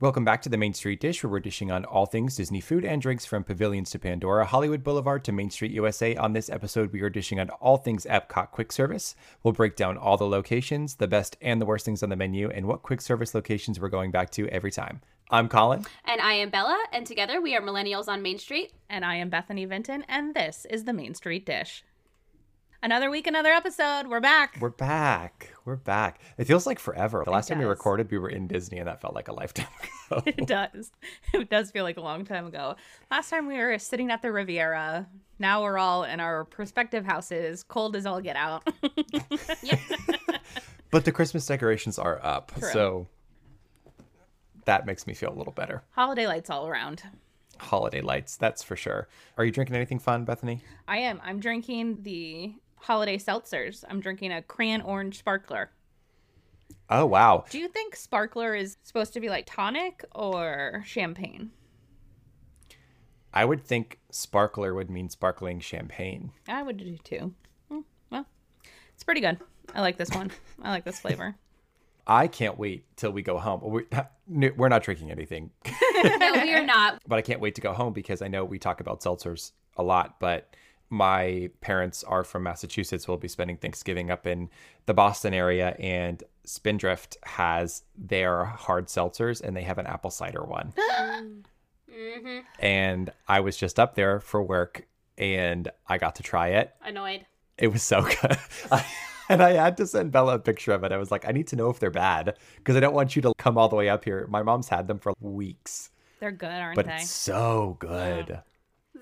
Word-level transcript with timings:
Welcome 0.00 0.24
back 0.24 0.40
to 0.42 0.48
the 0.48 0.56
Main 0.56 0.72
Street 0.72 0.98
Dish, 0.98 1.22
where 1.22 1.30
we're 1.30 1.40
dishing 1.40 1.70
on 1.70 1.84
all 1.84 2.06
things 2.06 2.34
Disney 2.34 2.62
food 2.62 2.86
and 2.86 3.02
drinks 3.02 3.26
from 3.26 3.44
pavilions 3.44 3.90
to 3.90 3.98
Pandora, 3.98 4.46
Hollywood 4.46 4.82
Boulevard 4.82 5.24
to 5.24 5.32
Main 5.32 5.50
Street 5.50 5.72
USA. 5.72 6.16
On 6.16 6.32
this 6.32 6.48
episode, 6.48 6.90
we 6.90 7.02
are 7.02 7.10
dishing 7.10 7.38
on 7.38 7.50
all 7.50 7.76
things 7.76 8.06
Epcot 8.06 8.50
quick 8.50 8.72
service. 8.72 9.14
We'll 9.42 9.52
break 9.52 9.76
down 9.76 9.98
all 9.98 10.16
the 10.16 10.24
locations, 10.24 10.94
the 10.94 11.06
best 11.06 11.36
and 11.42 11.60
the 11.60 11.66
worst 11.66 11.84
things 11.84 12.02
on 12.02 12.08
the 12.08 12.16
menu, 12.16 12.48
and 12.48 12.64
what 12.64 12.80
quick 12.80 13.02
service 13.02 13.34
locations 13.34 13.78
we're 13.78 13.90
going 13.90 14.10
back 14.10 14.30
to 14.30 14.48
every 14.48 14.70
time. 14.70 15.02
I'm 15.30 15.50
Colin. 15.50 15.84
And 16.06 16.18
I 16.22 16.32
am 16.32 16.48
Bella, 16.48 16.82
and 16.94 17.06
together 17.06 17.42
we 17.42 17.54
are 17.54 17.60
Millennials 17.60 18.08
on 18.08 18.22
Main 18.22 18.38
Street. 18.38 18.72
And 18.88 19.04
I 19.04 19.16
am 19.16 19.28
Bethany 19.28 19.66
Vinton, 19.66 20.06
and 20.08 20.34
this 20.34 20.66
is 20.70 20.84
the 20.84 20.94
Main 20.94 21.12
Street 21.12 21.44
Dish. 21.44 21.84
Another 22.82 23.10
week, 23.10 23.26
another 23.26 23.50
episode. 23.50 24.06
We're 24.06 24.20
back. 24.20 24.56
We're 24.58 24.70
back. 24.70 25.52
We're 25.66 25.76
back. 25.76 26.18
It 26.38 26.46
feels 26.46 26.66
like 26.66 26.78
forever. 26.78 27.22
The 27.26 27.30
last 27.30 27.48
time 27.48 27.58
we 27.58 27.66
recorded, 27.66 28.10
we 28.10 28.16
were 28.16 28.30
in 28.30 28.46
Disney, 28.46 28.78
and 28.78 28.88
that 28.88 29.02
felt 29.02 29.14
like 29.14 29.28
a 29.28 29.34
lifetime 29.34 29.66
ago. 30.10 30.22
it 30.24 30.46
does. 30.46 30.90
It 31.34 31.50
does 31.50 31.70
feel 31.70 31.84
like 31.84 31.98
a 31.98 32.00
long 32.00 32.24
time 32.24 32.46
ago. 32.46 32.76
Last 33.10 33.28
time 33.28 33.46
we 33.46 33.58
were 33.58 33.78
sitting 33.78 34.10
at 34.10 34.22
the 34.22 34.32
Riviera. 34.32 35.06
Now 35.38 35.62
we're 35.62 35.76
all 35.76 36.04
in 36.04 36.20
our 36.20 36.48
respective 36.56 37.04
houses, 37.04 37.62
cold 37.62 37.96
as 37.96 38.06
all 38.06 38.22
get 38.22 38.36
out. 38.36 38.66
but 40.90 41.04
the 41.04 41.12
Christmas 41.12 41.44
decorations 41.44 41.98
are 41.98 42.18
up, 42.24 42.50
True. 42.58 42.70
so 42.72 43.06
that 44.64 44.86
makes 44.86 45.06
me 45.06 45.12
feel 45.12 45.34
a 45.34 45.36
little 45.36 45.52
better. 45.52 45.82
Holiday 45.90 46.26
lights 46.26 46.48
all 46.48 46.66
around. 46.66 47.02
Holiday 47.58 48.00
lights, 48.00 48.38
that's 48.38 48.62
for 48.62 48.74
sure. 48.74 49.06
Are 49.36 49.44
you 49.44 49.52
drinking 49.52 49.76
anything 49.76 49.98
fun, 49.98 50.24
Bethany? 50.24 50.62
I 50.88 50.96
am. 50.96 51.20
I'm 51.22 51.40
drinking 51.40 52.04
the 52.04 52.54
holiday 52.80 53.18
seltzers. 53.18 53.84
I'm 53.88 54.00
drinking 54.00 54.32
a 54.32 54.42
crayon 54.42 54.80
orange 54.82 55.18
sparkler. 55.18 55.70
Oh 56.88 57.06
wow. 57.06 57.44
Do 57.50 57.58
you 57.58 57.68
think 57.68 57.94
sparkler 57.94 58.54
is 58.54 58.76
supposed 58.82 59.12
to 59.14 59.20
be 59.20 59.28
like 59.28 59.46
tonic 59.46 60.04
or 60.14 60.82
champagne? 60.86 61.50
I 63.32 63.44
would 63.44 63.64
think 63.64 64.00
sparkler 64.10 64.74
would 64.74 64.90
mean 64.90 65.08
sparkling 65.08 65.60
champagne. 65.60 66.32
I 66.48 66.62
would 66.62 66.78
do 66.78 66.96
too. 67.04 67.32
Hmm, 67.70 67.80
Well, 68.10 68.26
it's 68.94 69.04
pretty 69.04 69.20
good. 69.20 69.38
I 69.74 69.80
like 69.82 69.96
this 69.98 70.10
one. 70.10 70.32
I 70.62 70.70
like 70.70 70.84
this 70.84 70.98
flavor. 70.98 71.36
I 72.08 72.26
can't 72.26 72.58
wait 72.58 72.84
till 72.96 73.12
we 73.12 73.22
go 73.22 73.38
home. 73.38 73.60
We- 73.62 73.86
We're 74.56 74.68
not 74.68 74.82
drinking 74.82 75.10
anything, 75.12 75.50
No, 75.64 76.32
we 76.42 76.54
are 76.54 76.64
not. 76.64 77.00
but 77.06 77.16
I 77.18 77.22
can't 77.22 77.40
wait 77.40 77.54
to 77.56 77.60
go 77.60 77.72
home 77.72 77.92
because 77.92 78.22
I 78.22 78.28
know 78.28 78.44
we 78.44 78.58
talk 78.58 78.80
about 78.80 79.00
seltzers 79.00 79.52
a 79.76 79.82
lot, 79.82 80.18
but 80.20 80.54
my 80.90 81.50
parents 81.60 82.02
are 82.04 82.24
from 82.24 82.42
Massachusetts. 82.42 83.06
We'll 83.08 83.16
be 83.16 83.28
spending 83.28 83.56
Thanksgiving 83.56 84.10
up 84.10 84.26
in 84.26 84.50
the 84.86 84.94
Boston 84.94 85.32
area, 85.32 85.76
and 85.78 86.22
Spindrift 86.44 87.16
has 87.22 87.82
their 87.96 88.44
hard 88.44 88.86
seltzers, 88.86 89.40
and 89.40 89.56
they 89.56 89.62
have 89.62 89.78
an 89.78 89.86
apple 89.86 90.10
cider 90.10 90.42
one. 90.42 90.72
Mm-hmm. 91.90 92.38
And 92.60 93.10
I 93.28 93.40
was 93.40 93.56
just 93.56 93.78
up 93.78 93.94
there 93.94 94.20
for 94.20 94.42
work, 94.42 94.86
and 95.18 95.68
I 95.86 95.98
got 95.98 96.14
to 96.16 96.22
try 96.22 96.48
it. 96.50 96.74
Annoyed. 96.84 97.26
It 97.58 97.68
was 97.68 97.82
so 97.82 98.02
good. 98.22 98.38
I, 98.70 98.86
and 99.28 99.42
I 99.42 99.52
had 99.52 99.76
to 99.78 99.86
send 99.86 100.12
Bella 100.12 100.36
a 100.36 100.38
picture 100.38 100.72
of 100.72 100.82
it. 100.84 100.92
I 100.92 100.96
was 100.96 101.10
like, 101.10 101.28
I 101.28 101.32
need 101.32 101.48
to 101.48 101.56
know 101.56 101.68
if 101.68 101.78
they're 101.78 101.90
bad 101.90 102.36
because 102.56 102.76
I 102.76 102.80
don't 102.80 102.94
want 102.94 103.16
you 103.16 103.22
to 103.22 103.32
come 103.38 103.58
all 103.58 103.68
the 103.68 103.76
way 103.76 103.88
up 103.88 104.04
here. 104.04 104.26
My 104.30 104.42
mom's 104.42 104.68
had 104.68 104.86
them 104.88 104.98
for 104.98 105.12
weeks, 105.20 105.90
They're 106.20 106.30
good, 106.30 106.48
aren't 106.48 106.76
but 106.76 106.86
they? 106.86 106.94
it's 106.94 107.10
so 107.10 107.76
good. 107.80 108.40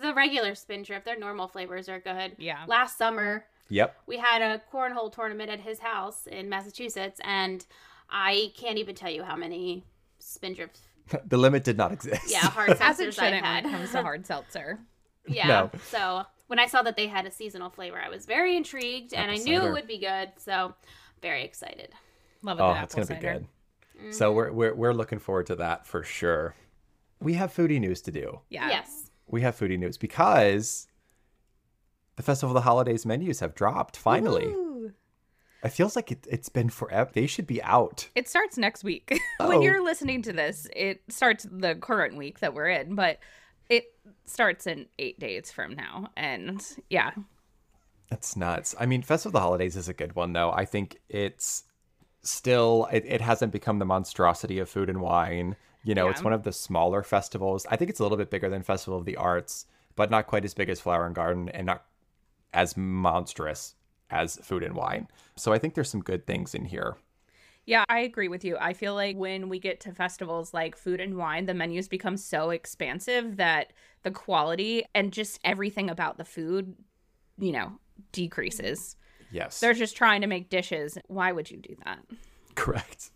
The 0.01 0.15
regular 0.15 0.55
Spindrift, 0.55 1.05
their 1.05 1.19
normal 1.19 1.49
flavors 1.49 1.89
are 1.89 1.99
good. 2.01 2.37
Yeah. 2.39 2.65
Last 2.67 2.99
summer, 2.99 3.45
Yep. 3.69 3.97
we 4.07 4.17
had 4.17 4.43
a 4.43 4.63
cornhole 4.73 5.13
tournament 5.13 5.51
at 5.51 5.61
his 5.61 5.79
house 5.81 6.27
in 6.27 6.49
Massachusetts, 6.49 7.21
and 7.25 7.65
I 8.09 8.53
can't 8.57 8.79
even 8.79 8.95
tell 8.95 9.11
you 9.11 9.23
how 9.23 9.37
many 9.37 9.85
Spindrift, 10.19 10.81
The 11.27 11.37
limit 11.37 11.65
did 11.65 11.77
not 11.77 11.93
exist. 11.93 12.31
yeah, 12.31 12.41
hard 12.41 12.71
As 12.81 13.01
it 13.01 13.09
seltzers 13.09 13.09
I 13.09 13.11
shouldn't 13.11 13.43
when 13.43 13.45
had. 13.45 13.65
it 13.67 13.71
comes 13.71 13.93
to 13.93 14.03
hard 14.03 14.27
seltzer. 14.27 14.79
yeah. 15.27 15.47
No. 15.47 15.71
So 15.91 16.25
when 16.47 16.59
I 16.59 16.67
saw 16.67 16.83
that 16.83 16.97
they 16.97 17.07
had 17.07 17.27
a 17.27 17.31
seasonal 17.31 17.71
flavor, 17.71 17.99
I 17.99 18.09
was 18.09 18.27
very 18.27 18.57
intrigued, 18.57 19.13
and 19.15 19.31
I 19.31 19.35
Apple 19.35 19.45
knew 19.45 19.63
it 19.63 19.73
would 19.73 19.87
be 19.87 19.99
good. 19.99 20.33
So 20.37 20.75
very 21.23 21.45
excited. 21.45 21.91
Love 22.43 22.59
it. 22.59 22.63
Oh, 22.63 22.73
it's 22.83 22.95
gonna 22.95 23.07
be 23.07 23.15
cider. 23.15 23.47
good. 24.01 24.15
So 24.15 24.29
mm-hmm. 24.29 24.37
we're, 24.37 24.53
we're 24.53 24.75
we're 24.75 24.93
looking 24.95 25.19
forward 25.19 25.47
to 25.47 25.57
that 25.57 25.87
for 25.87 26.03
sure. 26.03 26.55
We 27.21 27.35
have 27.35 27.53
foodie 27.55 27.81
news 27.81 28.01
to 28.03 28.13
do. 28.13 28.41
Yeah. 28.49 28.69
Yes. 28.69 29.08
We 29.29 29.43
have 29.43 29.59
foodie 29.59 29.79
news 29.79 29.99
because 29.99 30.87
the 32.17 32.23
Festival 32.23 32.51
of 32.51 32.55
the 32.55 32.69
Holidays 32.69 33.07
menus 33.07 33.41
have 33.41 33.55
dropped 33.55 33.97
finally. 33.97 34.47
Woo. 34.49 34.93
It 35.63 35.71
feels 35.71 35.97
like 35.97 36.13
it, 36.13 36.27
it's 36.31 36.49
been 36.49 36.69
forever. 36.69 37.11
They 37.13 37.27
should 37.27 37.47
be 37.47 37.63
out. 37.63 38.09
It 38.15 38.29
starts 38.29 38.57
next 38.57 38.85
week. 38.85 39.19
Oh. 39.41 39.49
when 39.49 39.63
you're 39.63 39.85
listening 39.85 40.23
to 40.23 40.33
this, 40.33 40.67
it 40.75 41.01
starts 41.09 41.47
the 41.49 41.77
current 41.77 42.17
week 42.17 42.41
that 42.41 42.55
we're 42.55 42.69
in, 42.69 42.97
but 42.97 43.21
it 43.69 43.85
starts 44.25 44.67
in 44.67 44.87
eight 44.99 45.21
days 45.21 45.53
from 45.53 45.75
now. 45.75 46.11
And 46.17 46.61
yeah, 46.91 47.13
That's 48.11 48.35
nuts. 48.37 48.75
I 48.81 48.87
mean, 48.87 49.03
Festival 49.03 49.29
of 49.29 49.33
the 49.35 49.41
Holidays 49.47 49.77
is 49.77 49.89
a 49.89 49.95
good 49.95 50.17
one, 50.17 50.33
though. 50.33 50.51
I 50.51 50.65
think 50.65 50.99
it's 51.09 51.63
still, 52.23 52.89
it, 52.93 53.05
it 53.07 53.21
hasn't 53.21 53.53
become 53.53 53.79
the 53.79 53.85
monstrosity 53.85 54.59
of 54.59 54.69
food 54.69 54.89
and 54.91 55.01
wine. 55.01 55.55
You 55.89 55.95
know, 55.95 56.11
it's 56.11 56.23
one 56.23 56.35
of 56.35 56.43
the 56.43 56.53
smaller 56.53 57.03
festivals. 57.03 57.67
I 57.71 57.77
think 57.77 57.89
it's 57.89 57.99
a 57.99 58.03
little 58.03 58.19
bit 58.19 58.29
bigger 58.29 58.51
than 58.51 58.63
Festival 58.63 58.99
of 58.99 59.07
the 59.07 59.17
Arts, 59.17 59.65
but 59.97 60.11
not 60.11 60.27
quite 60.27 60.45
as 60.45 60.53
big 60.53 60.69
as 60.69 60.79
Flower 60.79 61.07
and 61.07 61.15
Garden 61.15 61.49
and 61.49 61.65
not 61.65 61.87
as 62.53 62.77
monstrous 62.77 63.75
as 64.11 64.37
food 64.43 64.63
and 64.63 64.75
wine. 64.75 65.09
So 65.37 65.51
I 65.51 65.59
think 65.59 65.73
there's 65.73 65.89
some 65.89 66.03
good 66.03 66.27
things 66.27 66.55
in 66.55 66.67
here. 66.67 66.99
Yeah, 67.65 67.87
I 67.89 68.01
agree 68.01 68.29
with 68.29 68.45
you. 68.45 68.59
I 68.61 68.75
feel 68.75 68.95
like 68.95 69.17
when 69.17 69.49
we 69.49 69.59
get 69.59 69.81
to 69.81 69.93
festivals 69.93 70.53
like 70.53 70.77
food 70.77 71.01
and 71.01 71.17
wine, 71.17 71.47
the 71.47 71.55
menus 71.55 71.89
become 71.89 72.19
so 72.19 72.51
expansive 72.51 73.39
that 73.39 73.73
the 74.03 74.11
quality 74.11 74.85
and 74.95 75.11
just 75.11 75.41
everything 75.43 75.89
about 75.89 76.19
the 76.19 76.25
food, 76.27 76.77
you 77.39 77.53
know, 77.53 77.79
decreases. 78.13 78.95
Yes. 79.31 79.59
They're 79.59 79.73
just 79.73 79.97
trying 79.97 80.21
to 80.21 80.27
make 80.27 80.51
dishes. 80.51 80.99
Why 81.07 81.33
would 81.33 81.51
you 81.51 81.57
do 81.57 81.77
that? 81.87 82.01
correct. 82.55 83.11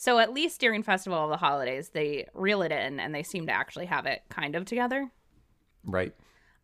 So 0.00 0.18
at 0.18 0.32
least 0.32 0.62
during 0.62 0.82
Festival 0.82 1.22
of 1.24 1.28
the 1.28 1.36
Holidays, 1.36 1.90
they 1.90 2.26
reel 2.32 2.62
it 2.62 2.72
in 2.72 2.98
and 2.98 3.14
they 3.14 3.22
seem 3.22 3.44
to 3.48 3.52
actually 3.52 3.84
have 3.84 4.06
it 4.06 4.22
kind 4.30 4.56
of 4.56 4.64
together. 4.64 5.10
Right. 5.84 6.14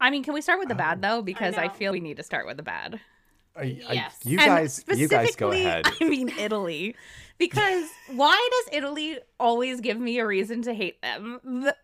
I 0.01 0.09
mean, 0.09 0.25
can 0.25 0.33
we 0.33 0.41
start 0.41 0.59
with 0.59 0.69
the 0.69 0.75
bad 0.75 1.01
oh, 1.05 1.17
though? 1.17 1.23
Because 1.23 1.59
I, 1.59 1.67
know. 1.67 1.73
feel 1.75 1.93
we 1.93 2.01
need 2.01 2.17
to 2.17 2.23
start 2.23 2.47
with 2.47 2.57
the 2.57 2.63
bad. 2.63 2.99
I, 3.55 3.61
I- 3.61 3.93
Yes. 3.93 4.17
you 4.25 4.39
And 4.39 4.47
guys, 4.47 4.83
you 4.89 5.07
guys 5.07 5.37
go 5.37 5.51
ahead. 5.51 5.85
I 6.01 6.05
mean 6.09 6.31
Italy, 6.39 6.97
because 7.37 7.87
why 8.15 8.49
does 8.51 8.75
Italy 8.75 9.19
always 9.39 9.83
give 9.83 10.01
me 10.01 10.19
a 10.19 10.27
reason 10.27 10.63
to 10.63 10.73
hate 10.73 11.03
them? 11.03 11.39
The- 11.45 11.77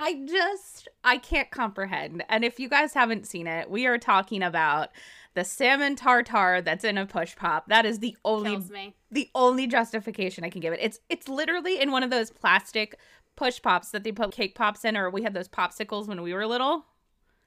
I 0.00 0.26
just 0.26 0.88
I 1.04 1.18
can't 1.18 1.52
comprehend. 1.52 2.24
And 2.28 2.44
if 2.44 2.58
you 2.58 2.68
guys 2.68 2.94
haven't 2.94 3.28
seen 3.28 3.46
it, 3.46 3.70
we 3.70 3.86
are 3.86 3.96
talking 3.96 4.42
about 4.42 4.88
the 5.36 5.44
salmon 5.44 5.94
tartar 5.94 6.60
that's 6.62 6.82
in 6.82 6.98
a 6.98 7.06
push 7.06 7.36
pop. 7.36 7.68
That 7.68 7.86
is 7.86 8.00
the 8.00 8.16
only 8.24 8.50
Kills 8.52 8.70
me. 8.70 8.96
the 9.12 9.30
only 9.36 9.68
justification 9.68 10.42
I 10.42 10.50
can 10.50 10.60
give 10.60 10.72
it. 10.72 10.80
It's 10.82 10.98
it's 11.08 11.28
literally 11.28 11.80
in 11.80 11.92
one 11.92 12.02
of 12.02 12.10
those 12.10 12.30
plastic 12.30 12.98
push 13.36 13.62
pops 13.62 13.90
that 13.90 14.02
they 14.02 14.10
put 14.12 14.32
cake 14.32 14.54
pops 14.56 14.84
in, 14.84 14.96
or 14.96 15.10
we 15.10 15.22
had 15.22 15.34
those 15.34 15.46
popsicles 15.48 16.08
when 16.08 16.22
we 16.22 16.34
were 16.34 16.46
little. 16.46 16.86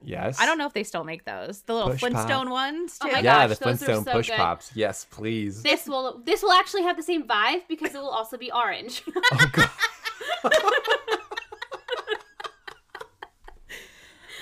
Yes. 0.02 0.40
I 0.40 0.46
don't 0.46 0.56
know 0.56 0.64
if 0.66 0.72
they 0.72 0.84
still 0.84 1.04
make 1.04 1.26
those. 1.26 1.60
The 1.66 1.74
little 1.74 1.90
Push 1.90 2.00
pop. 2.00 2.10
Flintstone 2.12 2.48
ones 2.48 2.96
oh 3.02 3.04
too. 3.06 3.10
Oh 3.10 3.12
my 3.16 3.18
Yeah, 3.18 3.48
gosh, 3.48 3.58
the 3.58 3.64
those 3.66 3.82
are 3.82 3.84
Flintstone 3.84 4.04
so 4.04 4.12
push 4.12 4.28
good. 4.28 4.36
pops. 4.36 4.70
Yes, 4.74 5.06
please. 5.10 5.62
This 5.62 5.86
will 5.86 6.22
this 6.24 6.42
will 6.42 6.52
actually 6.52 6.84
have 6.84 6.96
the 6.96 7.02
same 7.02 7.24
vibe 7.24 7.62
because 7.68 7.94
it 7.94 7.98
will 7.98 8.08
also 8.08 8.38
be 8.38 8.50
orange. 8.50 9.02
Oh, 9.32 9.48
God. 9.52 9.70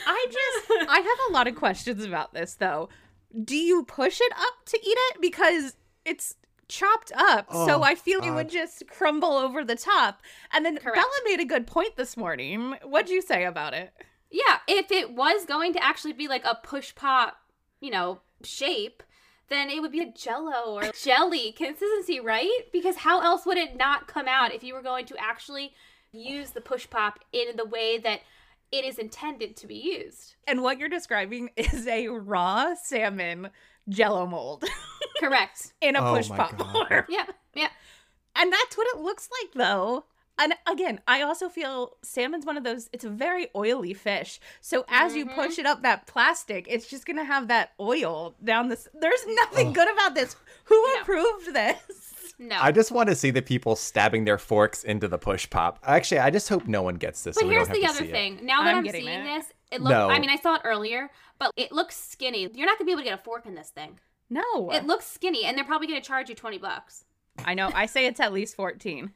I 0.06 0.26
just 0.30 0.88
I 0.90 0.96
have 1.00 1.30
a 1.30 1.32
lot 1.32 1.46
of 1.48 1.54
questions 1.56 2.04
about 2.04 2.32
this 2.32 2.54
though. 2.54 2.88
Do 3.44 3.56
you 3.56 3.84
push 3.84 4.20
it 4.20 4.32
up 4.32 4.64
to 4.66 4.78
eat 4.78 4.96
it 5.10 5.20
because 5.20 5.76
it's 6.04 6.34
chopped 6.68 7.12
up 7.16 7.50
so 7.52 7.78
Oh, 7.78 7.82
I 7.82 7.94
feel 7.94 8.18
it 8.18 8.24
God. 8.26 8.34
would 8.34 8.50
just 8.50 8.86
crumble 8.88 9.32
over 9.32 9.64
the 9.64 9.76
top. 9.76 10.20
And 10.52 10.64
then 10.66 10.76
Correct. 10.78 10.96
Bella 10.96 11.08
made 11.24 11.40
a 11.40 11.44
good 11.46 11.66
point 11.66 11.96
this 11.96 12.16
morning. 12.16 12.74
What'd 12.82 13.10
you 13.10 13.22
say 13.22 13.44
about 13.44 13.74
it? 13.74 13.92
yeah, 14.30 14.58
if 14.66 14.92
it 14.92 15.12
was 15.14 15.46
going 15.46 15.72
to 15.72 15.82
actually 15.82 16.12
be 16.12 16.28
like 16.28 16.44
a 16.44 16.58
push 16.62 16.94
pop, 16.94 17.36
you 17.80 17.90
know, 17.90 18.20
shape, 18.44 19.02
then 19.48 19.70
it 19.70 19.80
would 19.80 19.92
be 19.92 20.00
a 20.02 20.12
jello 20.12 20.74
or 20.74 20.90
jelly 21.02 21.52
consistency, 21.52 22.20
right? 22.20 22.60
Because 22.70 22.96
how 22.96 23.22
else 23.22 23.46
would 23.46 23.56
it 23.56 23.76
not 23.76 24.06
come 24.06 24.28
out 24.28 24.52
if 24.52 24.62
you 24.62 24.74
were 24.74 24.82
going 24.82 25.06
to 25.06 25.16
actually 25.18 25.72
use 26.12 26.50
the 26.50 26.60
push 26.60 26.88
pop 26.90 27.20
in 27.32 27.56
the 27.56 27.64
way 27.64 27.96
that 27.98 28.20
it 28.72 28.84
is 28.84 28.98
intended 28.98 29.56
to 29.56 29.66
be 29.66 29.74
used? 29.76 30.34
And 30.46 30.62
what 30.62 30.78
you're 30.78 30.88
describing 30.88 31.50
is 31.56 31.86
a 31.86 32.08
raw 32.08 32.74
salmon 32.74 33.50
jello 33.88 34.26
mold 34.26 34.64
Correct. 35.20 35.72
in 35.80 35.96
a 35.96 36.04
Oh 36.04 36.14
push 36.16 36.28
my 36.28 36.36
pop 36.36 36.56
God. 36.58 36.88
form. 36.88 37.04
Yeah, 37.08 37.24
yeah. 37.54 37.68
And 38.36 38.52
that's 38.52 38.76
what 38.76 38.86
it 38.94 39.00
looks 39.00 39.28
like 39.42 39.52
though. 39.54 40.04
And 40.40 40.54
again, 40.70 41.00
I 41.08 41.22
also 41.22 41.48
feel 41.48 41.96
salmon's 42.02 42.46
one 42.46 42.56
of 42.56 42.62
those 42.62 42.88
it's 42.92 43.04
a 43.04 43.10
very 43.10 43.48
oily 43.56 43.92
fish. 43.94 44.38
So 44.60 44.84
as 44.88 45.16
you 45.16 45.26
Mhm. 45.26 45.34
push 45.34 45.58
it 45.58 45.66
up 45.66 45.82
that 45.82 46.06
plastic, 46.06 46.66
it's 46.68 46.86
just 46.86 47.06
going 47.06 47.16
to 47.16 47.24
have 47.24 47.48
that 47.48 47.72
oil 47.80 48.36
down 48.44 48.68
this 48.68 48.86
There's 48.94 49.26
nothing 49.26 49.72
good 49.72 49.90
about 49.92 50.14
this. 50.14 50.36
Who 50.64 50.76
No. 50.94 51.00
approved 51.02 51.52
this? 51.54 52.14
No. 52.40 52.56
I 52.60 52.70
just 52.70 52.92
want 52.92 53.08
to 53.08 53.16
see 53.16 53.30
the 53.30 53.42
people 53.42 53.74
stabbing 53.74 54.24
their 54.24 54.38
forks 54.38 54.84
into 54.84 55.08
the 55.08 55.18
push 55.18 55.50
pop. 55.50 55.80
Actually, 55.84 56.20
I 56.20 56.30
just 56.30 56.48
hope 56.48 56.66
no 56.68 56.82
one 56.82 56.94
gets 56.94 57.24
this. 57.24 57.34
But 57.34 57.40
so 57.42 57.48
here's 57.48 57.68
the 57.68 57.84
other 57.84 57.98
see 57.98 58.04
it. 58.04 58.12
thing. 58.12 58.40
Now 58.46 58.62
that 58.62 58.74
I'm 58.76 58.86
I'm, 58.86 58.92
seeing 58.92 59.08
it. 59.08 59.24
this, 59.24 59.46
it 59.72 59.80
looks. 59.80 59.90
No. 59.90 60.08
I 60.08 60.20
mean, 60.20 60.30
I 60.30 60.36
saw 60.36 60.54
it 60.54 60.60
earlier, 60.64 61.10
but 61.40 61.50
it 61.56 61.72
looks 61.72 61.96
skinny. 61.96 62.48
You're 62.54 62.66
not 62.66 62.78
gonna 62.78 62.86
be 62.86 62.92
able 62.92 63.02
to 63.02 63.08
get 63.08 63.18
a 63.18 63.22
fork 63.22 63.46
in 63.46 63.54
this 63.56 63.70
thing. 63.70 63.98
No. 64.30 64.70
It 64.70 64.84
looks 64.86 65.06
skinny, 65.06 65.44
and 65.44 65.56
they're 65.58 65.64
probably 65.64 65.88
gonna 65.88 66.00
charge 66.00 66.28
you 66.28 66.34
twenty 66.36 66.58
bucks. 66.58 67.04
I 67.44 67.54
know. 67.54 67.70
I 67.74 67.86
say 67.86 68.06
it's 68.06 68.20
at 68.20 68.32
least 68.32 68.56
14. 68.56 69.12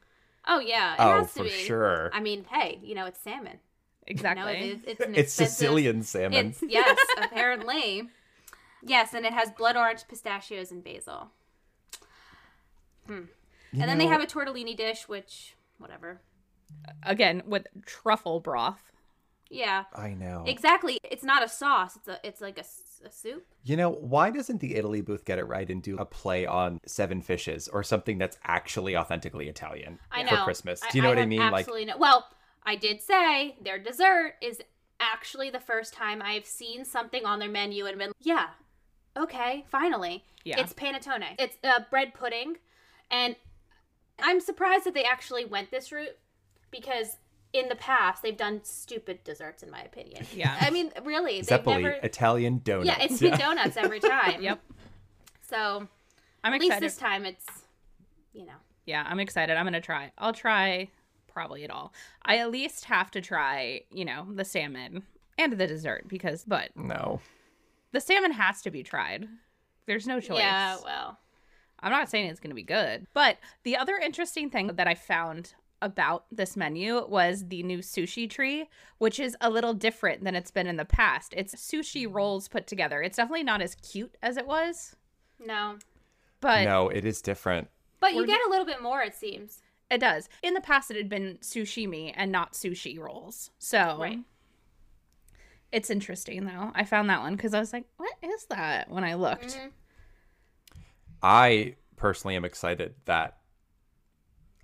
Oh 0.47 0.59
yeah, 0.59 0.93
it 0.93 0.99
Oh, 0.99 1.19
has 1.19 1.27
to 1.33 1.39
for 1.39 1.43
be. 1.43 1.49
sure. 1.49 2.09
I 2.13 2.19
mean, 2.19 2.45
hey, 2.49 2.79
you 2.83 2.95
know, 2.95 3.05
it's 3.05 3.19
salmon. 3.19 3.59
Exactly. 4.07 4.43
No, 4.43 4.49
it 4.49 4.61
is, 4.61 4.79
it's 4.85 4.99
an 5.01 5.15
It's 5.15 5.31
Sicilian 5.33 6.03
salmon. 6.03 6.47
It's 6.47 6.61
yes, 6.67 6.97
apparently. 7.21 8.09
Yes, 8.81 9.13
and 9.13 9.25
it 9.25 9.31
has 9.33 9.49
blood 9.51 9.77
orange, 9.77 10.05
pistachios, 10.09 10.71
and 10.71 10.83
basil. 10.83 11.31
Hmm. 13.07 13.25
You 13.71 13.81
and 13.81 13.89
then 13.89 13.97
they 13.97 14.07
have 14.07 14.21
a 14.21 14.27
tortellini 14.27 14.77
dish, 14.77 15.07
which 15.07 15.55
whatever. 15.77 16.21
Again, 17.03 17.43
with 17.45 17.67
truffle 17.85 18.39
broth. 18.39 18.91
Yeah, 19.49 19.83
I 19.93 20.15
know. 20.15 20.43
exactly. 20.47 20.97
It's 21.03 21.23
not 21.23 21.43
a 21.43 21.47
sauce. 21.47 21.95
It's 21.95 22.07
a. 22.07 22.19
It's 22.23 22.41
like 22.41 22.57
a 22.57 22.63
soup. 23.11 23.45
You 23.63 23.77
know, 23.77 23.91
why 23.91 24.31
doesn't 24.31 24.59
the 24.59 24.75
Italy 24.75 25.01
booth 25.01 25.25
get 25.25 25.37
it 25.37 25.43
right 25.43 25.69
and 25.69 25.81
do 25.81 25.97
a 25.97 26.05
play 26.05 26.45
on 26.45 26.79
Seven 26.85 27.21
Fishes 27.21 27.67
or 27.67 27.83
something 27.83 28.17
that's 28.17 28.37
actually 28.43 28.97
authentically 28.97 29.47
Italian 29.47 29.99
I 30.11 30.25
for 30.25 30.35
know. 30.35 30.43
Christmas? 30.43 30.81
Do 30.91 30.97
you 30.97 31.01
know 31.03 31.09
what 31.09 31.17
I 31.17 31.21
have 31.21 31.29
mean? 31.29 31.39
Like, 31.39 31.61
Absolutely 31.61 31.85
no. 31.85 31.97
Well, 31.97 32.27
I 32.65 32.75
did 32.75 33.01
say 33.01 33.57
their 33.61 33.77
dessert 33.77 34.35
is 34.41 34.61
actually 34.99 35.49
the 35.49 35.59
first 35.59 35.93
time 35.93 36.21
I've 36.21 36.45
seen 36.45 36.85
something 36.85 37.25
on 37.25 37.39
their 37.39 37.49
menu 37.49 37.85
and 37.85 37.97
been, 37.97 38.11
yeah, 38.19 38.47
okay, 39.17 39.65
finally. 39.69 40.23
Yeah. 40.43 40.59
It's 40.59 40.73
panettone. 40.73 41.23
It's 41.39 41.57
uh, 41.63 41.81
bread 41.89 42.13
pudding, 42.13 42.57
and 43.11 43.35
I'm 44.21 44.39
surprised 44.39 44.85
that 44.85 44.93
they 44.93 45.03
actually 45.03 45.45
went 45.45 45.71
this 45.71 45.91
route 45.91 46.17
because 46.71 47.17
in 47.53 47.69
the 47.69 47.75
past 47.75 48.23
they've 48.23 48.37
done 48.37 48.61
stupid 48.63 49.23
desserts, 49.23 49.63
in 49.63 49.69
my 49.71 49.81
opinion. 49.81 50.25
Yeah. 50.33 50.55
I 50.59 50.69
mean, 50.69 50.91
really, 51.03 51.35
they've 51.37 51.45
Zeppoli, 51.45 51.83
never. 51.83 51.95
Italian 52.03 52.61
donuts. 52.63 52.87
Yeah, 52.87 53.03
it's 53.03 53.19
been 53.21 53.37
donuts 53.37 53.77
every 53.77 53.99
time. 54.01 54.41
Yep. 54.41 54.59
So 55.47 55.87
I'm 56.43 56.53
at 56.53 56.59
least 56.59 56.71
excited. 56.71 56.85
this 56.89 56.97
time 56.97 57.25
it's, 57.25 57.45
you 58.33 58.45
know. 58.45 58.53
Yeah, 58.85 59.05
I'm 59.07 59.19
excited. 59.19 59.55
I'm 59.55 59.63
going 59.65 59.73
to 59.73 59.81
try. 59.81 60.11
I'll 60.17 60.33
try 60.33 60.89
probably 61.31 61.63
it 61.63 61.71
all. 61.71 61.93
I 62.25 62.37
at 62.37 62.51
least 62.51 62.85
have 62.85 63.09
to 63.11 63.21
try, 63.21 63.81
you 63.91 64.03
know, 64.05 64.27
the 64.33 64.43
salmon 64.45 65.03
and 65.37 65.53
the 65.53 65.67
dessert 65.67 66.05
because, 66.07 66.43
but 66.45 66.69
No. 66.75 67.21
the 67.91 68.01
salmon 68.01 68.31
has 68.31 68.61
to 68.63 68.71
be 68.71 68.83
tried. 68.83 69.27
There's 69.85 70.05
no 70.07 70.19
choice. 70.19 70.39
Yeah, 70.39 70.77
well. 70.83 71.17
I'm 71.83 71.91
not 71.91 72.09
saying 72.09 72.27
it's 72.27 72.39
going 72.39 72.49
to 72.51 72.55
be 72.55 72.63
good. 72.63 73.05
But 73.13 73.37
the 73.63 73.77
other 73.77 73.97
interesting 73.97 74.49
thing 74.49 74.67
that 74.67 74.87
I 74.87 74.95
found 74.95 75.53
about 75.81 76.25
this 76.31 76.55
menu 76.55 77.05
was 77.07 77.49
the 77.49 77.61
new 77.61 77.79
sushi 77.79 78.29
tree, 78.29 78.69
which 78.99 79.19
is 79.19 79.35
a 79.41 79.49
little 79.49 79.73
different 79.73 80.23
than 80.23 80.33
it's 80.33 80.49
been 80.51 80.65
in 80.65 80.77
the 80.77 80.85
past. 80.85 81.33
It's 81.35 81.53
sushi 81.55 82.07
rolls 82.11 82.47
put 82.47 82.67
together. 82.67 83.01
It's 83.03 83.17
definitely 83.17 83.43
not 83.43 83.61
as 83.61 83.75
cute 83.75 84.15
as 84.23 84.37
it 84.37 84.47
was, 84.47 84.95
No. 85.45 85.77
but 86.39 86.63
no, 86.63 86.87
it 86.87 87.03
is 87.05 87.21
different. 87.21 87.67
But 87.99 88.13
you 88.13 88.25
get 88.25 88.39
a 88.47 88.49
little 88.49 88.65
bit 88.65 88.81
more, 88.81 89.01
it 89.01 89.13
seems. 89.13 89.61
it 89.89 89.99
does. 89.99 90.27
In 90.41 90.53
the 90.55 90.61
past, 90.61 90.89
it 90.89 90.97
had 90.97 91.09
been 91.09 91.37
sashimi 91.41 92.13
and 92.15 92.31
not 92.31 92.53
sushi 92.53 92.97
rolls. 92.97 93.51
So 93.59 93.97
Right. 93.99 94.19
it's 95.71 95.89
interesting, 95.89 96.45
though. 96.45 96.71
I 96.73 96.83
found 96.83 97.09
that 97.09 97.19
one 97.21 97.35
because 97.35 97.53
I 97.53 97.59
was 97.59 97.73
like, 97.73 97.85
what 97.97 98.13
is 98.21 98.45
that 98.45 98.89
when 98.89 99.03
I 99.03 99.15
looked? 99.15 99.57
Mhm. 99.57 99.71
I 101.23 101.75
personally 101.95 102.35
am 102.35 102.45
excited 102.45 102.93
that 103.05 103.37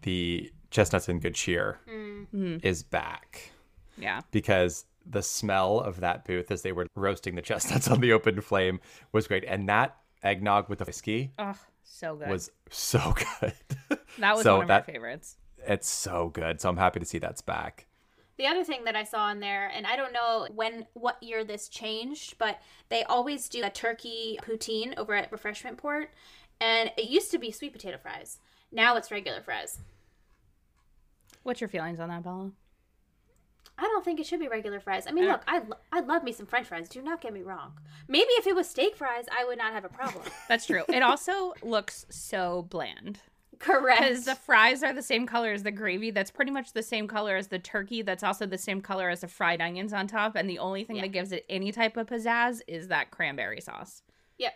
the 0.01 0.51
Chestnuts 0.71 1.09
and 1.09 1.21
Good 1.21 1.35
Cheer 1.35 1.79
Mm. 1.89 2.27
Mm, 2.33 2.65
is 2.65 2.83
back 2.83 3.51
yeah. 3.97 4.21
because 4.31 4.85
the 5.05 5.23
smell 5.23 5.79
of 5.79 6.01
that 6.01 6.25
booth 6.25 6.51
as 6.51 6.61
they 6.61 6.71
were 6.71 6.85
roasting 6.95 7.35
the 7.35 7.41
chestnuts 7.41 7.87
on 7.89 7.99
the 8.01 8.13
open 8.13 8.39
flame 8.41 8.79
was 9.11 9.27
great. 9.27 9.43
And 9.45 9.67
that 9.69 9.97
eggnog 10.21 10.69
with 10.69 10.79
the 10.79 10.85
whiskey 10.85 11.31
Oh, 11.39 11.55
so 11.83 12.15
good. 12.17 12.29
was 12.29 12.51
so 12.69 13.13
good. 13.41 13.53
that 14.19 14.35
was 14.35 14.43
so 14.43 14.55
one 14.55 14.63
of 14.63 14.67
that- 14.67 14.87
my 14.87 14.93
favorites. 14.93 15.37
it's 15.65 15.87
so 15.89 16.29
good. 16.29 16.61
So 16.61 16.69
I'm 16.69 16.77
happy 16.77 16.99
to 16.99 17.05
see 17.05 17.17
that's 17.19 17.41
back. 17.41 17.87
The 18.37 18.45
other 18.47 18.63
thing 18.63 18.85
that 18.85 18.95
I 18.95 19.03
saw 19.03 19.29
in 19.31 19.41
there, 19.41 19.67
and 19.75 19.85
I 19.85 19.97
don't 19.97 20.13
know 20.13 20.47
when, 20.55 20.85
what 20.93 21.21
year 21.21 21.43
this 21.43 21.67
changed, 21.67 22.37
but 22.37 22.61
they 22.87 23.03
always 23.03 23.49
do 23.49 23.63
a 23.65 23.69
turkey 23.69 24.39
poutine 24.41 24.97
over 24.97 25.13
at 25.13 25.29
Refreshment 25.29 25.77
Port, 25.77 26.11
and 26.61 26.91
it 26.97 27.09
used 27.09 27.31
to 27.31 27.37
be 27.37 27.51
sweet 27.51 27.73
potato 27.73 27.97
fries. 27.97 28.39
Now 28.71 28.95
it's 28.97 29.11
regular 29.11 29.41
fries. 29.41 29.79
What's 31.43 31.61
your 31.61 31.67
feelings 31.69 31.99
on 31.99 32.09
that, 32.09 32.23
Bella? 32.23 32.51
I 33.77 33.83
don't 33.83 34.03
think 34.03 34.19
it 34.19 34.25
should 34.25 34.41
be 34.41 34.49
regular 34.49 34.79
fries. 34.81 35.05
I 35.07 35.11
mean, 35.11 35.23
Uh, 35.23 35.31
look, 35.33 35.41
I, 35.47 35.59
lo- 35.59 35.77
I 35.91 35.99
love 36.01 36.23
me 36.23 36.33
some 36.33 36.45
French 36.45 36.67
fries. 36.67 36.89
Do 36.89 37.01
not 37.01 37.21
get 37.21 37.31
me 37.33 37.41
wrong. 37.41 37.73
Maybe 38.09 38.29
if 38.31 38.45
it 38.45 38.53
was 38.55 38.69
steak 38.69 38.97
fries, 38.97 39.25
I 39.31 39.45
would 39.45 39.57
not 39.57 39.71
have 39.73 39.85
a 39.85 39.89
problem. 39.89 40.23
That's 40.49 40.65
true. 40.65 40.83
It 40.89 41.01
also 41.01 41.53
looks 41.63 42.05
so 42.09 42.63
bland 42.69 43.19
Correct. 43.57 44.01
because 44.01 44.25
the 44.25 44.35
fries 44.35 44.83
are 44.83 44.91
the 44.93 45.01
same 45.01 45.25
color 45.25 45.53
as 45.53 45.63
the 45.63 45.71
gravy. 45.71 46.11
That's 46.11 46.29
pretty 46.29 46.51
much 46.51 46.73
the 46.73 46.83
same 46.83 47.07
color 47.07 47.37
as 47.37 47.47
the 47.47 47.59
turkey. 47.59 48.01
That's 48.01 48.23
also 48.23 48.45
the 48.45 48.57
same 48.57 48.81
color 48.81 49.09
as 49.09 49.21
the 49.21 49.29
fried 49.29 49.61
onions 49.61 49.93
on 49.93 50.07
top. 50.07 50.35
And 50.35 50.49
the 50.49 50.59
only 50.59 50.83
thing 50.83 50.97
Yeah. 50.97 51.03
that 51.03 51.09
gives 51.13 51.31
it 51.31 51.45
any 51.49 51.71
type 51.71 51.95
of 51.95 52.07
pizzazz 52.07 52.59
is 52.67 52.89
that 52.89 53.11
cranberry 53.11 53.61
sauce. 53.61 54.03
Yep. 54.39 54.53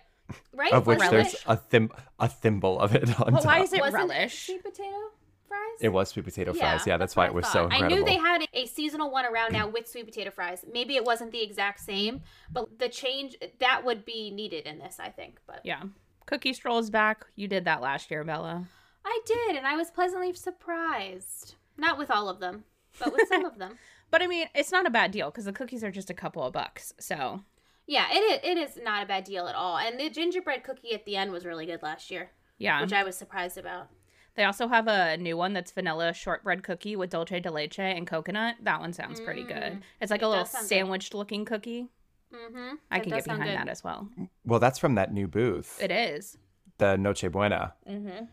Right? 0.53 0.71
Of 0.73 0.87
which 0.87 0.99
Wasn't 0.99 1.11
there's 1.11 1.35
a 1.45 1.57
thim 1.57 1.91
a 2.19 2.27
thimble 2.27 2.79
of 2.79 2.95
it 2.95 3.03
on 3.19 3.33
But 3.33 3.41
top. 3.41 3.45
why 3.45 3.59
is 3.61 3.73
it 3.73 3.79
wasn't 3.81 4.09
relish? 4.09 4.45
sweet 4.47 4.63
potato 4.63 5.11
fries? 5.47 5.59
It 5.81 5.89
was 5.89 6.09
sweet 6.09 6.25
potato 6.25 6.53
fries. 6.53 6.85
Yeah, 6.87 6.97
that's, 6.97 7.15
what 7.15 7.23
why 7.23 7.27
it 7.27 7.33
was 7.33 7.45
thought. 7.45 7.53
so 7.53 7.63
incredible. 7.65 7.93
I 7.93 7.97
knew 7.99 8.05
they 8.05 8.17
had 8.17 8.45
a 8.53 8.65
seasonal 8.65 9.11
one 9.11 9.25
around 9.25 9.53
now 9.53 9.67
with 9.73 9.87
sweet 9.87 10.05
potato 10.05 10.31
fries. 10.31 10.63
Maybe 10.71 10.95
it 10.95 11.03
wasn't 11.05 11.31
the 11.31 11.41
exact 11.43 11.79
same, 11.81 12.21
but 12.51 12.79
the 12.79 12.89
change 12.89 13.35
that 13.59 13.83
would 13.85 14.05
be 14.05 14.31
needed 14.31 14.65
in 14.65 14.79
this, 14.79 14.97
I 14.99 15.09
think. 15.09 15.39
But 15.47 15.61
Yeah. 15.63 15.83
Cookie 16.25 16.53
strolls 16.53 16.89
back. 16.89 17.25
You 17.35 17.47
did 17.49 17.65
that 17.65 17.81
last 17.81 18.09
year, 18.09 18.23
Bella. 18.23 18.65
I 19.05 19.19
did, 19.25 19.57
and 19.57 19.67
I 19.67 19.75
was 19.75 19.91
pleasantly 19.91 20.31
surprised. 20.33 21.55
Not 21.77 21.97
with 21.97 22.09
all 22.11 22.29
of 22.29 22.39
them, 22.39 22.63
but 22.99 23.11
with 23.13 23.27
some 23.27 23.43
of 23.51 23.57
them. 23.57 23.77
But 24.11 24.21
I 24.21 24.27
mean, 24.27 24.47
it's 24.55 24.71
not 24.71 24.85
a 24.85 24.89
bad 24.91 25.11
deal 25.11 25.29
because 25.31 25.45
the 25.45 25.51
cookies 25.53 25.83
are 25.83 25.91
just 25.91 26.09
a 26.09 26.13
couple 26.13 26.43
of 26.43 26.53
bucks. 26.53 26.93
So 26.99 27.41
Yeah, 27.87 28.05
it 28.11 28.15
is, 28.17 28.39
it 28.43 28.57
is 28.57 28.79
not 28.83 29.03
a 29.03 29.05
bad 29.05 29.23
deal 29.25 29.47
at 29.47 29.55
all. 29.55 29.77
And 29.77 29.99
the 29.99 30.09
gingerbread 30.09 30.63
cookie 30.63 30.93
at 30.93 31.05
the 31.05 31.15
end 31.17 31.31
was 31.31 31.45
really 31.45 31.65
good 31.65 31.81
last 31.83 32.09
year, 32.11 32.31
yeah. 32.57 32.81
which 32.81 32.93
I 32.93 33.03
was 33.03 33.15
surprised 33.17 33.57
about. 33.57 33.87
They 34.35 34.45
also 34.45 34.67
have 34.67 34.87
a 34.87 35.17
new 35.17 35.37
one 35.37 35.53
that's 35.53 35.71
vanilla 35.71 36.13
shortbread 36.13 36.63
cookie 36.63 36.95
with 36.95 37.11
dulce 37.11 37.29
de 37.41 37.51
leche 37.51 37.79
and 37.79 38.07
coconut. 38.07 38.55
That 38.63 38.79
one 38.79 38.93
sounds 38.93 39.19
pretty 39.19 39.43
good. 39.43 39.73
Mm, 39.73 39.81
It's 40.01 40.09
like 40.11 40.21
it 40.21 40.25
a 40.25 40.27
little 40.29 40.43
does 40.43 40.51
sound 40.51 40.63
good. 40.63 40.69
sandwiched 40.69 41.13
looking 41.13 41.45
cookie. 41.45 41.89
Mm-hmm. 42.33 42.75
I 42.89 42.99
can 42.99 43.11
get 43.11 43.25
behind 43.25 43.49
that 43.49 43.67
as 43.67 43.83
well. 43.83 44.09
well, 44.43 44.59
that's 44.59 44.79
from 44.79 44.95
that 44.95 45.13
new 45.13 45.27
booth, 45.27 45.77
It 45.79 45.91
is. 45.91 46.37
the 46.79 46.97
Noche 46.97 47.25
Buena. 47.31 47.73
Mm-hmm. 47.87 48.25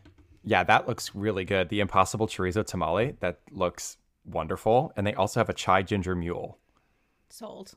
Yeah, 0.42 0.64
that 0.64 0.88
looks 0.88 1.14
really 1.14 1.44
good. 1.44 1.68
The 1.68 1.80
Impossible 1.80 2.26
Chorizo 2.26 2.64
Tamale, 2.64 3.16
that 3.20 3.40
looks 3.50 3.98
wonderful. 4.24 4.90
And 4.96 5.06
they 5.06 5.12
also 5.12 5.38
have 5.38 5.50
a 5.50 5.54
chai 5.54 5.82
ginger 5.82 6.14
mule 6.16 6.56
Sold. 7.28 7.74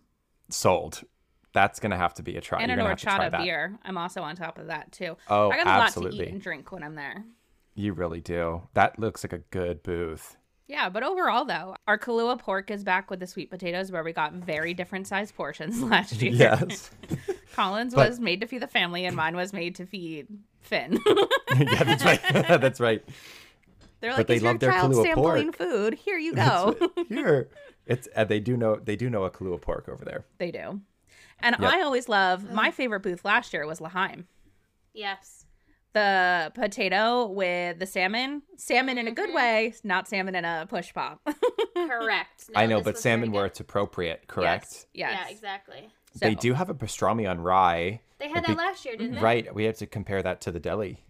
sold. 0.50 1.04
That's 1.54 1.80
gonna 1.80 1.98
have 1.98 2.14
to 2.16 2.24
be 2.24 2.36
a 2.36 2.42
try. 2.42 2.60
and 2.62 2.70
You're 2.70 2.74
an 2.74 2.80
gonna 2.80 2.90
have 2.90 3.00
to 3.00 3.06
try 3.06 3.30
horchata 3.30 3.44
beer. 3.44 3.80
I'm 3.86 3.98
also 3.98 4.22
on 4.22 4.36
top 4.36 4.58
of 4.58 4.68
that 4.68 4.92
too. 4.92 5.16
Oh, 5.30 5.50
I 5.52 5.58
got 5.64 5.68
a 5.68 5.70
lot 5.80 5.94
to 5.94 6.10
eat 6.10 6.30
and 6.30 6.42
drink 6.42 6.72
when 6.72 6.84
I'm 6.84 6.96
there. 6.96 7.24
You 7.76 7.94
really 7.94 8.22
do. 8.22 8.64
That 8.74 9.00
looks 9.00 9.24
like 9.24 9.34
a 9.34 9.40
good 9.40 9.82
booth. 9.84 10.38
Yeah, 10.68 10.90
but 10.90 11.04
overall 11.04 11.46
though, 11.46 11.76
our 11.88 11.98
Kahlua 12.00 12.40
pork 12.40 12.72
is 12.72 12.84
back 12.84 13.12
with 13.12 13.20
the 13.20 13.28
sweet 13.28 13.50
potatoes 13.52 13.92
where 13.92 14.04
we 14.04 14.14
got 14.14 14.34
very 14.34 14.74
different 14.74 15.08
sized 15.08 15.36
portions 15.36 15.82
last 15.84 16.22
year. 16.22 16.32
Yes. 16.32 16.90
Colin's 17.56 17.94
But- 17.94 18.10
was 18.10 18.20
made 18.20 18.42
to 18.42 18.48
feed 18.48 18.62
the 18.62 18.68
family 18.68 19.06
and 19.06 19.16
mine 19.16 19.36
was 19.36 19.54
made 19.54 19.76
to 19.76 19.86
feed 19.86 20.28
Finn. 20.62 20.98
yeah, 21.58 21.84
that's 21.84 22.04
right. 22.06 22.22
that's 22.62 22.80
right. 22.80 23.04
They're 24.00 24.12
But 24.12 24.18
like, 24.20 24.28
they 24.28 24.36
"Is 24.36 24.42
your 24.44 24.52
love 24.54 24.60
their 24.60 24.72
child 24.72 24.92
Kahlua 24.94 25.04
sampling 25.04 25.52
pork." 25.52 25.58
food? 25.58 25.94
Here 25.96 26.18
you 26.18 26.34
go." 26.36 26.76
Here, 27.10 27.50
it's 27.86 28.08
uh, 28.16 28.24
they 28.24 28.40
do 28.40 28.56
know 28.58 28.78
they 28.78 28.96
do 28.96 29.10
know 29.10 29.24
a 29.26 29.32
Kahlua 29.32 29.62
pork 29.62 29.88
over 29.90 30.04
there. 30.06 30.26
they 30.40 30.52
do. 30.52 30.82
And 31.44 31.56
Yep. 31.60 31.72
I 31.74 31.82
always 31.82 32.08
love 32.10 32.52
my 32.52 32.72
favorite 32.72 33.02
booth 33.02 33.24
last 33.26 33.54
year 33.54 33.68
was 33.68 33.82
L'Chaim. 33.82 34.28
Yes. 34.94 35.46
The 35.92 36.52
potato 36.56 37.28
with 37.28 37.78
the 37.78 37.86
salmon, 37.86 38.42
salmon 38.58 38.98
in 38.98 39.08
a 39.08 39.12
good 39.12 39.30
Mhm. 39.30 39.36
way, 39.36 39.74
not 39.84 40.08
salmon 40.08 40.34
in 40.34 40.46
a 40.46 40.66
push 40.68 40.92
pop. 40.94 41.20
Correct. 41.76 42.50
No, 42.50 42.60
I 42.60 42.66
know, 42.66 42.82
but 42.82 42.98
salmon 42.98 43.32
where 43.32 43.46
it's 43.46 43.60
appropriate, 43.60 44.28
correct? 44.28 44.88
Yes. 44.94 45.12
yes. 45.12 45.20
Yeah, 45.28 45.32
exactly. 45.32 45.90
So, 46.14 46.26
They 46.28 46.34
do 46.36 46.54
have 46.54 46.70
a 46.70 46.74
pastrami 46.74 47.30
on 47.30 47.42
rye. 47.42 48.00
They 48.20 48.28
But 48.28 48.36
had 48.36 48.46
be- 48.46 48.54
that 48.54 48.58
last 48.58 48.86
year, 48.86 48.96
didn't 48.96 49.16
they? 49.16 49.22
Right. 49.22 49.54
We 49.54 49.66
have 49.66 49.78
to 49.78 49.86
compare 49.86 50.24
that 50.24 50.42
to 50.42 50.52
the 50.52 50.60
deli. 50.60 51.04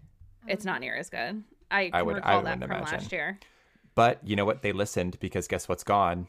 It's 0.47 0.65
not 0.65 0.81
near 0.81 0.95
as 0.95 1.09
good. 1.09 1.43
I 1.71 1.85
can 1.85 1.95
I 1.95 2.01
would- 2.01 2.17
I 2.23 2.31
that 2.35 2.43
wouldn't 2.43 2.61
from 2.63 2.71
imagine. 2.71 2.93
last 2.99 3.11
year. 3.11 3.39
But 3.95 4.19
you 4.27 4.35
know 4.35 4.45
what? 4.45 4.63
They 4.63 4.71
listened 4.73 5.19
because 5.19 5.47
guess 5.47 5.69
what's 5.69 5.83
gone? 5.83 6.27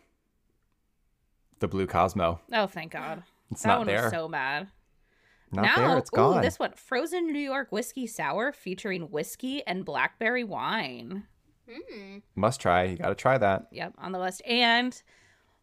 The 1.61 1.69
blue 1.69 1.87
Cosmo. 1.87 2.41
Oh, 2.53 2.67
thank 2.67 2.93
God. 2.93 3.23
It's 3.55 3.63
that 3.63 3.69
not 3.69 3.79
one 3.79 3.87
there. 3.87 4.03
was 4.03 4.13
so 4.13 4.29
bad. 4.29 4.69
Not 5.53 5.63
now, 5.63 5.77
there. 5.89 5.99
It's 5.99 6.11
ooh, 6.13 6.17
gone. 6.17 6.43
this 6.43 6.59
one, 6.59 6.73
frozen 6.73 7.33
New 7.33 7.39
York 7.39 7.71
whiskey 7.71 8.07
sour 8.07 8.53
featuring 8.53 9.11
whiskey 9.11 9.65
and 9.67 9.85
blackberry 9.85 10.45
wine. 10.45 11.25
Hmm. 11.71 12.19
Must 12.35 12.61
try. 12.61 12.85
You 12.85 12.97
got 12.97 13.09
to 13.09 13.15
try 13.15 13.39
that. 13.39 13.69
Yep, 13.71 13.95
on 13.99 14.13
the 14.13 14.19
list. 14.19 14.43
And 14.47 15.01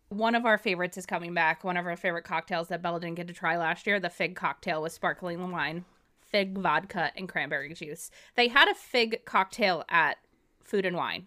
one 0.09 0.35
of 0.35 0.45
our 0.45 0.57
favorites 0.57 0.97
is 0.97 1.05
coming 1.05 1.33
back. 1.33 1.63
One 1.63 1.77
of 1.77 1.85
our 1.85 1.95
favorite 1.95 2.23
cocktails 2.23 2.69
that 2.69 2.81
Bella 2.81 2.99
didn't 2.99 3.15
get 3.15 3.27
to 3.27 3.33
try 3.33 3.57
last 3.57 3.85
year, 3.85 3.99
the 3.99 4.09
fig 4.09 4.35
cocktail 4.35 4.81
with 4.81 4.93
sparkling 4.93 5.51
wine, 5.51 5.85
fig 6.21 6.57
vodka, 6.57 7.11
and 7.15 7.27
cranberry 7.29 7.73
juice. 7.73 8.09
They 8.35 8.47
had 8.47 8.67
a 8.69 8.73
fig 8.75 9.25
cocktail 9.25 9.83
at 9.89 10.17
Food 10.63 10.85
and 10.85 10.95
Wine. 10.95 11.25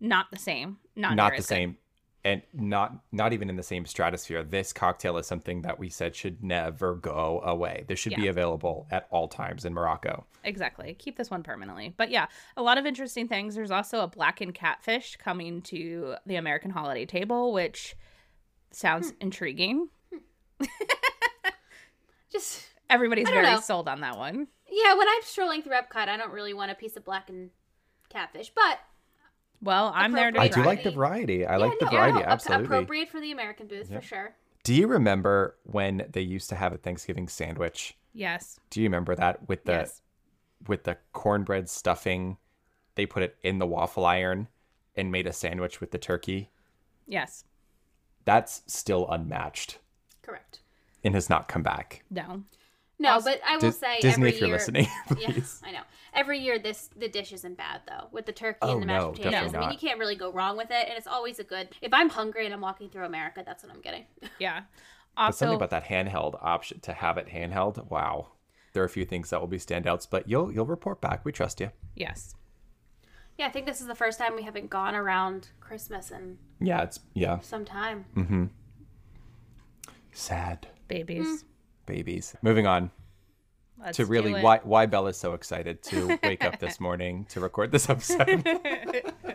Not 0.00 0.30
the 0.30 0.38
same. 0.38 0.78
Not, 0.94 1.16
Not 1.16 1.36
the 1.36 1.42
same. 1.42 1.72
good. 1.72 1.78
Same. 2.24 2.42
And 2.54 2.70
not 2.70 2.94
not 3.12 3.32
even 3.32 3.48
in 3.50 3.56
the 3.56 3.62
same 3.62 3.84
stratosphere. 3.86 4.42
This 4.44 4.72
cocktail 4.72 5.16
is 5.18 5.26
something 5.26 5.62
that 5.62 5.78
we 5.78 5.88
said 5.88 6.14
should 6.14 6.42
never 6.42 6.94
go 6.94 7.40
away. 7.44 7.84
This 7.88 7.98
should 7.98 8.14
be 8.14 8.28
available 8.28 8.86
at 8.90 9.08
all 9.10 9.28
times 9.28 9.64
in 9.64 9.74
Morocco. 9.74 10.24
Exactly. 10.44 10.94
Keep 10.98 11.16
this 11.16 11.30
one 11.30 11.42
permanently. 11.42 11.94
But 11.96 12.10
yeah, 12.10 12.26
a 12.56 12.62
lot 12.62 12.78
of 12.78 12.86
interesting 12.86 13.28
things. 13.28 13.54
There's 13.54 13.70
also 13.70 14.00
a 14.00 14.06
blackened 14.08 14.54
catfish 14.54 15.16
coming 15.16 15.62
to 15.62 16.14
the 16.26 16.36
American 16.36 16.70
holiday 16.70 17.06
table, 17.06 17.52
which 17.52 17.96
sounds 18.70 19.10
Hmm. 19.10 19.16
intriguing. 19.20 19.88
Just 22.30 22.66
Everybody's 22.88 23.28
very 23.28 23.42
know. 23.46 23.60
sold 23.60 23.88
on 23.88 24.00
that 24.00 24.16
one. 24.16 24.46
yeah, 24.70 24.94
when 24.94 25.08
I'm 25.08 25.22
strolling 25.22 25.62
through 25.62 25.72
Epcot, 25.74 26.08
I 26.08 26.16
don't 26.16 26.32
really 26.32 26.54
want 26.54 26.70
a 26.70 26.74
piece 26.74 26.96
of 26.96 27.04
blackened 27.04 27.50
catfish, 28.10 28.50
but 28.54 28.78
Well, 29.62 29.92
I'm 29.94 30.12
there 30.12 30.30
to 30.32 30.40
I 30.40 30.48
do 30.48 30.54
try. 30.54 30.64
like 30.64 30.82
the 30.82 30.90
variety. 30.90 31.46
I 31.46 31.52
yeah, 31.52 31.56
like 31.58 31.78
the 31.78 31.86
variety, 31.86 32.18
no, 32.18 32.24
absolutely. 32.24 32.64
appropriate 32.66 33.08
for 33.08 33.20
the 33.20 33.30
American 33.32 33.66
booth 33.68 33.90
Yep. 33.90 34.00
for 34.02 34.06
sure. 34.06 34.34
Do 34.64 34.74
you 34.74 34.86
remember 34.86 35.56
when 35.64 36.06
they 36.10 36.20
used 36.20 36.48
to 36.50 36.56
have 36.56 36.72
a 36.72 36.76
Thanksgiving 36.78 37.28
sandwich? 37.28 37.96
Yes. 38.12 38.58
Do 38.70 38.80
you 38.80 38.86
remember 38.86 39.14
that 39.14 39.48
with 39.48 39.64
the 39.64 39.72
yes. 39.72 40.02
with 40.66 40.84
the 40.84 40.98
cornbread 41.12 41.68
stuffing? 41.68 42.36
They 42.94 43.06
put 43.06 43.22
it 43.22 43.36
in 43.42 43.58
the 43.58 43.66
waffle 43.66 44.04
iron 44.04 44.48
and 44.96 45.10
made 45.10 45.26
a 45.26 45.32
sandwich 45.32 45.80
with 45.80 45.90
the 45.92 45.98
turkey. 45.98 46.50
Yes. 47.06 47.44
That's 48.24 48.62
still 48.66 49.08
unmatched 49.10 49.78
Correct. 50.22 50.60
and 51.02 51.14
has 51.14 51.30
not 51.30 51.48
come 51.48 51.62
back. 51.62 52.04
No. 52.10 52.44
No, 53.02 53.12
Also- 53.12 53.30
but 53.30 53.40
I 53.46 53.54
will 53.56 53.60
Dis- 53.60 53.78
say 53.78 54.00
Disney, 54.00 54.10
every 54.12 54.28
if 54.30 54.38
you're 54.40 54.48
year, 54.48 54.56
listening, 54.56 54.86
Yeah, 55.18 55.32
please. 55.32 55.60
I 55.64 55.72
know. 55.72 55.82
Every 56.14 56.38
year, 56.38 56.58
this 56.58 56.88
the 56.96 57.08
dish 57.08 57.32
isn't 57.32 57.56
bad 57.56 57.80
though, 57.88 58.08
with 58.12 58.26
the 58.26 58.32
turkey 58.32 58.58
Oh, 58.62 58.72
and 58.72 58.82
the 58.82 58.86
mashed 58.86 59.02
no, 59.06 59.10
potatoes. 59.12 59.30
definitely 59.32 59.56
I 59.56 59.60
mean, 59.60 59.68
not. 59.70 59.72
you 59.82 59.88
can't 59.88 59.98
really 59.98 60.16
go 60.16 60.30
wrong 60.32 60.56
with 60.56 60.70
it, 60.70 60.88
and 60.88 60.96
it's 60.96 61.06
always 61.06 61.38
a 61.38 61.44
good. 61.44 61.68
If 61.80 61.92
I'm 61.92 62.08
hungry 62.10 62.44
and 62.44 62.54
I'm 62.54 62.60
walking 62.60 62.88
through 62.90 63.04
America, 63.06 63.42
that's 63.44 63.62
what 63.64 63.72
I'm 63.72 63.80
getting. 63.80 64.04
Yeah. 64.38 64.62
But 65.16 65.32
something 65.32 65.56
about 65.56 65.70
that 65.70 65.84
handheld 65.84 66.38
option 66.42 66.80
to 66.80 66.92
have 66.94 67.18
it 67.18 67.28
handheld. 67.28 67.90
Wow, 67.90 68.28
there 68.72 68.82
are 68.82 68.86
a 68.86 68.88
few 68.88 69.04
things 69.04 69.28
that 69.30 69.40
will 69.40 69.46
be 69.48 69.58
standouts, 69.58 70.06
but 70.08 70.28
you'll 70.28 70.50
you'll 70.52 70.64
report 70.66 71.00
back. 71.02 71.24
We 71.24 71.32
trust 71.32 71.60
you. 71.60 71.70
yes. 71.96 72.34
Yeah, 73.38 73.46
I 73.46 73.50
think 73.50 73.64
this 73.66 73.80
is 73.80 73.86
the 73.86 73.94
first 73.94 74.18
time 74.18 74.36
we 74.36 74.42
haven't 74.42 74.68
gone 74.68 74.94
around 74.94 75.48
Christmas 75.60 76.10
and 76.10 76.36
Yeah, 76.60 76.82
it's 76.82 77.00
yeah. 77.14 77.40
some 77.40 77.64
time. 77.64 78.04
Mm-hmm. 78.14 78.44
Sad 80.12 80.68
Babies. 80.88 81.44
Babies. 81.92 82.34
Moving 82.42 82.66
on 82.66 82.90
Let's 83.78 83.96
to 83.98 84.06
really 84.06 84.32
do 84.32 84.40
why 84.40 84.60
why 84.62 84.86
Bella's 84.86 85.16
so 85.18 85.34
excited 85.34 85.82
to 85.84 86.18
wake 86.22 86.44
up 86.44 86.58
this 86.58 86.80
morning 86.80 87.26
to 87.30 87.40
record 87.40 87.70
this 87.72 87.88
episode. 87.90 88.42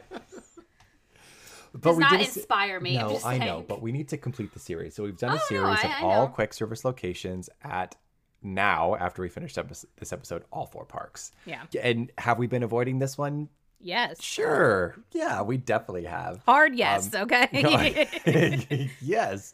but 1.74 1.82
Does 1.82 1.98
not 2.00 2.12
did 2.12 2.22
a 2.22 2.26
se- 2.26 2.40
inspire 2.42 2.80
me. 2.80 2.98
I'm 2.98 3.08
No, 3.08 3.14
just 3.14 3.26
I 3.26 3.38
know, 3.38 3.64
but 3.68 3.82
we 3.82 3.92
need 3.92 4.08
to 4.10 4.18
complete 4.18 4.54
the 4.54 4.60
series. 4.60 4.96
So 4.96 5.04
we've 5.04 5.18
done 5.18 5.32
Oh, 5.32 5.34
a 5.34 5.38
no, 5.38 5.44
series 5.48 5.80
I- 5.84 5.88
of 5.88 5.92
I 5.92 6.02
all 6.02 6.26
know. 6.28 6.34
quick 6.34 6.54
service 6.54 6.84
locations 6.86 7.50
at 7.64 7.96
now 8.42 8.96
after 8.96 9.22
we 9.22 9.30
finished 9.30 9.58
epi- 9.58 9.76
this 9.98 10.14
episode, 10.14 10.44
all 10.52 10.66
four 10.66 10.86
parks. 10.86 11.32
Yeah. 11.46 11.64
And 11.82 12.12
have 12.18 12.38
we 12.40 12.48
been 12.48 12.64
avoiding 12.64 13.00
this 13.00 13.18
one? 13.18 13.50
Yes. 13.80 14.24
Sure. 14.24 14.96
Yeah, 15.12 15.42
we 15.44 15.58
definitely 15.58 16.06
have. 16.06 16.42
Hard 16.48 16.74
yes, 16.76 17.14
Um, 17.14 17.24
okay? 17.24 18.08
yes. 19.02 19.54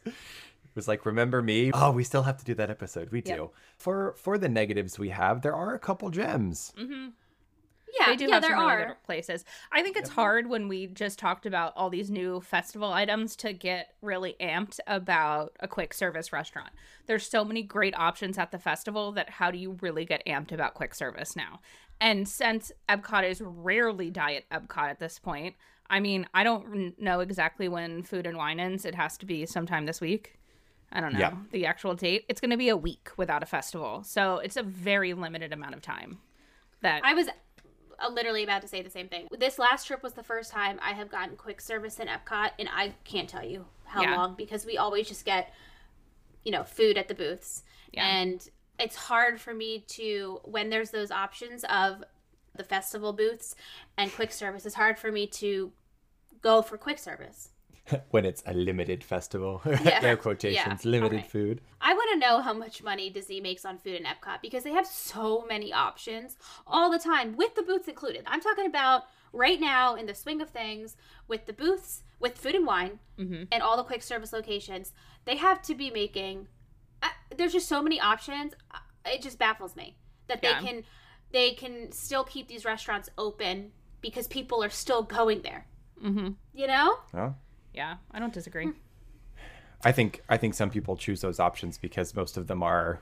It 0.74 0.76
was 0.76 0.88
like, 0.88 1.06
remember 1.06 1.44
me? 1.44 1.70
Oh, 1.72 1.92
we 1.92 2.04
still 2.04 2.24
have 2.24 2.38
to 2.38 2.46
do 2.46 2.56
that 2.56 2.72
episode. 2.72 3.12
We 3.12 3.22
do. 3.22 3.52
For 3.78 4.16
for 4.18 4.40
the 4.40 4.50
negatives 4.50 4.98
we 4.98 5.10
have, 5.10 5.44
there 5.44 5.54
are 5.56 5.76
a 5.76 5.80
couple 5.80 6.10
gems. 6.10 6.74
hmm 6.76 7.10
yeah, 8.00 8.08
They 8.08 8.16
do 8.16 8.26
yeah, 8.26 8.34
have 8.34 8.42
there 8.42 8.52
some 8.54 8.60
really 8.62 8.72
are. 8.74 8.88
good 8.88 9.04
places. 9.06 9.46
I 9.72 9.84
think 9.84 9.98
it's 9.98 10.10
hard 10.10 10.50
when 10.50 10.68
we 10.68 10.88
just 10.88 11.20
talked 11.20 11.46
about 11.46 11.74
all 11.76 11.92
these 11.92 12.10
new 12.10 12.42
festival 12.42 12.92
items 12.92 13.36
to 13.36 13.54
get 13.54 13.94
really 14.02 14.36
amped 14.42 14.80
about 14.88 15.56
a 15.60 15.68
quick 15.68 15.94
service 15.94 16.34
restaurant. 16.34 16.72
There's 17.06 17.30
so 17.30 17.46
many 17.46 17.62
great 17.62 17.96
options 17.96 18.40
at 18.40 18.52
the 18.52 18.58
festival 18.58 19.12
that 19.12 19.30
how 19.30 19.52
do 19.52 19.60
you 19.60 19.78
really 19.82 20.06
get 20.06 20.26
amped 20.26 20.52
about 20.52 20.74
quick 20.74 20.96
service 20.96 21.36
now? 21.36 21.60
And 22.02 22.28
since 22.28 22.72
Epcot 22.90 23.30
is 23.30 23.42
rarely 23.46 24.10
diet 24.10 24.46
Epcot 24.52 24.90
at 24.90 25.00
this 25.00 25.20
point, 25.20 25.56
I 25.88 26.00
mean, 26.00 26.26
I 26.34 26.44
don't 26.44 27.00
know 27.00 27.20
exactly 27.20 27.68
when 27.70 28.02
Food 28.02 28.26
and 28.26 28.38
Wine 28.38 28.60
ends. 28.60 28.86
It 28.86 28.96
has 28.96 29.18
to 29.20 29.28
be 29.28 29.46
sometime 29.46 29.86
this 29.86 30.02
week. 30.02 30.40
I 30.94 31.02
don't 31.02 31.14
know 31.14 31.20
Yeah. 31.20 31.34
the 31.52 31.66
actual 31.66 31.96
date. 31.96 32.26
It's 32.30 32.40
going 32.40 32.52
to 32.52 32.58
be 32.58 32.70
a 32.70 32.78
week 32.78 33.10
without 33.18 33.42
a 33.44 33.46
festival. 33.48 34.04
So 34.04 34.38
it's 34.38 34.56
a 34.58 34.64
very 34.64 35.14
limited 35.14 35.52
amount 35.52 35.74
of 35.74 35.82
time. 35.82 36.20
That 36.82 37.02
I 37.04 37.14
was 37.14 37.28
uh, 37.28 38.10
literally 38.10 38.44
about 38.44 38.62
to 38.62 38.68
say 38.68 38.82
the 38.82 38.90
same 38.90 39.08
thing. 39.10 39.28
This 39.38 39.58
last 39.58 39.88
trip 39.88 40.04
was 40.04 40.14
the 40.14 40.24
first 40.24 40.52
time 40.52 40.80
I 40.84 40.92
have 40.94 41.10
gotten 41.10 41.36
quick 41.36 41.60
service 41.62 42.00
in 42.00 42.08
Epcot, 42.08 42.52
and 42.60 42.70
I 42.72 42.94
can't 43.06 43.28
tell 43.28 43.44
you 43.44 43.66
how 43.86 44.04
Yeah. 44.04 44.16
long 44.16 44.36
because 44.36 44.66
we 44.66 44.78
always 44.78 45.08
just 45.08 45.26
get, 45.26 45.52
you 46.44 46.52
know, 46.52 46.64
food 46.64 46.98
at 46.98 47.08
the 47.08 47.16
booths. 47.16 47.64
Yeah. 47.92 48.06
And 48.06 48.48
it's 48.80 48.96
hard 48.96 49.40
for 49.40 49.54
me 49.54 49.80
to, 49.88 50.42
when 50.44 50.70
there's 50.70 50.92
those 50.92 51.10
options 51.12 51.64
of 51.66 52.04
the 52.56 52.64
festival 52.64 53.14
booths 53.14 53.56
and 53.98 54.12
quick 54.14 54.32
service, 54.32 54.66
it's 54.66 54.76
hard 54.76 55.00
for 55.00 55.12
me 55.12 55.26
to 55.28 55.72
go 56.42 56.62
for 56.62 56.78
quick 56.78 57.00
service. 57.00 57.50
when 58.12 58.26
it's 58.26 58.44
a 58.46 58.54
limited 58.54 59.04
festival. 59.04 59.62
Yeah. 59.66 60.00
Air 60.02 60.18
quotations, 60.18 60.86
Yeah. 60.86 60.90
limited 60.92 61.16
Alright. 61.18 61.32
food. 61.32 61.62
I 61.82 61.94
want 61.94 62.10
to 62.14 62.20
know 62.20 62.42
how 62.42 62.54
much 62.54 62.84
money 62.84 63.10
Disney 63.10 63.42
makes 63.42 63.66
on 63.66 63.78
food 63.78 63.96
in 63.96 64.04
Epcot 64.06 64.42
because 64.42 64.64
they 64.64 64.72
have 64.72 64.88
so 64.88 65.46
many 65.48 65.74
options 65.74 66.38
all 66.66 66.90
the 66.92 67.00
time 67.00 67.36
with 67.36 67.56
the 67.56 67.62
booths 67.64 67.88
included. 67.88 68.24
I'm 68.28 68.42
talking 68.42 68.66
about 68.66 69.04
right 69.34 69.60
now 69.60 69.96
in 69.96 70.06
the 70.06 70.16
swing 70.16 70.42
of 70.42 70.50
things 70.50 70.96
with 71.28 71.46
the 71.46 71.54
booths, 71.54 72.04
with 72.20 72.38
food 72.38 72.56
and 72.56 72.66
wine, 72.66 73.00
Mhm. 73.20 73.48
and 73.52 73.62
all 73.64 73.76
the 73.78 73.84
quick 73.84 74.04
service 74.04 74.32
locations. 74.32 74.94
They 75.26 75.36
have 75.38 75.62
to 75.64 75.76
be 75.76 75.90
making. 75.92 76.48
Uh, 77.02 77.10
there's 77.36 77.54
just 77.54 77.68
so 77.68 77.82
many 77.82 78.00
options. 78.00 78.54
Uh, 78.72 78.78
It 79.06 79.22
just 79.22 79.38
baffles 79.38 79.76
me 79.76 79.98
that 80.28 80.42
they 80.42 80.48
Yeah. 80.50 80.62
can 80.62 80.84
they 81.32 81.52
can 81.56 81.92
still 81.92 82.24
keep 82.24 82.48
these 82.48 82.64
restaurants 82.64 83.10
open 83.18 83.74
because 84.02 84.28
people 84.28 84.64
are 84.64 84.70
still 84.70 85.02
going 85.04 85.42
there. 85.42 85.66
hmm 86.00 86.30
You 86.54 86.68
know? 86.68 87.00
Oh. 87.14 87.36
Yeah, 87.74 87.96
I 88.12 88.20
don't 88.20 88.34
disagree. 88.34 88.70
I 89.84 89.92
think 89.92 90.22
I 90.30 90.38
think 90.38 90.54
some 90.54 90.70
people 90.70 90.96
choose 90.96 91.22
those 91.22 91.40
options 91.40 91.78
because 91.78 92.16
most 92.16 92.38
of 92.38 92.48
them 92.48 92.64
are 92.64 93.02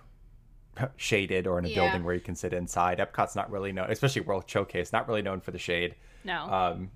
shaded 0.95 1.45
or 1.47 1.59
in 1.59 1.65
a 1.65 1.67
Yeah. 1.67 1.75
building 1.75 2.03
where 2.03 2.13
you 2.15 2.21
can 2.21 2.35
sit 2.35 2.53
inside. 2.53 2.97
Epcot's 2.99 3.35
not 3.35 3.51
really 3.51 3.71
known, 3.71 3.91
especially 3.91 4.21
World 4.21 4.45
Showcase, 4.47 4.91
not 4.93 5.07
really 5.07 5.21
known 5.21 5.41
for 5.41 5.51
the 5.51 5.59
shade. 5.59 5.95
No. 6.23 6.43
Um, 6.45 6.91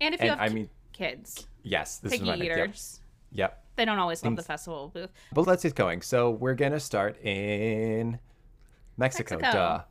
and 0.00 0.14
if 0.14 0.20
you 0.22 0.30
and 0.30 0.40
have 0.40 0.50
I 0.50 0.52
mean, 0.54 0.68
kids, 0.92 1.46
yes, 1.62 1.98
this 1.98 2.12
picky 2.12 2.24
is 2.24 2.28
I 2.30 2.36
meant. 2.36 2.44
Yep. 2.44 2.58
eaters, 2.58 3.00
yep. 3.30 3.64
they 3.76 3.84
don't 3.84 3.98
always 3.98 4.22
love 4.24 4.30
Things- 4.30 4.38
the 4.38 4.42
festival 4.52 4.90
booth. 4.94 5.12
But 5.32 5.46
let's 5.46 5.62
get 5.62 5.74
going. 5.74 6.00
So 6.02 6.30
we're 6.30 6.54
gonna 6.54 6.80
start 6.80 7.16
in 7.22 8.18
Mexico. 8.96 9.38
Mexico. 9.38 9.52
Duh, 9.52 9.82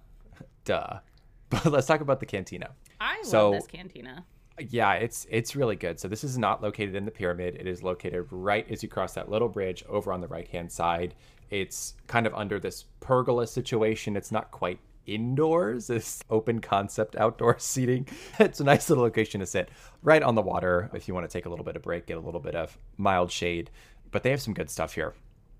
duh. 0.66 1.00
But 1.51 1.66
let's 1.66 1.86
talk 1.86 2.00
about 2.01 2.20
the 2.22 2.25
cantina. 2.25 2.72
I 3.00 3.22
So- 3.24 3.51
love 3.51 3.62
this 3.62 3.68
cantina. 3.68 4.25
Yeah, 4.70 4.94
it's 4.94 5.25
it's 5.30 5.56
really 5.56 5.75
good. 5.75 6.00
So 6.00 6.08
this 6.08 6.24
is 6.24 6.38
not 6.38 6.62
located 6.62 6.96
in 6.96 7.06
the 7.06 7.12
pyramid. 7.12 7.58
It 7.60 7.68
is 7.68 7.84
located 7.84 8.27
right 8.32 8.70
as 8.70 8.84
you 8.84 8.89
cross 8.89 9.13
that 9.13 9.30
little 9.30 9.50
bridge 9.50 9.84
over 9.88 10.12
on 10.13 10.22
the 10.22 10.27
right 10.27 10.48
hand 10.48 10.72
side. 10.72 11.15
It's 11.50 11.96
kind 12.08 12.25
of 12.25 12.34
under 12.34 12.60
this 12.60 12.86
pergola 13.00 13.48
situation. 13.48 14.15
It's 14.15 14.32
not 14.32 14.51
quite 14.51 14.80
indoors. 15.06 15.89
It's 15.89 16.24
open 16.30 16.62
concept 16.62 17.15
outdoor 17.15 17.58
seating. 17.60 18.08
It's 18.39 18.60
a 18.60 18.63
nice 18.63 18.89
little 18.89 19.03
location 19.03 19.39
to 19.39 19.46
sit 19.46 19.70
right 20.01 20.24
on 20.24 20.36
the 20.36 20.41
water 20.41 20.89
if 20.94 21.08
you 21.08 21.13
want 21.13 21.30
to 21.30 21.34
take 21.34 21.46
a 21.46 21.50
little 21.50 21.65
bit 21.65 21.75
of 21.75 21.82
break, 21.82 22.06
get 22.08 22.18
a 22.18 22.22
little 22.22 22.39
bit 22.39 22.56
of 22.56 22.77
mild 22.98 23.32
shade. 23.32 23.70
But 24.12 24.24
they 24.24 24.30
have 24.32 24.41
some 24.41 24.53
good 24.53 24.70
stuff 24.70 24.94
here. 24.94 25.13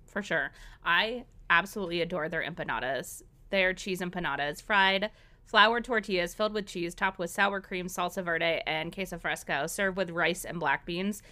For 0.06 0.22
sure. 0.22 0.52
I 0.84 1.24
absolutely 1.50 2.00
adore 2.00 2.28
their 2.28 2.42
empanadas. 2.42 3.22
Their 3.50 3.74
cheese 3.74 4.00
empanadas, 4.00 4.62
fried 4.62 5.10
flour 5.44 5.80
tortillas 5.80 6.34
filled 6.34 6.54
with 6.54 6.66
cheese, 6.66 6.94
topped 6.94 7.18
with 7.18 7.30
sour 7.30 7.60
cream, 7.60 7.86
salsa 7.86 8.24
verde, 8.24 8.62
and 8.66 8.92
queso 8.94 9.18
fresco, 9.18 9.66
served 9.66 9.96
with 9.96 10.10
rice 10.10 10.44
and 10.44 10.58
black 10.60 10.86
beans. 10.86 11.22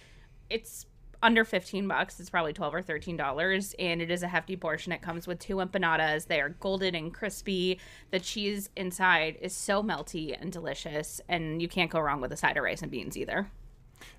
It's 0.49 0.85
under 1.23 1.45
15 1.45 1.87
bucks. 1.87 2.19
It's 2.19 2.31
probably 2.31 2.51
12 2.53 2.73
or 2.75 2.81
13 2.81 3.15
dollars, 3.15 3.75
and 3.77 4.01
it 4.01 4.09
is 4.09 4.23
a 4.23 4.27
hefty 4.27 4.55
portion. 4.57 4.91
It 4.91 5.01
comes 5.03 5.27
with 5.27 5.37
two 5.39 5.57
empanadas. 5.57 6.25
They 6.27 6.41
are 6.41 6.49
golden 6.49 6.95
and 6.95 7.13
crispy. 7.13 7.79
The 8.09 8.19
cheese 8.19 8.69
inside 8.75 9.37
is 9.41 9.53
so 9.55 9.83
melty 9.83 10.35
and 10.39 10.51
delicious, 10.51 11.21
and 11.29 11.61
you 11.61 11.67
can't 11.67 11.91
go 11.91 11.99
wrong 11.99 12.21
with 12.21 12.31
a 12.31 12.37
side 12.37 12.57
of 12.57 12.63
rice 12.63 12.81
and 12.81 12.89
beans 12.91 13.15
either. 13.17 13.49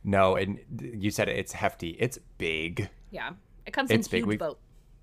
No, 0.04 0.36
and 0.36 0.60
you 0.80 1.10
said 1.10 1.28
it's 1.28 1.52
hefty. 1.52 1.96
It's 1.98 2.18
big. 2.38 2.88
Yeah. 3.10 3.30
It 3.66 3.72
comes 3.72 3.90
It's 3.90 4.06
in 4.06 4.10
big. 4.10 4.20
huge 4.20 4.26
We've- 4.28 4.38
boat. 4.38 4.58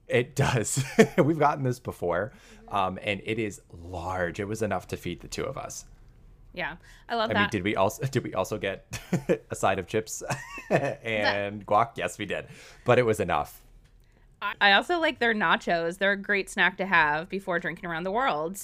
It 0.10 0.36
does. 0.36 0.84
We've 1.18 1.39
gotten 1.39 1.63
this 1.63 1.80
before, 1.80 2.34
um, 2.68 2.98
and 3.01 3.22
it 3.24 3.39
is 3.39 3.62
large. 3.72 4.39
It 4.39 4.46
was 4.46 4.62
enough 4.62 4.88
to 4.88 4.98
feed 4.98 5.22
the 5.22 5.28
two 5.28 5.44
of 5.44 5.58
us. 5.58 5.86
Yeah, 6.54 6.78
I 7.08 7.16
love 7.16 7.30
I 7.30 7.34
that. 7.34 7.39
mean, 7.39 7.50
did 7.51 7.63
we 7.63 7.75
also 7.75 8.04
did 8.12 8.24
we 8.24 8.34
also 8.34 8.58
get 8.58 9.00
a 9.51 9.56
side 9.56 9.78
of 9.80 9.88
chips 9.88 10.24
and 10.70 11.66
guac? 11.66 11.92
Yes, 11.96 12.18
we 12.18 12.25
did, 12.25 12.48
but 12.86 12.98
it 12.98 13.04
was 13.06 13.20
enough. 13.20 13.62
I 14.62 14.72
also 14.72 15.00
like 15.00 15.20
their 15.20 15.34
nachos. 15.34 15.98
They're 15.98 16.13
a 16.13 16.18
great 16.18 16.50
snack 16.50 16.78
to 16.78 16.86
have 16.86 17.28
before 17.28 17.60
drinking 17.60 17.89
around 17.89 18.06
the 18.06 18.12
world. 18.12 18.58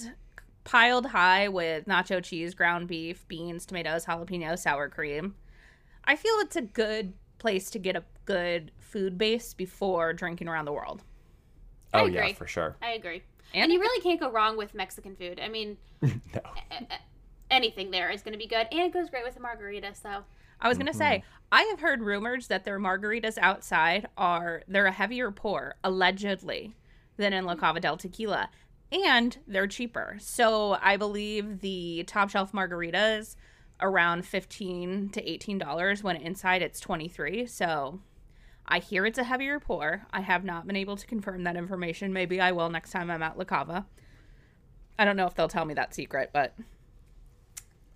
Piled 0.64 1.08
high 1.08 1.50
with 1.50 1.86
nacho 1.86 2.24
cheese, 2.24 2.54
ground 2.54 2.88
beef, 2.88 3.28
beans, 3.28 3.66
tomatoes, 3.66 4.06
jalapeno, 4.06 4.58
sour 4.58 4.88
cream. 4.88 5.36
I 6.06 6.16
feel 6.16 6.34
it's 6.36 6.56
a 6.56 6.62
good 6.62 7.14
place 7.40 7.70
to 7.72 7.80
get 7.80 7.98
a 7.98 8.06
good 8.24 8.72
food 8.80 9.18
base 9.18 9.54
before 9.54 10.14
drinking 10.14 10.48
around 10.48 10.64
the 10.66 10.72
world. 10.74 11.04
I 11.96 12.02
Oh 12.02 12.06
yeah, 12.06 12.34
for 12.34 12.48
sure. 12.48 12.76
I 12.82 12.92
agree. 12.92 13.24
And- 13.54 13.64
And, 13.64 13.72
you 13.72 13.80
really 13.80 14.02
can't 14.02 14.20
go 14.20 14.32
wrong 14.32 14.58
with 14.58 14.74
Mexican 14.74 15.16
food. 15.16 15.40
I 15.40 15.48
mean, 15.48 15.78
No. 16.02 16.12
a- 16.72 16.84
a- 16.84 17.00
anything 17.50 17.92
there 17.92 18.10
is 18.10 18.22
going 18.22 18.34
to 18.34 18.38
be 18.38 18.48
good, 18.48 18.68
and 18.72 18.82
it 18.82 18.94
goes 18.94 19.10
great 19.10 19.24
with 19.24 19.38
a 19.38 19.40
margarita. 19.40 19.94
So 19.96 20.24
I 20.60 20.70
was 20.70 20.78
gonna 20.78 20.92
mm-hmm. 20.92 20.98
say, 20.98 21.24
I 21.52 21.64
have 21.64 21.80
heard 21.80 22.02
rumors 22.02 22.48
that 22.48 22.64
their 22.64 22.80
margaritas 22.80 23.38
outside 23.38 24.08
are 24.18 24.64
they're 24.68 24.86
a 24.86 24.92
heavier 24.92 25.32
pour, 25.32 25.76
allegedly, 25.84 26.76
than 27.18 27.34
in 27.34 27.46
La 27.46 27.54
mm-hmm. 27.54 27.60
Cava 27.62 27.80
del 27.80 27.98
Tequila. 27.98 28.50
And 28.92 29.38
they're 29.48 29.68
cheaper. 29.68 30.18
So 30.20 30.78
I 30.82 30.96
believe 30.98 31.62
the 31.62 32.04
top 32.08 32.30
shelf 32.30 32.52
margaritas 32.52 33.36
around 33.82 34.26
fifteen 34.26 35.10
to 35.10 35.30
eighteen 35.30 35.58
dollars 35.58 36.04
when 36.04 36.16
inside 36.16 36.62
it's 36.62 36.80
twenty 36.80 37.08
three. 37.08 37.46
So 37.46 38.00
I 38.68 38.80
hear 38.80 39.06
it's 39.06 39.20
a 39.20 39.24
heavier 39.24 39.60
pour. 39.60 40.06
I 40.12 40.22
have 40.22 40.44
not 40.44 40.66
been 40.66 40.76
able 40.76 40.98
to 40.98 41.06
confirm 41.06 41.44
that 41.44 41.56
information. 41.56 42.14
Maybe 42.14 42.42
I 42.42 42.52
will 42.52 42.70
next 42.70 42.92
time 42.92 43.12
I'm 43.12 43.22
at 43.22 43.38
La 43.38 43.44
Cava. 43.44 43.86
I 44.98 45.06
don't 45.06 45.18
know 45.18 45.28
if 45.28 45.36
they'll 45.36 45.48
tell 45.48 45.66
me 45.66 45.74
that 45.76 45.94
secret, 45.94 46.32
but 46.34 46.56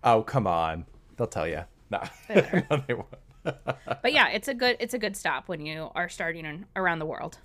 Oh 0.03 0.21
come 0.21 0.47
on, 0.47 0.85
they'll 1.17 1.27
tell 1.27 1.47
you. 1.47 1.63
No, 1.89 2.01
no 2.29 2.83
they 2.87 2.93
won't. 2.93 3.07
but 3.43 4.13
yeah, 4.13 4.29
it's 4.29 4.47
a 4.47 4.53
good 4.53 4.77
it's 4.79 4.93
a 4.93 4.99
good 4.99 5.15
stop 5.15 5.47
when 5.47 5.65
you 5.65 5.89
are 5.95 6.09
starting 6.09 6.45
in, 6.45 6.65
around 6.75 6.99
the 6.99 7.05
world. 7.05 7.39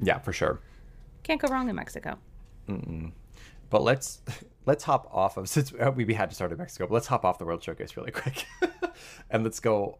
Yeah, 0.00 0.18
for 0.18 0.32
sure. 0.32 0.60
Can't 1.22 1.40
go 1.40 1.48
wrong 1.48 1.68
in 1.68 1.76
Mexico. 1.76 2.18
But 3.70 3.82
let's 3.82 4.22
let's 4.66 4.84
hop 4.84 5.08
off 5.12 5.36
of 5.36 5.48
since 5.48 5.72
we 5.72 6.14
had 6.14 6.30
to 6.30 6.34
start 6.34 6.52
in 6.52 6.58
Mexico. 6.58 6.86
But 6.86 6.94
let's 6.94 7.06
hop 7.06 7.24
off 7.24 7.38
the 7.38 7.44
World 7.44 7.62
Showcase 7.62 7.96
really 7.96 8.10
quick, 8.10 8.46
and 9.30 9.44
let's 9.44 9.60
go 9.60 9.98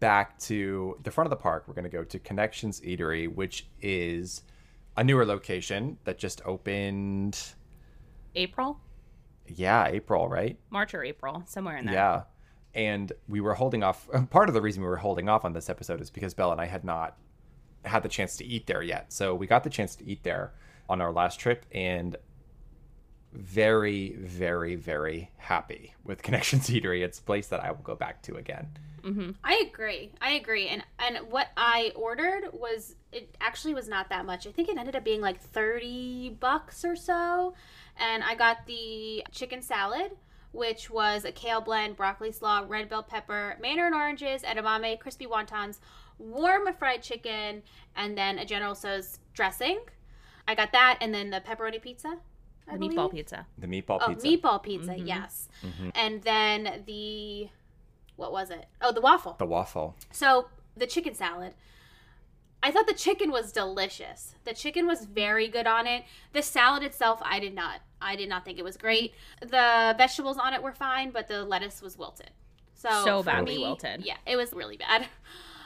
back 0.00 0.38
to 0.40 0.98
the 1.02 1.10
front 1.10 1.26
of 1.26 1.30
the 1.30 1.36
park. 1.36 1.64
We're 1.66 1.74
going 1.74 1.84
to 1.84 1.90
go 1.90 2.04
to 2.04 2.18
Connections 2.18 2.80
Eatery, 2.80 3.32
which 3.32 3.66
is 3.80 4.42
a 4.96 5.04
newer 5.04 5.24
location 5.24 5.98
that 6.04 6.18
just 6.18 6.40
opened. 6.44 7.40
April, 8.34 8.80
Yeah, 9.46 9.86
April, 9.86 10.28
right? 10.28 10.58
March 10.70 10.94
or 10.94 11.04
April, 11.04 11.42
somewhere 11.46 11.76
in 11.76 11.86
there. 11.86 11.94
Yeah. 11.94 12.22
And 12.74 13.12
we 13.28 13.40
were 13.40 13.54
holding 13.54 13.82
off. 13.84 14.08
Part 14.30 14.48
of 14.48 14.54
the 14.54 14.60
reason 14.62 14.82
we 14.82 14.88
were 14.88 14.96
holding 14.96 15.28
off 15.28 15.44
on 15.44 15.52
this 15.52 15.70
episode 15.70 16.00
is 16.00 16.10
because 16.10 16.34
Belle 16.34 16.50
and 16.52 16.60
I 16.60 16.66
had 16.66 16.84
not 16.84 17.16
had 17.84 18.02
the 18.02 18.08
chance 18.08 18.36
to 18.38 18.44
eat 18.44 18.66
there 18.66 18.82
yet. 18.82 19.12
So 19.12 19.34
we 19.34 19.46
got 19.46 19.62
the 19.62 19.70
chance 19.70 19.94
to 19.96 20.06
eat 20.06 20.22
there 20.24 20.52
on 20.88 21.00
our 21.00 21.12
last 21.12 21.38
trip 21.38 21.66
and 21.72 22.16
very, 23.34 24.14
very, 24.18 24.76
very 24.76 25.30
happy 25.36 25.94
with 26.04 26.22
Connections 26.22 26.68
Eatery. 26.70 27.02
It's 27.04 27.18
a 27.18 27.22
place 27.22 27.48
that 27.48 27.62
I 27.62 27.70
will 27.70 27.82
go 27.82 27.94
back 27.94 28.22
to 28.22 28.36
again. 28.36 28.68
Mm-hmm. 29.02 29.32
I 29.44 29.62
agree. 29.68 30.12
I 30.20 30.30
agree. 30.32 30.68
And 30.68 30.82
and 30.98 31.30
what 31.30 31.48
I 31.56 31.92
ordered 31.94 32.48
was 32.52 32.96
it 33.12 33.36
actually 33.40 33.74
was 33.74 33.86
not 33.86 34.08
that 34.08 34.24
much. 34.24 34.46
I 34.46 34.50
think 34.50 34.68
it 34.68 34.78
ended 34.78 34.96
up 34.96 35.04
being 35.04 35.20
like 35.20 35.40
30 35.40 36.36
bucks 36.40 36.84
or 36.84 36.96
so. 36.96 37.54
And 37.98 38.24
I 38.24 38.34
got 38.34 38.66
the 38.66 39.22
chicken 39.30 39.60
salad, 39.60 40.12
which 40.52 40.88
was 40.90 41.24
a 41.26 41.32
kale 41.32 41.60
blend, 41.60 41.96
broccoli 41.96 42.32
slaw, 42.32 42.64
red 42.66 42.88
bell 42.88 43.02
pepper, 43.02 43.58
mandarin 43.60 43.92
oranges, 43.92 44.42
edamame, 44.42 44.98
crispy 44.98 45.26
wontons, 45.26 45.80
warm 46.18 46.72
fried 46.72 47.02
chicken, 47.02 47.62
and 47.94 48.16
then 48.16 48.38
a 48.38 48.44
General 48.46 48.74
Tso's 48.74 49.18
dressing. 49.34 49.80
I 50.48 50.54
got 50.54 50.72
that 50.72 50.98
and 51.02 51.12
then 51.12 51.30
the 51.30 51.40
pepperoni 51.40 51.80
pizza. 51.80 52.18
I 52.68 52.76
The 52.76 52.88
meatball 52.88 53.10
pizza. 53.10 53.46
The 53.58 53.66
meatball 53.66 53.98
pizza. 53.98 54.04
Oh, 54.04 54.14
pizza. 54.14 54.26
meatball 54.26 54.62
pizza, 54.62 54.92
mm-hmm. 54.92 55.06
yes. 55.06 55.48
Mm-hmm. 55.64 55.88
And 55.94 56.22
then 56.22 56.82
the 56.86 57.48
what 58.16 58.32
was 58.32 58.50
it? 58.50 58.66
Oh, 58.80 58.92
the 58.92 59.00
waffle. 59.00 59.36
The 59.38 59.46
waffle. 59.46 59.96
So 60.10 60.48
the 60.76 60.86
chicken 60.86 61.14
salad. 61.14 61.54
I 62.62 62.70
thought 62.70 62.86
the 62.86 62.94
chicken 62.94 63.30
was 63.30 63.52
delicious. 63.52 64.34
The 64.44 64.54
chicken 64.54 64.86
was 64.86 65.04
very 65.04 65.48
good 65.48 65.66
on 65.66 65.86
it. 65.86 66.04
The 66.32 66.40
salad 66.40 66.82
itself, 66.82 67.20
I 67.22 67.38
did 67.38 67.54
not. 67.54 67.80
I 68.00 68.16
did 68.16 68.28
not 68.28 68.44
think 68.44 68.58
it 68.58 68.64
was 68.64 68.78
great. 68.78 69.12
The 69.40 69.94
vegetables 69.98 70.38
on 70.38 70.54
it 70.54 70.62
were 70.62 70.72
fine, 70.72 71.10
but 71.10 71.28
the 71.28 71.44
lettuce 71.44 71.82
was 71.82 71.98
wilted. 71.98 72.30
So 72.74 73.04
So 73.04 73.22
badly 73.22 73.56
me, 73.56 73.62
wilted. 73.62 74.04
Yeah, 74.04 74.16
it 74.26 74.36
was 74.36 74.52
really 74.54 74.78
bad. 74.78 75.06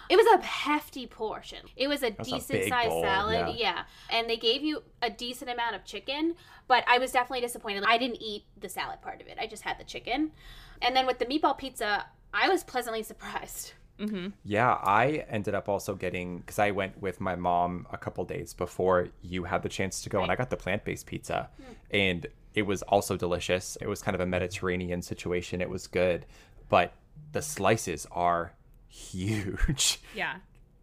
It 0.09 0.17
was 0.17 0.27
a 0.27 0.45
hefty 0.45 1.07
portion. 1.07 1.59
It 1.77 1.89
was 1.89 2.03
a 2.03 2.09
a 2.09 2.11
decent 2.25 2.61
big 2.61 2.69
sized 2.69 2.89
bowl, 2.91 3.03
salad. 3.03 3.55
yeah. 3.57 3.69
Yeah. 3.69 3.83
And 4.11 4.29
they 4.29 4.37
gave 4.37 4.63
you 4.63 4.83
a 5.03 5.11
decent 5.11 5.51
amount 5.51 5.77
of 5.77 5.85
chicken, 5.85 6.35
but 6.67 6.85
I 6.89 6.99
was 6.99 7.13
definitely 7.13 7.41
disappointed. 7.43 7.85
I 7.87 7.99
didn't 7.99 8.23
eat 8.23 8.45
the 8.59 8.69
salad 8.69 9.03
part 9.03 9.21
of 9.21 9.27
it. 9.27 9.37
I 9.41 9.47
just 9.47 9.63
had 9.63 9.79
the 9.79 9.85
chicken. 9.85 10.33
And 10.81 10.95
then 10.97 11.07
with 11.07 11.19
the 11.19 11.27
meatball 11.27 11.57
pizza, 11.59 12.07
I 12.33 12.49
was 12.49 12.65
pleasantly 12.65 13.03
surprised. 13.13 13.73
Mm-hmm. 13.99 14.29
Yeah, 14.45 14.75
I 14.75 15.25
ended 15.29 15.55
up 15.55 15.69
also 15.69 15.95
getting 15.95 16.39
because 16.39 16.59
I 16.61 16.71
went 16.71 17.01
with 17.03 17.21
my 17.21 17.35
mom 17.35 17.87
a 17.93 17.99
couple 17.99 18.25
days 18.25 18.55
before 18.55 19.09
you 19.23 19.43
had 19.45 19.63
the 19.63 19.69
chance 19.69 20.03
to 20.03 20.09
go, 20.09 20.23
and 20.23 20.31
I 20.31 20.37
got 20.37 20.51
the 20.51 20.57
plant 20.57 20.85
based 20.85 21.07
pizza, 21.07 21.49
and 21.91 22.25
it 22.55 22.63
was 22.63 22.83
also 22.83 23.17
delicious. 23.17 23.77
It 23.81 23.89
was 23.89 24.01
kind 24.01 24.15
of 24.15 24.21
a 24.21 24.27
Mediterranean 24.27 25.03
situation. 25.03 25.61
It 25.61 25.69
was 25.69 25.89
good, 25.89 26.27
but 26.69 26.93
the 27.33 27.43
slices 27.43 28.07
are 28.13 28.53
huge, 28.89 30.01
Yeah. 30.15 30.37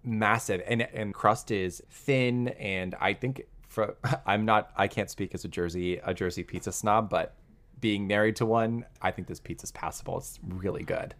massive, 0.03 0.61
and 0.67 0.81
and 0.81 1.13
crust 1.13 1.51
is 1.51 1.81
thin, 1.89 2.49
and 2.49 2.95
I 2.99 3.13
think 3.13 3.43
for 3.67 3.95
I'm 4.25 4.45
not 4.45 4.71
I 4.75 4.87
can't 4.87 5.09
speak 5.09 5.33
as 5.33 5.45
a 5.45 5.47
Jersey 5.47 5.97
a 6.03 6.13
Jersey 6.13 6.43
pizza 6.43 6.71
snob, 6.71 7.09
but 7.09 7.35
being 7.79 8.07
married 8.07 8.35
to 8.37 8.45
one, 8.45 8.85
I 9.01 9.11
think 9.11 9.27
this 9.27 9.39
pizza's 9.39 9.71
passable. 9.71 10.17
It's 10.17 10.39
really 10.47 10.83
good. 10.83 11.13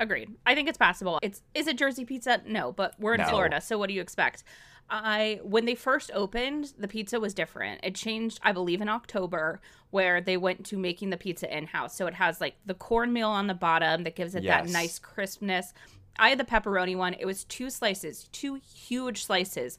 Agreed. 0.00 0.34
I 0.44 0.54
think 0.54 0.68
it's 0.68 0.78
passable. 0.78 1.18
It's 1.22 1.40
is 1.54 1.66
it 1.66 1.78
Jersey 1.78 2.04
pizza? 2.04 2.42
No, 2.46 2.72
but 2.72 2.94
we're 2.98 3.14
in 3.14 3.20
No. 3.20 3.28
Florida, 3.28 3.60
so 3.60 3.78
what 3.78 3.88
do 3.88 3.94
you 3.94 4.00
expect? 4.02 4.44
I 4.90 5.40
when 5.42 5.64
they 5.64 5.74
first 5.76 6.10
opened, 6.12 6.74
the 6.78 6.88
pizza 6.88 7.18
was 7.18 7.32
different. 7.32 7.80
It 7.82 7.94
changed, 7.94 8.38
I 8.42 8.52
believe, 8.52 8.82
in 8.82 8.88
October, 8.88 9.60
where 9.90 10.20
they 10.20 10.36
went 10.36 10.66
to 10.66 10.76
making 10.76 11.08
the 11.10 11.16
pizza 11.16 11.56
in 11.56 11.66
house. 11.68 11.96
So 11.96 12.06
it 12.06 12.14
has 12.14 12.38
like 12.40 12.56
the 12.66 12.74
cornmeal 12.74 13.30
on 13.30 13.46
the 13.46 13.54
bottom 13.54 14.02
that 14.04 14.14
gives 14.14 14.34
it 14.34 14.44
that 14.44 14.68
nice 14.68 14.98
crispness. 14.98 15.72
I 16.18 16.30
had 16.30 16.38
the 16.38 16.44
pepperoni 16.44 16.96
one. 16.96 17.14
It 17.14 17.26
was 17.26 17.44
two 17.44 17.70
slices, 17.70 18.28
two 18.32 18.60
huge 18.74 19.24
slices. 19.24 19.78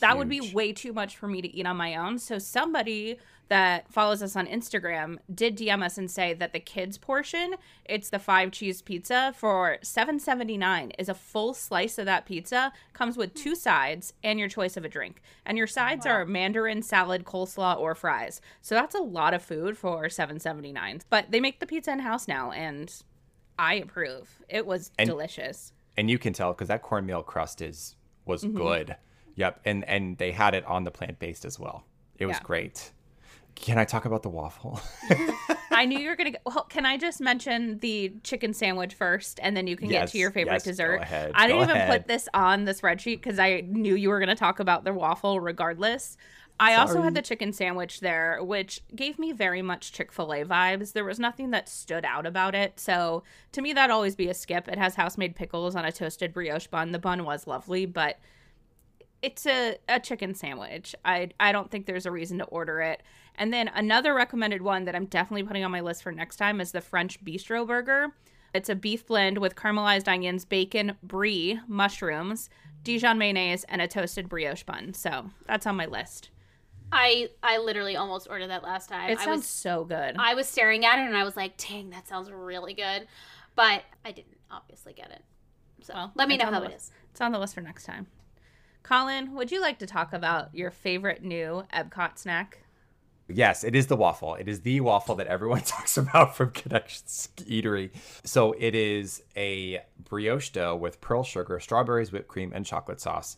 That 0.00 0.16
would 0.16 0.28
be 0.28 0.52
way 0.52 0.72
too 0.72 0.92
much 0.92 1.16
for 1.16 1.28
me 1.28 1.42
to 1.42 1.54
eat 1.54 1.66
on 1.66 1.76
my 1.76 1.94
own. 1.94 2.18
So 2.18 2.38
somebody 2.38 3.18
that 3.50 3.92
follows 3.92 4.22
us 4.22 4.36
on 4.36 4.46
Instagram 4.46 5.18
did 5.34 5.58
DM 5.58 5.82
us 5.82 5.98
and 5.98 6.08
say 6.08 6.32
that 6.34 6.52
the 6.52 6.60
kids 6.60 6.96
portion, 6.96 7.56
it's 7.84 8.08
the 8.08 8.20
five 8.20 8.52
cheese 8.52 8.80
pizza 8.80 9.34
for 9.36 9.78
7.79 9.82 10.92
is 10.98 11.08
a 11.08 11.14
full 11.14 11.52
slice 11.52 11.98
of 11.98 12.06
that 12.06 12.26
pizza 12.26 12.72
comes 12.92 13.16
with 13.16 13.34
two 13.34 13.56
sides 13.56 14.12
and 14.22 14.38
your 14.38 14.48
choice 14.48 14.76
of 14.76 14.84
a 14.84 14.88
drink. 14.88 15.20
And 15.44 15.58
your 15.58 15.66
sides 15.66 16.06
are 16.06 16.24
mandarin 16.24 16.80
salad, 16.82 17.24
coleslaw 17.24 17.76
or 17.76 17.96
fries. 17.96 18.40
So 18.62 18.76
that's 18.76 18.94
a 18.94 19.02
lot 19.02 19.34
of 19.34 19.42
food 19.42 19.76
for 19.76 20.04
7.79. 20.04 21.02
But 21.10 21.32
they 21.32 21.40
make 21.40 21.58
the 21.58 21.66
pizza 21.66 21.90
in 21.90 21.98
house 21.98 22.28
now 22.28 22.52
and 22.52 22.94
I 23.60 23.74
approve. 23.74 24.28
It 24.48 24.64
was 24.66 24.90
And- 24.98 25.06
delicious. 25.08 25.72
and 25.96 26.08
you 26.10 26.18
can 26.18 26.32
tell 26.32 26.52
because 26.52 26.68
that 26.68 26.82
cornmeal 26.82 27.22
crust 27.22 27.60
is 27.60 27.96
was 28.24 28.42
Mm-hmm. 28.44 28.56
good. 28.56 28.96
Yep, 29.36 29.60
and 29.64 29.84
and 29.84 30.18
they 30.18 30.32
had 30.32 30.54
it 30.54 30.64
on 30.64 30.84
the 30.84 30.90
plant 30.90 31.18
based 31.18 31.44
as 31.44 31.58
well. 31.58 31.84
It 32.18 32.26
was 32.26 32.36
Yeah. 32.36 32.42
great. 32.42 32.92
Can 33.56 33.78
I 33.78 33.84
talk 33.84 34.04
about 34.04 34.22
the 34.22 34.28
waffle? 34.28 34.80
I 35.70 35.84
knew 35.84 35.98
you 36.02 36.08
were 36.08 36.16
gonna. 36.16 36.30
Go, 36.32 36.38
well, 36.46 36.64
can 36.68 36.86
I 36.86 36.96
just 36.96 37.20
mention 37.20 37.78
the 37.78 38.14
chicken 38.22 38.54
sandwich 38.54 38.94
first, 38.94 39.40
and 39.42 39.56
then 39.56 39.66
you 39.66 39.76
can 39.76 39.88
get 39.88 40.08
to 40.08 40.18
your 40.18 40.30
favorite 40.30 40.54
yes, 40.54 40.64
go 40.64 40.70
dessert? 40.70 41.00
ahead, 41.02 41.32
I 41.34 41.46
didn't 41.46 41.58
go 41.60 41.64
even 41.64 41.76
ahead. 41.76 41.90
put 41.90 42.08
this 42.08 42.28
on 42.32 42.64
the 42.64 42.72
spreadsheet 42.72 43.16
because 43.16 43.38
I 43.38 43.62
knew 43.66 43.94
you 43.96 44.08
were 44.10 44.20
gonna 44.20 44.36
talk 44.36 44.60
about 44.60 44.84
the 44.84 44.92
waffle 44.92 45.40
regardless. 45.40 46.16
I 46.60 46.74
also 46.74 47.00
had 47.00 47.14
the 47.14 47.22
chicken 47.22 47.54
sandwich 47.54 48.00
there, 48.00 48.38
which 48.42 48.82
gave 48.94 49.18
me 49.18 49.32
very 49.32 49.62
much 49.62 49.92
Chick 49.92 50.12
Fil 50.12 50.32
A 50.32 50.44
vibes. 50.44 50.92
There 50.92 51.06
was 51.06 51.18
nothing 51.18 51.50
that 51.52 51.70
stood 51.70 52.04
out 52.04 52.26
about 52.26 52.54
it, 52.54 52.78
so 52.78 53.22
to 53.52 53.62
me 53.62 53.72
that'd 53.72 53.90
always 53.90 54.14
be 54.14 54.28
a 54.28 54.34
skip. 54.34 54.68
It 54.68 54.76
has 54.76 54.94
house 54.94 55.16
made 55.16 55.34
pickles 55.34 55.74
on 55.74 55.86
a 55.86 55.90
toasted 55.90 56.34
brioche 56.34 56.66
bun. 56.66 56.92
The 56.92 56.98
bun 56.98 57.24
was 57.24 57.46
lovely, 57.46 57.86
but 57.86 58.18
it's 59.22 59.46
a, 59.46 59.78
a 59.88 60.00
chicken 60.00 60.34
sandwich. 60.34 60.94
I 61.02 61.30
I 61.40 61.52
don't 61.52 61.70
think 61.70 61.86
there's 61.86 62.06
a 62.06 62.10
reason 62.10 62.36
to 62.38 62.44
order 62.44 62.82
it. 62.82 63.02
And 63.36 63.54
then 63.54 63.68
another 63.68 64.12
recommended 64.12 64.60
one 64.60 64.84
that 64.84 64.94
I'm 64.94 65.06
definitely 65.06 65.44
putting 65.44 65.64
on 65.64 65.70
my 65.70 65.80
list 65.80 66.02
for 66.02 66.12
next 66.12 66.36
time 66.36 66.60
is 66.60 66.72
the 66.72 66.82
French 66.82 67.24
Bistro 67.24 67.66
Burger. 67.66 68.08
It's 68.52 68.68
a 68.68 68.74
beef 68.74 69.06
blend 69.06 69.38
with 69.38 69.54
caramelized 69.54 70.08
onions, 70.08 70.44
bacon, 70.44 70.96
brie, 71.02 71.58
mushrooms, 71.66 72.50
Dijon 72.82 73.16
mayonnaise, 73.16 73.64
and 73.64 73.80
a 73.80 73.88
toasted 73.88 74.28
brioche 74.28 74.64
bun. 74.64 74.92
So 74.92 75.30
that's 75.46 75.66
on 75.66 75.76
my 75.76 75.86
list. 75.86 76.28
I 76.92 77.28
I 77.42 77.58
literally 77.58 77.96
almost 77.96 78.26
ordered 78.28 78.48
that 78.48 78.62
last 78.62 78.88
time. 78.88 79.10
It 79.10 79.18
I 79.18 79.24
sounds 79.24 79.38
was 79.38 79.46
so 79.46 79.84
good. 79.84 80.16
I 80.18 80.34
was 80.34 80.48
staring 80.48 80.84
at 80.84 80.98
it 80.98 81.06
and 81.06 81.16
I 81.16 81.24
was 81.24 81.36
like, 81.36 81.56
"Dang, 81.56 81.90
that 81.90 82.08
sounds 82.08 82.30
really 82.30 82.74
good," 82.74 83.06
but 83.54 83.82
I 84.04 84.12
didn't 84.12 84.38
obviously 84.50 84.92
get 84.92 85.10
it. 85.10 85.22
So 85.82 85.94
Well, 85.94 86.12
let 86.14 86.28
me 86.28 86.36
know 86.36 86.46
how 86.46 86.60
the 86.60 86.66
it 86.66 86.72
list. 86.72 86.86
is. 86.88 86.92
It's 87.12 87.20
on 87.20 87.32
the 87.32 87.38
list 87.38 87.54
for 87.54 87.60
next 87.60 87.84
time. 87.84 88.06
Colin, 88.82 89.34
would 89.34 89.52
you 89.52 89.60
like 89.60 89.78
to 89.80 89.86
talk 89.86 90.12
about 90.12 90.54
your 90.54 90.70
favorite 90.70 91.22
new 91.22 91.64
Epcot 91.72 92.18
snack? 92.18 92.60
Yes, 93.28 93.62
it 93.62 93.76
is 93.76 93.86
the 93.86 93.94
waffle. 93.96 94.34
It 94.34 94.48
is 94.48 94.62
the 94.62 94.80
waffle 94.80 95.14
that 95.16 95.28
everyone 95.28 95.60
talks 95.64 95.96
about 95.96 96.34
from 96.34 96.50
Connections 96.50 97.28
Eatery. 97.36 97.90
So 98.24 98.52
it 98.58 98.74
is 98.74 99.22
a 99.36 99.82
brioche 100.08 100.48
dough 100.50 100.74
with 100.74 101.00
pearl 101.00 101.22
sugar, 101.22 101.60
strawberries, 101.60 102.10
whipped 102.10 102.26
cream, 102.28 102.52
and 102.54 102.66
chocolate 102.66 103.00
sauce. 103.00 103.36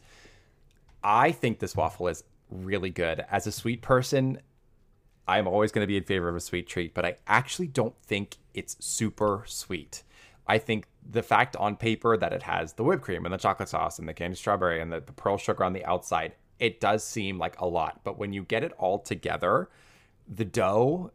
I 1.04 1.32
think 1.32 1.58
this 1.58 1.76
waffle 1.76 2.08
is 2.08 2.24
really 2.52 2.90
good. 2.90 3.24
As 3.30 3.46
a 3.46 3.52
sweet 3.52 3.82
person, 3.82 4.40
I'm 5.26 5.46
always 5.46 5.72
going 5.72 5.82
to 5.82 5.88
be 5.88 5.96
in 5.96 6.04
favor 6.04 6.28
of 6.28 6.36
a 6.36 6.40
sweet 6.40 6.66
treat, 6.66 6.94
but 6.94 7.04
I 7.04 7.16
actually 7.26 7.68
don't 7.68 7.94
think 8.02 8.38
it's 8.54 8.76
super 8.80 9.44
sweet. 9.46 10.02
I 10.46 10.58
think 10.58 10.86
the 11.08 11.22
fact 11.22 11.56
on 11.56 11.76
paper 11.76 12.16
that 12.16 12.32
it 12.32 12.42
has 12.42 12.72
the 12.72 12.84
whipped 12.84 13.02
cream 13.02 13.24
and 13.24 13.32
the 13.32 13.38
chocolate 13.38 13.68
sauce 13.68 13.98
and 13.98 14.08
the 14.08 14.14
candied 14.14 14.38
strawberry 14.38 14.80
and 14.80 14.92
the, 14.92 15.00
the 15.00 15.12
pearl 15.12 15.38
sugar 15.38 15.64
on 15.64 15.72
the 15.72 15.84
outside, 15.84 16.34
it 16.58 16.80
does 16.80 17.04
seem 17.04 17.38
like 17.38 17.60
a 17.60 17.66
lot. 17.66 18.00
But 18.04 18.18
when 18.18 18.32
you 18.32 18.42
get 18.42 18.64
it 18.64 18.72
all 18.78 18.98
together, 18.98 19.68
the 20.28 20.44
dough 20.44 21.12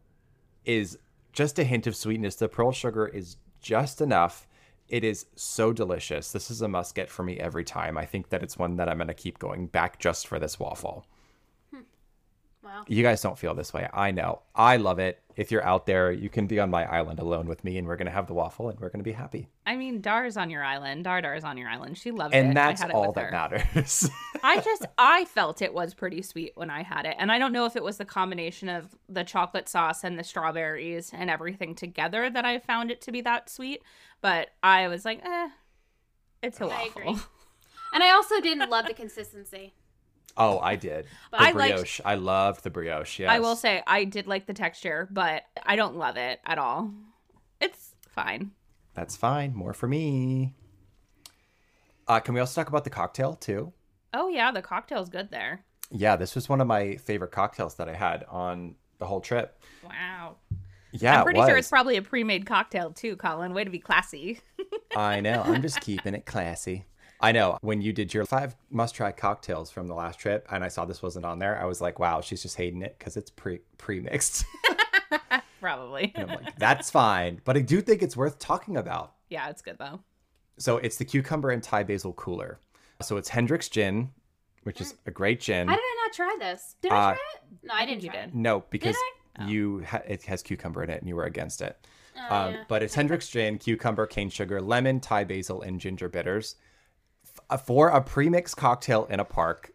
is 0.65 0.97
just 1.33 1.59
a 1.59 1.63
hint 1.63 1.87
of 1.87 1.95
sweetness. 1.95 2.35
The 2.35 2.47
pearl 2.47 2.71
sugar 2.71 3.07
is 3.07 3.37
just 3.61 4.01
enough. 4.01 4.47
It 4.87 5.03
is 5.03 5.25
so 5.35 5.73
delicious. 5.73 6.31
This 6.31 6.49
is 6.49 6.61
a 6.61 6.67
must 6.67 6.95
get 6.95 7.09
for 7.09 7.23
me 7.23 7.37
every 7.39 7.65
time. 7.65 7.97
I 7.97 8.05
think 8.05 8.29
that 8.29 8.43
it's 8.43 8.57
one 8.57 8.77
that 8.77 8.87
I'm 8.87 8.97
going 8.97 9.07
to 9.09 9.13
keep 9.13 9.37
going 9.37 9.67
back 9.67 9.99
just 9.99 10.27
for 10.27 10.39
this 10.39 10.59
waffle. 10.59 11.05
Wow. 12.67 12.83
You 12.87 13.01
guys 13.01 13.21
don't 13.21 13.37
feel 13.37 13.55
this 13.55 13.73
way. 13.73 13.87
I 13.93 14.11
know. 14.11 14.41
I 14.53 14.77
love 14.77 14.99
it. 14.99 15.21
If 15.35 15.51
you're 15.51 15.63
out 15.63 15.85
there, 15.85 16.11
you 16.11 16.29
can 16.29 16.47
be 16.47 16.59
on 16.59 16.69
my 16.69 16.83
island 16.85 17.19
alone 17.19 17.47
with 17.47 17.63
me 17.63 17.77
and 17.77 17.87
we're 17.87 17.95
going 17.95 18.07
to 18.07 18.11
have 18.11 18.27
the 18.27 18.33
waffle 18.33 18.69
and 18.69 18.79
we're 18.79 18.89
going 18.89 18.99
to 18.99 19.03
be 19.03 19.11
happy. 19.13 19.47
I 19.65 19.75
mean, 19.75 20.01
Dar's 20.01 20.35
on 20.35 20.49
your 20.49 20.63
island. 20.63 21.03
Dar 21.05 21.21
Dar's 21.21 21.43
on 21.43 21.57
your 21.57 21.69
island. 21.69 21.97
She 21.97 22.11
loved 22.11 22.33
it. 22.33 22.39
And 22.39 22.49
I 22.49 22.53
that's 22.67 22.81
had 22.81 22.89
it 22.89 22.95
all 22.95 23.07
with 23.07 23.15
that 23.15 23.25
her. 23.25 23.31
matters. 23.31 24.09
I 24.43 24.59
just 24.61 24.85
I 24.97 25.25
felt 25.25 25.61
it 25.61 25.73
was 25.73 25.93
pretty 25.93 26.21
sweet 26.23 26.53
when 26.55 26.69
I 26.69 26.83
had 26.83 27.05
it. 27.05 27.15
And 27.19 27.31
I 27.31 27.39
don't 27.39 27.53
know 27.53 27.65
if 27.65 27.75
it 27.75 27.83
was 27.83 27.97
the 27.97 28.05
combination 28.05 28.67
of 28.67 28.95
the 29.07 29.23
chocolate 29.23 29.69
sauce 29.69 30.03
and 30.03 30.19
the 30.19 30.23
strawberries 30.23 31.11
and 31.13 31.29
everything 31.29 31.75
together 31.75 32.29
that 32.29 32.43
I 32.45 32.59
found 32.59 32.91
it 32.91 32.99
to 33.01 33.11
be 33.11 33.21
that 33.21 33.49
sweet, 33.49 33.81
but 34.21 34.49
I 34.63 34.87
was 34.87 35.05
like, 35.05 35.21
"Eh, 35.23 35.49
it's 36.41 36.59
a 36.59 36.65
I 36.65 36.67
waffle." 36.67 37.01
agree. 37.01 37.15
And 37.93 38.03
I 38.03 38.09
also 38.11 38.41
didn't 38.41 38.69
love 38.69 38.85
the 38.85 38.93
consistency. 38.93 39.73
Oh, 40.37 40.59
I 40.59 40.75
did. 40.75 41.05
The 41.31 41.41
I 41.41 41.51
liked- 41.51 41.55
brioche. 41.55 42.01
I 42.05 42.15
loved 42.15 42.63
the 42.63 42.69
brioche. 42.69 43.19
Yes. 43.19 43.29
I 43.29 43.39
will 43.39 43.55
say 43.55 43.83
I 43.85 44.03
did 44.03 44.27
like 44.27 44.45
the 44.45 44.53
texture, 44.53 45.07
but 45.11 45.43
I 45.65 45.75
don't 45.75 45.97
love 45.97 46.17
it 46.17 46.39
at 46.45 46.57
all. 46.57 46.91
It's 47.59 47.95
fine. 48.09 48.51
That's 48.93 49.15
fine. 49.15 49.53
More 49.53 49.73
for 49.73 49.87
me. 49.87 50.53
Uh, 52.07 52.19
can 52.19 52.33
we 52.33 52.39
also 52.39 52.59
talk 52.61 52.69
about 52.69 52.83
the 52.83 52.89
cocktail 52.89 53.35
too? 53.35 53.73
Oh 54.13 54.29
yeah, 54.29 54.51
the 54.51 54.61
cocktail's 54.61 55.09
good 55.09 55.29
there. 55.29 55.65
Yeah, 55.91 56.15
this 56.15 56.35
was 56.35 56.49
one 56.49 56.61
of 56.61 56.67
my 56.67 56.95
favorite 56.97 57.31
cocktails 57.31 57.75
that 57.75 57.89
I 57.89 57.93
had 57.93 58.23
on 58.29 58.75
the 58.97 59.05
whole 59.05 59.21
trip. 59.21 59.61
Wow. 59.83 60.37
Yeah, 60.91 61.19
I'm 61.19 61.23
pretty 61.23 61.39
it 61.39 61.47
sure 61.47 61.57
it's 61.57 61.69
probably 61.69 61.97
a 61.97 62.01
pre-made 62.01 62.45
cocktail 62.45 62.91
too, 62.91 63.15
Colin. 63.17 63.53
Way 63.53 63.63
to 63.65 63.69
be 63.69 63.79
classy. 63.79 64.39
I 64.95 65.19
know. 65.19 65.43
I'm 65.45 65.61
just 65.61 65.81
keeping 65.81 66.13
it 66.13 66.25
classy. 66.25 66.85
I 67.19 67.31
know. 67.31 67.57
When 67.61 67.81
you 67.81 67.93
did 67.93 68.13
your 68.13 68.25
five 68.25 68.55
must 68.69 68.93
try 68.95 69.11
cocktails 69.11 69.71
from 69.71 69.87
the 69.87 69.95
last 69.95 70.19
trip 70.19 70.47
and 70.51 70.63
I 70.63 70.67
saw 70.67 70.85
this 70.85 71.01
wasn't 71.01 71.25
on 71.25 71.39
there, 71.39 71.59
I 71.59 71.65
was 71.65 71.81
like, 71.81 71.97
wow, 71.99 72.21
she's 72.21 72.41
just 72.43 72.55
hating 72.57 72.81
it 72.83 72.95
because 72.99 73.17
it's 73.17 73.29
pre 73.31 73.59
pre 73.77 73.99
mixed. 73.99 74.45
probably. 75.61 76.11
and 76.15 76.29
I'm 76.31 76.43
like, 76.43 76.57
that's 76.59 76.89
fine. 76.89 77.41
But 77.43 77.57
I 77.57 77.61
do 77.61 77.81
think 77.81 78.01
it's 78.01 78.17
worth 78.17 78.39
talking 78.39 78.77
about. 78.77 79.13
yeah, 79.29 79.49
it's 79.49 79.61
good 79.61 79.77
though. 79.79 79.99
So 80.59 80.77
it's 80.77 80.97
the 80.97 81.05
cucumber 81.05 81.51
and 81.51 81.61
Thai 81.61 81.83
basil 81.83 82.13
cooler. 82.13 82.59
So 83.01 83.17
it's 83.17 83.29
Hendrick's 83.29 83.69
gin, 83.69 84.09
which 84.63 84.81
is 84.81 84.95
a 85.05 85.11
great 85.11 85.39
gin. 85.39 85.67
How 85.67 85.75
did 85.75 85.81
I 85.83 86.03
not 86.07 86.13
try 86.15 86.35
this? 86.39 86.75
Did 86.81 86.91
I 86.91 86.95
Uh, 86.95 87.09
try 87.13 87.19
it? 87.35 87.57
No, 87.63 87.73
I, 87.75 87.85
didn't 87.85 88.03
you 88.03 88.09
try 88.09 88.21
did. 88.21 88.29
it. 88.29 88.35
No, 88.35 88.63
because 88.71 88.95
I? 89.37 89.47
you 89.47 89.83
ha- 89.87 90.01
it 90.07 90.23
has 90.23 90.41
cucumber 90.41 90.83
in 90.83 90.89
it 90.89 90.99
and 90.99 91.07
you 91.07 91.15
were 91.15 91.25
against 91.25 91.61
it. 91.61 91.77
Oh, 92.29 92.35
um, 92.35 92.53
yeah. 92.55 92.63
But 92.67 92.81
it's 92.81 92.95
Hendrick's 92.95 93.29
gin, 93.29 93.59
cucumber, 93.59 94.07
cane 94.07 94.29
sugar, 94.31 94.59
lemon, 94.59 94.99
Thai 94.99 95.23
basil, 95.25 95.61
and 95.61 95.79
ginger 95.79 96.09
bitters. 96.09 96.55
F- 97.49 97.65
for 97.65 97.89
a 97.89 98.01
premix 98.01 98.53
cocktail 98.53 99.05
in 99.05 99.19
a 99.19 99.25
park, 99.25 99.71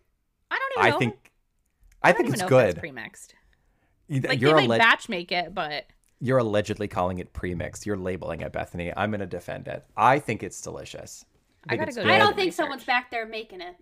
I 0.51 0.59
don't 0.59 0.73
even 0.79 0.87
I 0.87 0.91
know. 0.91 0.99
think 0.99 1.33
I, 2.03 2.09
don't 2.13 2.17
think 2.19 2.27
even 2.29 2.35
it's 2.35 2.43
know 2.43 2.49
good. 2.49 2.67
that's 2.69 2.79
pre-mixed. 2.79 3.35
Like 4.09 4.41
you're, 4.41 4.51
they 4.55 4.67
might 4.67 4.81
alle- 4.81 4.91
batch 4.91 5.09
make 5.09 5.33
it, 5.33 5.55
but 5.55 5.87
you're 6.21 6.39
allegedly 6.39 6.87
calling 6.89 7.19
it 7.19 7.33
premixed. 7.33 7.87
You're 7.87 7.97
labeling 7.97 8.43
it, 8.43 8.53
Bethany. 8.53 8.93
I'm 8.97 9.11
going 9.11 9.21
to 9.21 9.27
defend 9.27 9.69
it. 9.69 9.85
I 9.97 10.19
think 10.19 10.43
it's 10.43 10.61
delicious. 10.61 11.25
I 11.67 11.71
think 11.77 11.81
gotta 11.83 11.93
go 11.93 11.95
good. 12.03 12.05
do 12.09 12.11
I 12.11 12.13
Yeah, 12.17 12.19
don't 12.25 12.35
think 12.37 12.47
research. 12.47 12.57
someone's 12.57 12.85
back 12.85 13.11
there 13.11 13.25
making 13.27 13.61
it. 13.61 13.77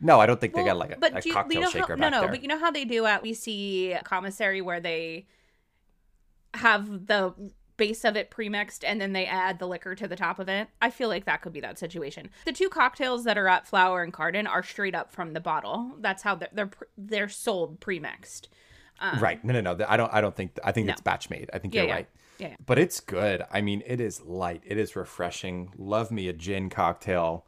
No, 0.00 0.18
I 0.18 0.24
don't 0.26 0.40
think 0.40 0.54
they 0.54 0.64
got 0.64 0.78
like 0.78 0.92
a, 0.92 0.96
but 0.98 1.12
a 1.24 1.28
you- 1.28 1.34
cocktail 1.34 1.54
you 1.58 1.60
know 1.64 1.70
shaker 1.70 1.88
how, 1.88 1.96
back 1.96 1.98
no, 1.98 2.08
no, 2.08 2.20
there. 2.22 2.30
but 2.30 2.42
you 2.42 2.48
know 2.48 2.58
how 2.58 2.70
they 2.70 2.84
do 2.86 3.04
at 3.04 3.22
we 3.22 3.34
see 3.34 3.94
commissary 4.04 4.62
where 4.62 4.80
they 4.80 5.26
have 6.54 7.06
the 7.06 7.34
base 7.80 8.04
of 8.04 8.14
it 8.14 8.30
premixed 8.30 8.84
and 8.86 9.00
then 9.00 9.14
they 9.14 9.24
add 9.24 9.58
the 9.58 9.66
liquor 9.66 9.94
to 9.94 10.06
the 10.06 10.14
top 10.14 10.38
of 10.38 10.48
it. 10.50 10.68
I 10.82 10.90
feel 10.90 11.08
like 11.08 11.24
that 11.24 11.40
could 11.40 11.54
be 11.54 11.60
that 11.60 11.78
situation. 11.78 12.28
The 12.44 12.52
two 12.52 12.68
cocktails 12.68 13.24
that 13.24 13.38
are 13.38 13.48
at 13.48 13.66
Flower 13.66 14.02
and 14.02 14.12
Garden 14.12 14.46
are 14.46 14.62
straight 14.62 14.94
up 14.94 15.10
from 15.10 15.32
the 15.32 15.40
bottle. 15.40 15.92
That's 15.98 16.22
how 16.22 16.34
they're 16.34 16.50
they're, 16.52 16.70
they're 16.98 17.28
sold 17.30 17.80
premixed. 17.80 18.48
Um, 19.00 19.18
right. 19.18 19.42
No, 19.42 19.58
no, 19.58 19.62
no. 19.74 19.86
I 19.88 19.96
don't 19.96 20.12
I 20.12 20.20
don't 20.20 20.36
think 20.36 20.58
I 20.62 20.72
think 20.72 20.86
No. 20.88 20.92
it's 20.92 21.00
batch 21.00 21.30
made. 21.30 21.48
I 21.54 21.58
think 21.58 21.74
Yeah, 21.74 21.80
you're 21.82 21.88
yeah. 21.88 21.94
right. 21.94 22.08
Yeah, 22.38 22.48
yeah. 22.48 22.56
But 22.66 22.78
it's 22.78 23.00
good. 23.00 23.42
I 23.50 23.62
mean, 23.62 23.82
it 23.86 23.98
is 24.00 24.20
light. 24.22 24.62
It 24.66 24.76
is 24.76 24.94
refreshing. 24.94 25.72
Love 25.78 26.10
me 26.10 26.28
a 26.28 26.34
gin 26.34 26.68
cocktail. 26.68 27.46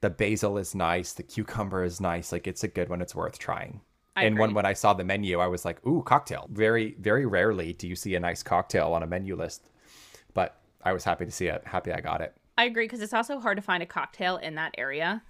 The 0.00 0.10
basil 0.10 0.58
is 0.58 0.74
nice. 0.74 1.12
The 1.12 1.22
cucumber 1.22 1.84
is 1.84 2.00
nice. 2.00 2.32
Like 2.32 2.46
it's 2.46 2.64
a 2.64 2.68
good 2.68 2.88
one. 2.88 3.00
It's 3.00 3.14
worth 3.14 3.38
trying. 3.38 3.82
I 4.16 4.24
and 4.24 4.38
when 4.38 4.54
when 4.54 4.64
I 4.66 4.72
saw 4.72 4.94
the 4.94 5.04
menu, 5.04 5.38
I 5.40 5.46
was 5.46 5.64
like, 5.64 5.84
"Ooh, 5.86 6.02
cocktail!" 6.02 6.48
Very 6.50 6.96
very 6.98 7.26
rarely 7.26 7.74
do 7.74 7.86
you 7.86 7.94
see 7.94 8.14
a 8.14 8.20
nice 8.20 8.42
cocktail 8.42 8.92
on 8.94 9.02
a 9.02 9.06
menu 9.06 9.36
list, 9.36 9.68
but 10.34 10.58
I 10.82 10.92
was 10.92 11.04
happy 11.04 11.26
to 11.26 11.30
see 11.30 11.46
it. 11.48 11.62
Happy 11.66 11.92
I 11.92 12.00
got 12.00 12.20
it. 12.22 12.34
I 12.58 12.64
agree 12.64 12.84
because 12.84 13.02
it's 13.02 13.12
also 13.12 13.38
hard 13.38 13.56
to 13.56 13.62
find 13.62 13.82
a 13.82 13.86
cocktail 13.86 14.38
in 14.38 14.54
that 14.54 14.74
area 14.78 15.22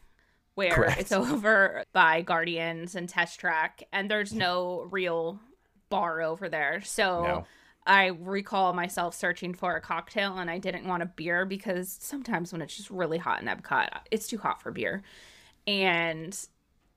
where 0.55 0.71
Correct. 0.71 1.01
it's 1.01 1.13
over 1.33 1.83
by 1.93 2.23
Guardians 2.23 2.95
and 2.95 3.09
Test 3.09 3.41
Track, 3.41 3.83
and 3.93 4.11
there's 4.11 4.33
no 4.33 4.87
real 4.91 5.41
bar 5.89 6.23
over 6.23 6.49
there. 6.49 6.81
So 6.83 7.23
No. 7.23 7.47
I 7.87 8.07
recall 8.07 8.73
myself 8.73 9.15
searching 9.15 9.55
for 9.55 9.75
a 9.77 9.81
cocktail, 9.81 10.39
and 10.39 10.49
I 10.51 10.59
didn't 10.59 10.87
want 10.87 11.03
a 11.03 11.07
beer 11.07 11.45
because 11.45 11.97
sometimes 12.01 12.53
when 12.53 12.63
it's 12.63 12.77
just 12.77 12.91
really 12.91 13.19
hot 13.19 13.43
in 13.43 13.49
Epcot, 13.49 13.89
it's 14.11 14.27
too 14.29 14.39
hot 14.39 14.63
for 14.63 14.71
beer. 14.71 15.03
And 15.67 16.39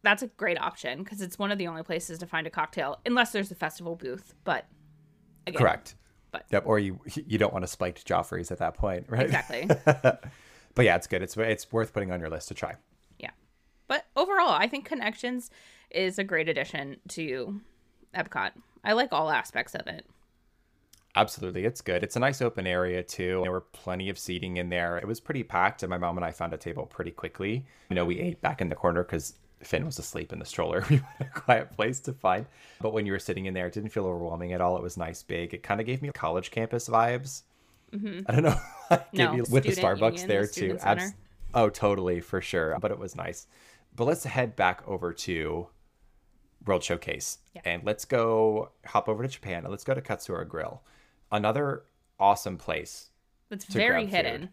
that's 0.01 0.23
a 0.23 0.27
great 0.27 0.59
option 0.59 1.03
because 1.03 1.21
it's 1.21 1.37
one 1.37 1.51
of 1.51 1.57
the 1.57 1.67
only 1.67 1.83
places 1.83 2.19
to 2.19 2.25
find 2.25 2.47
a 2.47 2.49
cocktail, 2.49 2.99
unless 3.05 3.31
there's 3.31 3.51
a 3.51 3.55
festival 3.55 3.95
booth. 3.95 4.33
But 4.43 4.65
again, 5.45 5.59
Correct. 5.59 5.95
But- 6.31 6.45
yep. 6.51 6.63
Or 6.65 6.79
you 6.79 6.99
you 7.27 7.37
don't 7.37 7.53
want 7.53 7.63
to 7.63 7.67
spiked 7.67 8.07
Joffrey's 8.07 8.51
at 8.51 8.59
that 8.59 8.75
point, 8.75 9.05
right? 9.09 9.25
Exactly. 9.25 9.67
but 9.85 10.85
yeah, 10.85 10.95
it's 10.95 11.07
good. 11.07 11.21
It's 11.21 11.35
it's 11.37 11.71
worth 11.71 11.93
putting 11.93 12.11
on 12.11 12.19
your 12.19 12.29
list 12.29 12.47
to 12.49 12.53
try. 12.53 12.75
Yeah. 13.19 13.31
But 13.87 14.05
overall, 14.15 14.51
I 14.51 14.67
think 14.67 14.85
Connections 14.85 15.49
is 15.89 16.19
a 16.19 16.23
great 16.23 16.47
addition 16.47 16.97
to 17.09 17.61
Epcot. 18.15 18.51
I 18.83 18.93
like 18.93 19.11
all 19.11 19.29
aspects 19.29 19.75
of 19.75 19.87
it. 19.87 20.05
Absolutely, 21.15 21.65
it's 21.65 21.81
good. 21.81 22.03
It's 22.03 22.15
a 22.15 22.19
nice 22.19 22.41
open 22.41 22.67
area 22.67 23.01
too. 23.03 23.39
There 23.41 23.51
were 23.51 23.61
plenty 23.61 24.09
of 24.09 24.19
seating 24.19 24.57
in 24.57 24.69
there. 24.69 24.97
It 24.97 25.07
was 25.07 25.19
pretty 25.19 25.43
packed, 25.43 25.81
and 25.81 25.89
my 25.89 25.97
mom 25.97 26.17
and 26.17 26.23
I 26.23 26.31
found 26.31 26.53
a 26.53 26.57
table 26.57 26.85
pretty 26.85 27.11
quickly. 27.11 27.65
You 27.89 27.95
know, 27.95 28.05
we 28.05 28.19
ate 28.19 28.41
back 28.41 28.61
in 28.61 28.69
the 28.69 28.75
corner 28.75 29.03
because 29.03 29.33
Finn 29.61 29.85
was 29.85 29.99
asleep 29.99 30.31
in 30.33 30.39
the 30.39 30.45
stroller. 30.45 30.85
We 30.89 30.97
wanted 31.01 31.27
a 31.35 31.39
quiet 31.39 31.75
place 31.75 31.99
to 32.01 32.13
find. 32.13 32.45
But 32.81 32.93
when 32.93 33.05
you 33.05 33.11
were 33.11 33.19
sitting 33.19 33.45
in 33.45 33.53
there, 33.53 33.67
it 33.67 33.73
didn't 33.73 33.89
feel 33.89 34.05
overwhelming 34.05 34.53
at 34.53 34.61
all. 34.61 34.77
It 34.77 34.83
was 34.83 34.95
nice, 34.97 35.21
big. 35.23 35.53
It 35.53 35.63
kind 35.63 35.79
of 35.81 35.85
gave 35.85 36.01
me 36.01 36.09
college 36.13 36.51
campus 36.51 36.87
vibes. 36.87 37.43
Mm-hmm. 37.93 38.21
I 38.27 38.31
don't 38.33 38.43
know. 38.43 38.59
Gave 39.13 39.13
No, 39.13 39.33
me- 39.33 39.41
with 39.49 39.63
the 39.63 39.71
Starbucks 39.71 40.11
union, 40.11 40.27
there 40.27 40.41
the 40.45 40.51
too. 40.53 40.77
Abs- 40.81 41.13
oh, 41.55 41.69
totally 41.69 42.21
for 42.21 42.39
sure. 42.39 42.77
But 42.79 42.91
it 42.91 42.99
was 42.99 43.15
nice. 43.15 43.47
But 43.95 44.05
let's 44.05 44.23
head 44.23 44.55
back 44.55 44.81
over 44.87 45.11
to 45.11 45.67
World 46.65 46.83
Showcase 46.83 47.39
Yeah. 47.55 47.61
and 47.65 47.83
let's 47.83 48.05
go 48.05 48.69
hop 48.85 49.09
over 49.09 49.23
to 49.23 49.29
Japan 49.29 49.63
and 49.63 49.69
let's 49.69 49.83
go 49.83 49.93
to 49.95 50.01
Katsura 50.01 50.47
Grill, 50.47 50.81
another 51.31 51.83
awesome 52.19 52.57
place, 52.57 53.09
That's 53.49 53.65
very 53.65 54.05
hidden. 54.05 54.41
food. 54.41 54.49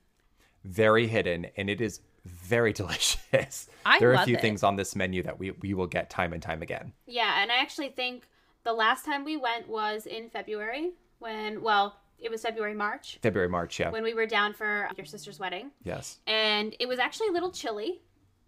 very 0.65 1.07
hidden, 1.09 1.47
and 1.57 1.69
it 1.69 1.81
is 1.81 2.01
very 2.27 2.73
delicious. 2.81 3.69
I 3.85 3.99
there 3.99 4.11
are 4.11 4.15
a 4.23 4.25
few 4.25 4.37
it. 4.37 4.41
things 4.41 4.63
on 4.63 4.77
this 4.77 4.95
menu 4.97 5.23
that 5.23 5.39
we 5.39 5.53
we 5.53 5.75
will 5.75 5.87
get 5.87 6.11
time 6.11 6.33
and 6.33 6.43
time 6.43 6.63
again. 6.63 6.93
Yeah, 7.07 7.41
and 7.43 7.51
I 7.53 7.57
actually 7.59 7.89
think 7.91 8.27
the 8.65 8.73
last 8.73 9.05
time 9.05 9.25
we 9.25 9.37
went 9.37 9.69
was 9.69 10.07
in 10.07 10.29
February 10.29 10.91
when, 11.21 11.63
well, 11.63 11.97
it 12.19 12.31
was 12.31 12.43
February, 12.43 12.75
March, 12.75 13.19
February, 13.23 13.49
March, 13.49 13.79
yeah, 13.79 13.91
when 13.91 14.03
we 14.03 14.13
were 14.15 14.27
down 14.27 14.53
for 14.55 14.89
your 14.97 15.07
sister's 15.07 15.39
wedding. 15.39 15.71
yes, 15.85 16.19
And 16.27 16.75
it 16.81 16.87
was 16.89 16.99
actually 16.99 17.29
a 17.29 17.33
little 17.33 17.51
chilly. 17.53 18.01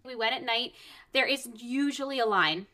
We 0.05 0.15
went 0.15 0.33
at 0.35 0.43
night. 0.43 0.73
There 1.13 1.25
is 1.27 1.47
usually 1.55 2.19
a 2.19 2.25
line. 2.25 2.67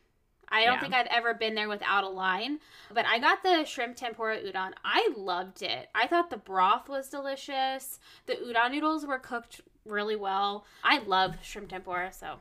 I 0.48 0.64
don't 0.64 0.74
Yeah. 0.74 0.80
think 0.80 0.94
I've 0.94 1.06
ever 1.08 1.34
been 1.34 1.54
there 1.54 1.68
without 1.68 2.04
a 2.04 2.08
line. 2.08 2.60
But 2.94 3.04
I 3.04 3.18
got 3.18 3.42
the 3.42 3.64
shrimp 3.64 3.96
tempura 3.96 4.38
udon. 4.38 4.72
I 4.84 5.10
loved 5.16 5.60
it. 5.62 5.88
I 5.94 6.06
thought 6.06 6.30
the 6.30 6.36
broth 6.36 6.88
was 6.88 7.08
delicious. 7.08 7.98
The 8.26 8.34
udon 8.34 8.70
noodles 8.72 9.04
were 9.04 9.18
cooked 9.18 9.60
really 9.86 10.16
well. 10.16 10.64
I 10.84 10.98
love 11.00 11.34
shrimp 11.42 11.68
tempura, 11.70 12.12
so 12.12 12.36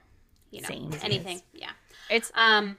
you 0.52 0.62
know 0.62 0.68
Same. 0.68 0.92
anything. 1.04 1.42
Yeah. 1.54 1.72
It's 2.10 2.32
Um, 2.36 2.78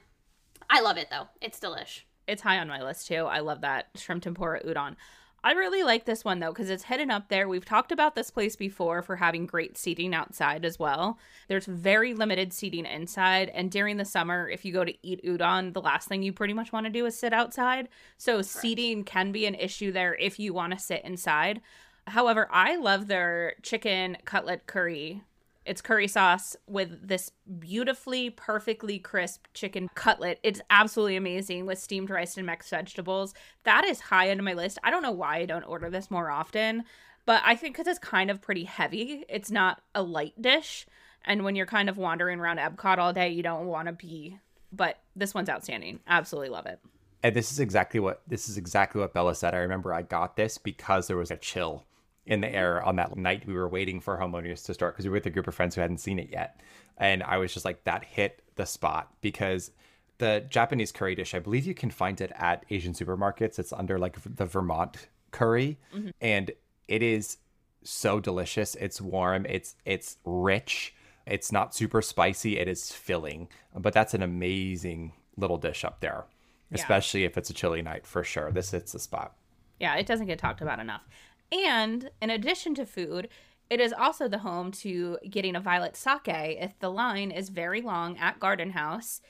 I 0.69 0.81
love 0.81 0.97
it 0.97 1.07
though. 1.09 1.27
It's 1.41 1.59
delish. 1.59 2.01
it's 2.27 2.41
high 2.41 2.57
on 2.59 2.67
my 2.67 2.81
list 2.83 3.07
too. 3.07 3.25
I 3.25 3.39
love 3.39 3.61
that 3.61 3.87
shrimp 3.95 4.23
tempura 4.23 4.61
udon. 4.63 4.95
I 5.43 5.51
really 5.51 5.83
like 5.83 6.03
this 6.05 6.25
one 6.25 6.39
though 6.39 6.51
because 6.51 6.69
it's 6.69 6.83
hidden 6.83 7.09
up 7.11 7.29
there. 7.29 7.47
We've 7.47 7.63
talked 7.63 7.91
about 7.93 8.15
this 8.15 8.29
place 8.31 8.55
before 8.57 9.01
for 9.01 9.15
having 9.15 9.45
great 9.45 9.77
seating 9.77 10.13
outside 10.13 10.65
as 10.65 10.77
well. 10.77 11.19
There's 11.47 11.67
very 11.67 12.13
limited 12.13 12.51
seating 12.51 12.85
inside, 12.85 13.49
and 13.49 13.71
during 13.71 13.95
the 13.95 14.03
summer, 14.03 14.49
if 14.49 14.65
you 14.65 14.73
go 14.73 14.83
to 14.83 14.93
eat 15.07 15.23
udon, 15.23 15.73
the 15.73 15.79
last 15.81 16.09
thing 16.09 16.21
you 16.23 16.33
pretty 16.33 16.53
much 16.53 16.73
want 16.73 16.85
to 16.85 16.89
do 16.91 17.05
is 17.05 17.17
sit 17.17 17.31
outside. 17.33 17.87
So 18.17 18.41
seating 18.41 19.03
can 19.05 19.31
be 19.31 19.45
an 19.45 19.55
issue 19.55 19.91
there 19.93 20.15
if 20.15 20.37
you 20.39 20.53
want 20.53 20.73
to 20.73 20.79
sit 20.79 21.05
inside. 21.05 21.61
However, 22.07 22.47
I 22.51 22.77
love 22.77 23.07
their 23.07 23.53
chicken 23.61 24.17
cutlet 24.25 24.65
curry 24.65 25.23
it's 25.67 25.81
curry 25.81 26.07
sauce 26.07 26.55
with 26.65 27.09
this 27.09 27.29
beautifully, 27.59 28.29
perfectly 28.29 28.99
crisp 28.99 29.47
chicken 29.53 29.89
cutlet. 29.95 30.39
It's 30.41 30.61
absolutely 30.69 31.17
amazing 31.17 31.65
with 31.65 31.77
steamed 31.77 32.09
rice 32.09 32.37
and 32.37 32.45
mixed 32.45 32.69
vegetables. 32.69 33.33
That 33.65 33.83
is 33.83 33.99
high 33.99 34.29
into 34.29 34.43
my 34.43 34.53
list. 34.53 34.79
I 34.81 34.91
don't 34.91 35.03
know 35.03 35.11
why 35.11 35.39
I 35.39 35.45
don't 35.45 35.63
order 35.63 35.89
this 35.89 36.09
more 36.09 36.31
often, 36.31 36.85
but 37.25 37.41
I 37.45 37.55
think 37.57 37.75
because 37.75 37.87
it's 37.87 37.99
kind 37.99 38.31
of 38.31 38.41
pretty 38.41 38.63
heavy, 38.63 39.25
it's 39.27 39.51
not 39.51 39.81
a 39.93 40.01
light 40.01 40.41
dish. 40.41 40.85
And 41.25 41.43
when 41.43 41.57
you're 41.57 41.65
kind 41.65 41.89
of 41.89 41.97
wandering 41.97 42.39
around 42.39 42.59
Epcot 42.59 42.97
all 42.97 43.11
day, 43.11 43.27
you 43.27 43.43
don't 43.43 43.67
want 43.67 43.87
to 43.87 43.93
be. 43.93 44.39
But 44.71 44.99
this 45.17 45.33
one's 45.33 45.49
outstanding. 45.49 45.99
Absolutely 46.07 46.49
love 46.49 46.65
it. 46.65 46.79
And 47.23 47.35
this 47.35 47.51
is 47.51 47.59
exactly 47.59 47.99
what 47.99 48.21
this 48.25 48.47
is 48.47 48.57
exactly 48.57 49.01
what 49.01 49.13
Bella 49.13 49.35
said. 49.35 49.53
I 49.53 49.57
remember 49.57 49.93
I 49.93 50.03
got 50.03 50.37
this 50.37 50.57
because 50.57 51.07
there 51.07 51.17
was 51.17 51.31
a 51.31 51.35
chill 51.35 51.83
in 52.27 52.41
the 52.41 52.53
air 52.53 52.83
on 52.83 52.97
that 52.97 53.15
night 53.17 53.47
we 53.47 53.53
were 53.53 53.69
waiting 53.69 53.99
for 53.99 54.17
Harmonious 54.17 54.61
to 54.63 54.73
start 54.73 54.93
because 54.93 55.05
we 55.05 55.09
were 55.09 55.15
with 55.15 55.25
a 55.25 55.31
group 55.31 55.47
of 55.47 55.55
friends 55.55 55.73
who 55.75 55.81
hadn't 55.81 55.99
seen 55.99 56.19
it 56.19 56.29
yet. 56.31 56.61
And 56.97 57.23
I 57.23 57.37
was 57.37 57.53
just 57.53 57.65
like, 57.65 57.83
that 57.85 58.03
hit 58.03 58.41
the 58.55 58.65
spot 58.65 59.13
because 59.21 59.71
the 60.17 60.45
Japanese 60.49 60.91
curry 60.91 61.15
dish, 61.15 61.33
I 61.33 61.39
believe 61.39 61.65
you 61.65 61.73
can 61.73 61.89
find 61.89 62.19
it 62.21 62.31
at 62.35 62.65
Asian 62.69 62.93
supermarkets. 62.93 63.59
It's 63.59 63.71
under 63.71 63.97
like 63.97 64.17
the 64.23 64.45
Vermont 64.45 65.07
curry. 65.31 65.77
Mm-hmm. 65.95 66.09
And 66.21 66.51
it 66.87 67.01
is 67.01 67.37
so 67.83 68.19
delicious. 68.19 68.75
It's 68.75 68.99
warm. 68.99 69.45
It's 69.47 69.75
it's 69.85 70.17
rich. 70.25 70.95
It's 71.25 71.51
not 71.51 71.75
super 71.75 72.01
spicy. 72.01 72.57
It 72.57 72.67
is 72.67 72.91
filling. 72.91 73.47
But 73.75 73.93
that's 73.93 74.13
an 74.13 74.23
amazing 74.23 75.13
little 75.37 75.57
dish 75.57 75.85
up 75.85 75.99
there, 75.99 76.25
especially 76.71 77.23
if 77.23 77.37
it's 77.37 77.49
a 77.49 77.53
chilly 77.53 77.81
night 77.81 78.07
for 78.07 78.23
sure. 78.23 78.51
This 78.51 78.71
hits 78.71 78.93
the 78.93 78.99
spot. 78.99 79.35
Yeah, 79.79 79.95
it 79.95 80.07
doesn't 80.07 80.25
get 80.25 80.39
talked 80.39 80.61
about 80.61 80.79
enough. 80.79 81.03
And 81.51 82.09
in 82.21 82.29
addition 82.29 82.75
to 82.75 82.85
food, 82.85 83.29
it 83.69 83.79
is 83.79 83.93
also 83.93 84.27
the 84.27 84.39
home 84.39 84.71
to 84.71 85.17
getting 85.29 85.55
a 85.55 85.59
violet 85.61 85.95
sake 85.95 86.27
if 86.27 86.77
the 86.79 86.89
line 86.89 87.31
is 87.31 87.49
very 87.49 87.81
long 87.81 88.17
at 88.17 88.39
Garden 88.39 88.71
House. 88.71 89.21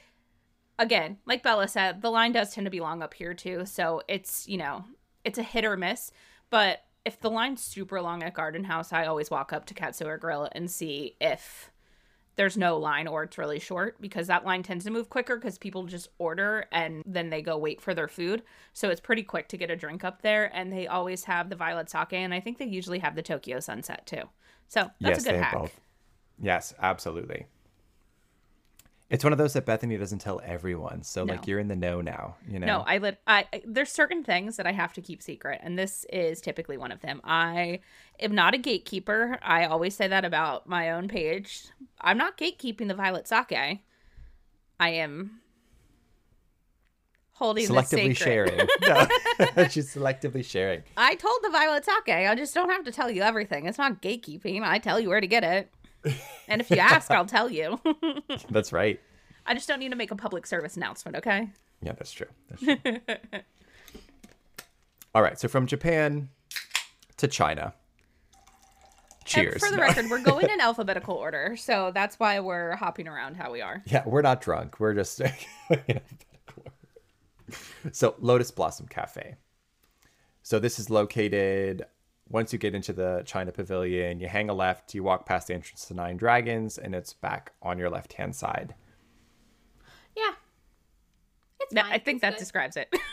Again, 0.79 1.17
like 1.25 1.41
Bella 1.41 1.67
said, 1.67 2.01
the 2.01 2.11
line 2.11 2.33
does 2.33 2.53
tend 2.53 2.65
to 2.65 2.71
be 2.71 2.79
long 2.79 3.01
up 3.01 3.15
here 3.15 3.33
too, 3.33 3.65
so 3.65 4.01
it's, 4.07 4.47
you 4.47 4.57
know, 4.57 4.85
it's 5.23 5.39
a 5.39 5.43
hit 5.43 5.65
or 5.65 5.75
miss. 5.75 6.11
But 6.51 6.83
if 7.03 7.19
the 7.19 7.31
line's 7.31 7.63
super 7.63 7.99
long 8.01 8.21
at 8.21 8.35
Garden 8.35 8.65
House, 8.65 8.93
I 8.93 9.05
always 9.05 9.31
walk 9.31 9.53
up 9.53 9.65
to 9.65 9.73
Katsura 9.73 10.19
Grill 10.19 10.49
and 10.51 10.69
see 10.69 11.15
if 11.19 11.71
there's 12.37 12.55
no 12.55 12.77
line 12.77 13.07
or 13.07 13.23
it's 13.23 13.37
really 13.37 13.59
short 13.59 13.99
because 13.99 14.27
that 14.27 14.45
line 14.45 14.63
tends 14.63 14.85
to 14.85 14.91
move 14.91 15.09
quicker 15.09 15.35
because 15.35 15.57
people 15.57 15.83
just 15.83 16.07
order 16.19 16.65
and 16.71 17.03
then 17.05 17.29
they 17.29 17.41
go 17.41 17.57
wait 17.57 17.81
for 17.81 17.93
their 17.93 18.07
food. 18.07 18.43
So 18.73 18.89
it's 18.89 19.01
pretty 19.01 19.23
quick 19.23 19.49
to 19.49 19.57
get 19.57 19.71
a 19.71 19.75
drink 19.75 20.03
up 20.03 20.21
there. 20.21 20.55
And 20.55 20.71
they 20.71 20.87
always 20.87 21.25
have 21.25 21.49
the 21.49 21.55
violet 21.55 21.89
sake, 21.89 22.13
and 22.13 22.33
I 22.33 22.39
think 22.39 22.59
they 22.59 22.65
usually 22.65 22.99
have 22.99 23.15
the 23.15 23.23
Tokyo 23.23 23.59
sunset 23.59 24.05
too. 24.05 24.23
So 24.67 24.91
that's 25.01 25.17
yes, 25.17 25.21
a 25.21 25.23
good 25.23 25.33
they 25.33 25.39
hack. 25.39 25.51
have 25.51 25.61
both. 25.61 25.79
Yes, 26.39 26.73
absolutely. 26.79 27.47
It's 29.09 29.23
one 29.23 29.31
of 29.31 29.39
those 29.39 29.53
that 29.53 29.65
Bethany 29.65 29.95
doesn't 29.97 30.19
tell 30.19 30.41
everyone. 30.43 31.01
So 31.03 31.23
No. 31.23 31.33
like 31.33 31.47
you're 31.47 31.59
in 31.59 31.69
the 31.69 31.77
know 31.77 32.01
now, 32.01 32.35
you 32.47 32.59
know. 32.59 32.67
No, 32.67 32.79
I 32.85 32.97
lit. 32.97 33.19
I 33.25 33.45
there's 33.65 33.89
certain 33.91 34.23
things 34.23 34.57
that 34.57 34.67
I 34.67 34.73
have 34.73 34.91
to 34.93 35.01
keep 35.01 35.21
secret, 35.23 35.61
and 35.63 35.79
this 35.79 36.05
is 36.11 36.41
typically 36.41 36.75
one 36.77 36.91
of 36.91 36.99
them. 37.01 37.21
I 37.23 37.79
am 38.19 38.35
not 38.35 38.53
a 38.53 38.57
gatekeeper. 38.57 39.39
I 39.41 39.65
always 39.65 39.95
say 39.95 40.07
that 40.09 40.25
about 40.25 40.67
my 40.67 40.91
own 40.91 41.07
page. 41.07 41.67
I'm 42.01 42.17
not 42.17 42.37
gatekeeping 42.37 42.89
the 42.89 42.95
violet 42.95 43.27
sake. 43.29 43.79
I 44.79 44.89
am 44.89 45.39
holding 47.33 47.67
selectively 47.67 48.15
sharing. 48.17 48.67
No. 48.81 49.07
She's 49.69 49.93
selectively 49.93 50.43
sharing. 50.43 50.83
I 50.97 51.15
told 51.15 51.39
the 51.43 51.49
violet 51.49 51.85
sake. 51.85 52.09
I 52.09 52.35
just 52.35 52.53
don't 52.53 52.69
have 52.69 52.83
to 52.85 52.91
tell 52.91 53.09
you 53.09 53.21
everything. 53.21 53.67
It's 53.67 53.77
not 53.77 54.01
gatekeeping. 54.01 54.63
I 54.63 54.79
tell 54.79 54.99
you 54.99 55.07
where 55.09 55.21
to 55.21 55.27
get 55.27 55.43
it, 55.43 55.69
and 56.47 56.61
if 56.61 56.69
you 56.71 56.77
ask, 56.77 57.09
I'll 57.11 57.25
tell 57.25 57.49
you. 57.49 57.79
That's 58.49 58.71
right. 58.71 58.99
I 59.45 59.53
just 59.53 59.67
don't 59.67 59.79
need 59.79 59.89
to 59.89 59.95
make 59.95 60.11
a 60.11 60.15
public 60.15 60.45
service 60.45 60.75
announcement. 60.77 61.17
Okay. 61.17 61.49
Yeah, 61.81 61.93
that's 61.93 62.11
true. 62.11 62.27
That's 62.49 62.63
true. 62.63 62.97
All 65.15 65.21
right, 65.21 65.39
so 65.39 65.47
from 65.47 65.67
Japan 65.67 66.29
to 67.17 67.27
China. 67.27 67.73
And 67.73 69.25
Cheers. 69.25 69.63
for 69.63 69.69
the 69.71 69.77
No. 69.77 69.83
record, 69.83 70.05
we're 70.09 70.21
going 70.23 70.49
in 70.49 70.59
alphabetical 70.61 71.15
order, 71.15 71.55
so 71.57 71.91
that's 71.93 72.17
why 72.19 72.39
we're 72.39 72.75
hopping 72.77 73.07
around 73.07 73.35
how 73.35 73.51
we 73.51 73.61
are. 73.61 73.83
Yeah, 73.85 74.03
we're 74.05 74.21
not 74.21 74.41
drunk. 74.41 74.79
We're 74.79 74.93
just 74.93 75.21
so 77.91 78.15
Lotus 78.19 78.51
Blossom 78.51 78.87
Cafe. 78.87 79.35
So 80.43 80.59
this 80.59 80.79
is 80.79 80.89
located 80.89 81.85
once 82.29 82.51
you 82.53 82.59
get 82.59 82.75
into 82.75 82.93
the 82.93 83.23
China 83.25 83.51
Pavilion. 83.51 84.19
You 84.19 84.27
hang 84.27 84.49
a 84.49 84.53
left, 84.53 84.93
you 84.93 85.03
walk 85.03 85.25
past 85.25 85.47
the 85.47 85.53
entrance 85.53 85.85
to 85.85 85.93
Nine 85.93 86.17
Dragons, 86.17 86.77
and 86.77 86.93
it's 86.95 87.13
back 87.13 87.51
on 87.61 87.77
your 87.77 87.89
left 87.89 88.13
hand 88.13 88.35
side. 88.35 88.75
Yeah. 90.15 90.31
It's 91.59 91.73
No, 91.73 91.81
fine. 91.81 91.91
I 91.91 91.97
think 91.99 92.15
It's 92.17 92.21
that 92.21 92.33
good. 92.33 92.39
describes 92.39 92.77
it. 92.77 92.93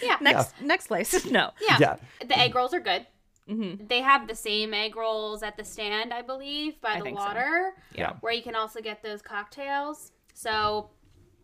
Yeah. 0.00 0.16
next, 0.20 0.54
next 0.62 0.86
place. 0.86 1.24
No. 1.30 1.50
Yeah. 1.60 1.76
Yeah. 1.80 1.96
The 2.24 2.38
egg 2.38 2.54
rolls 2.54 2.72
are 2.72 2.78
good. 2.78 3.04
Mm-hmm. 3.50 3.86
They 3.88 4.00
have 4.00 4.28
the 4.28 4.34
same 4.36 4.72
egg 4.72 4.94
rolls 4.94 5.42
at 5.42 5.56
the 5.56 5.64
stand, 5.64 6.14
I 6.14 6.22
believe, 6.22 6.80
by 6.80 6.90
I 6.90 6.98
the 6.98 7.02
think 7.02 7.18
so. 7.18 7.24
water, 7.24 7.72
Yeah. 7.96 8.12
where 8.20 8.32
you 8.32 8.42
can 8.42 8.54
also 8.54 8.80
get 8.80 9.02
those 9.02 9.22
cocktails. 9.22 10.12
So, 10.34 10.90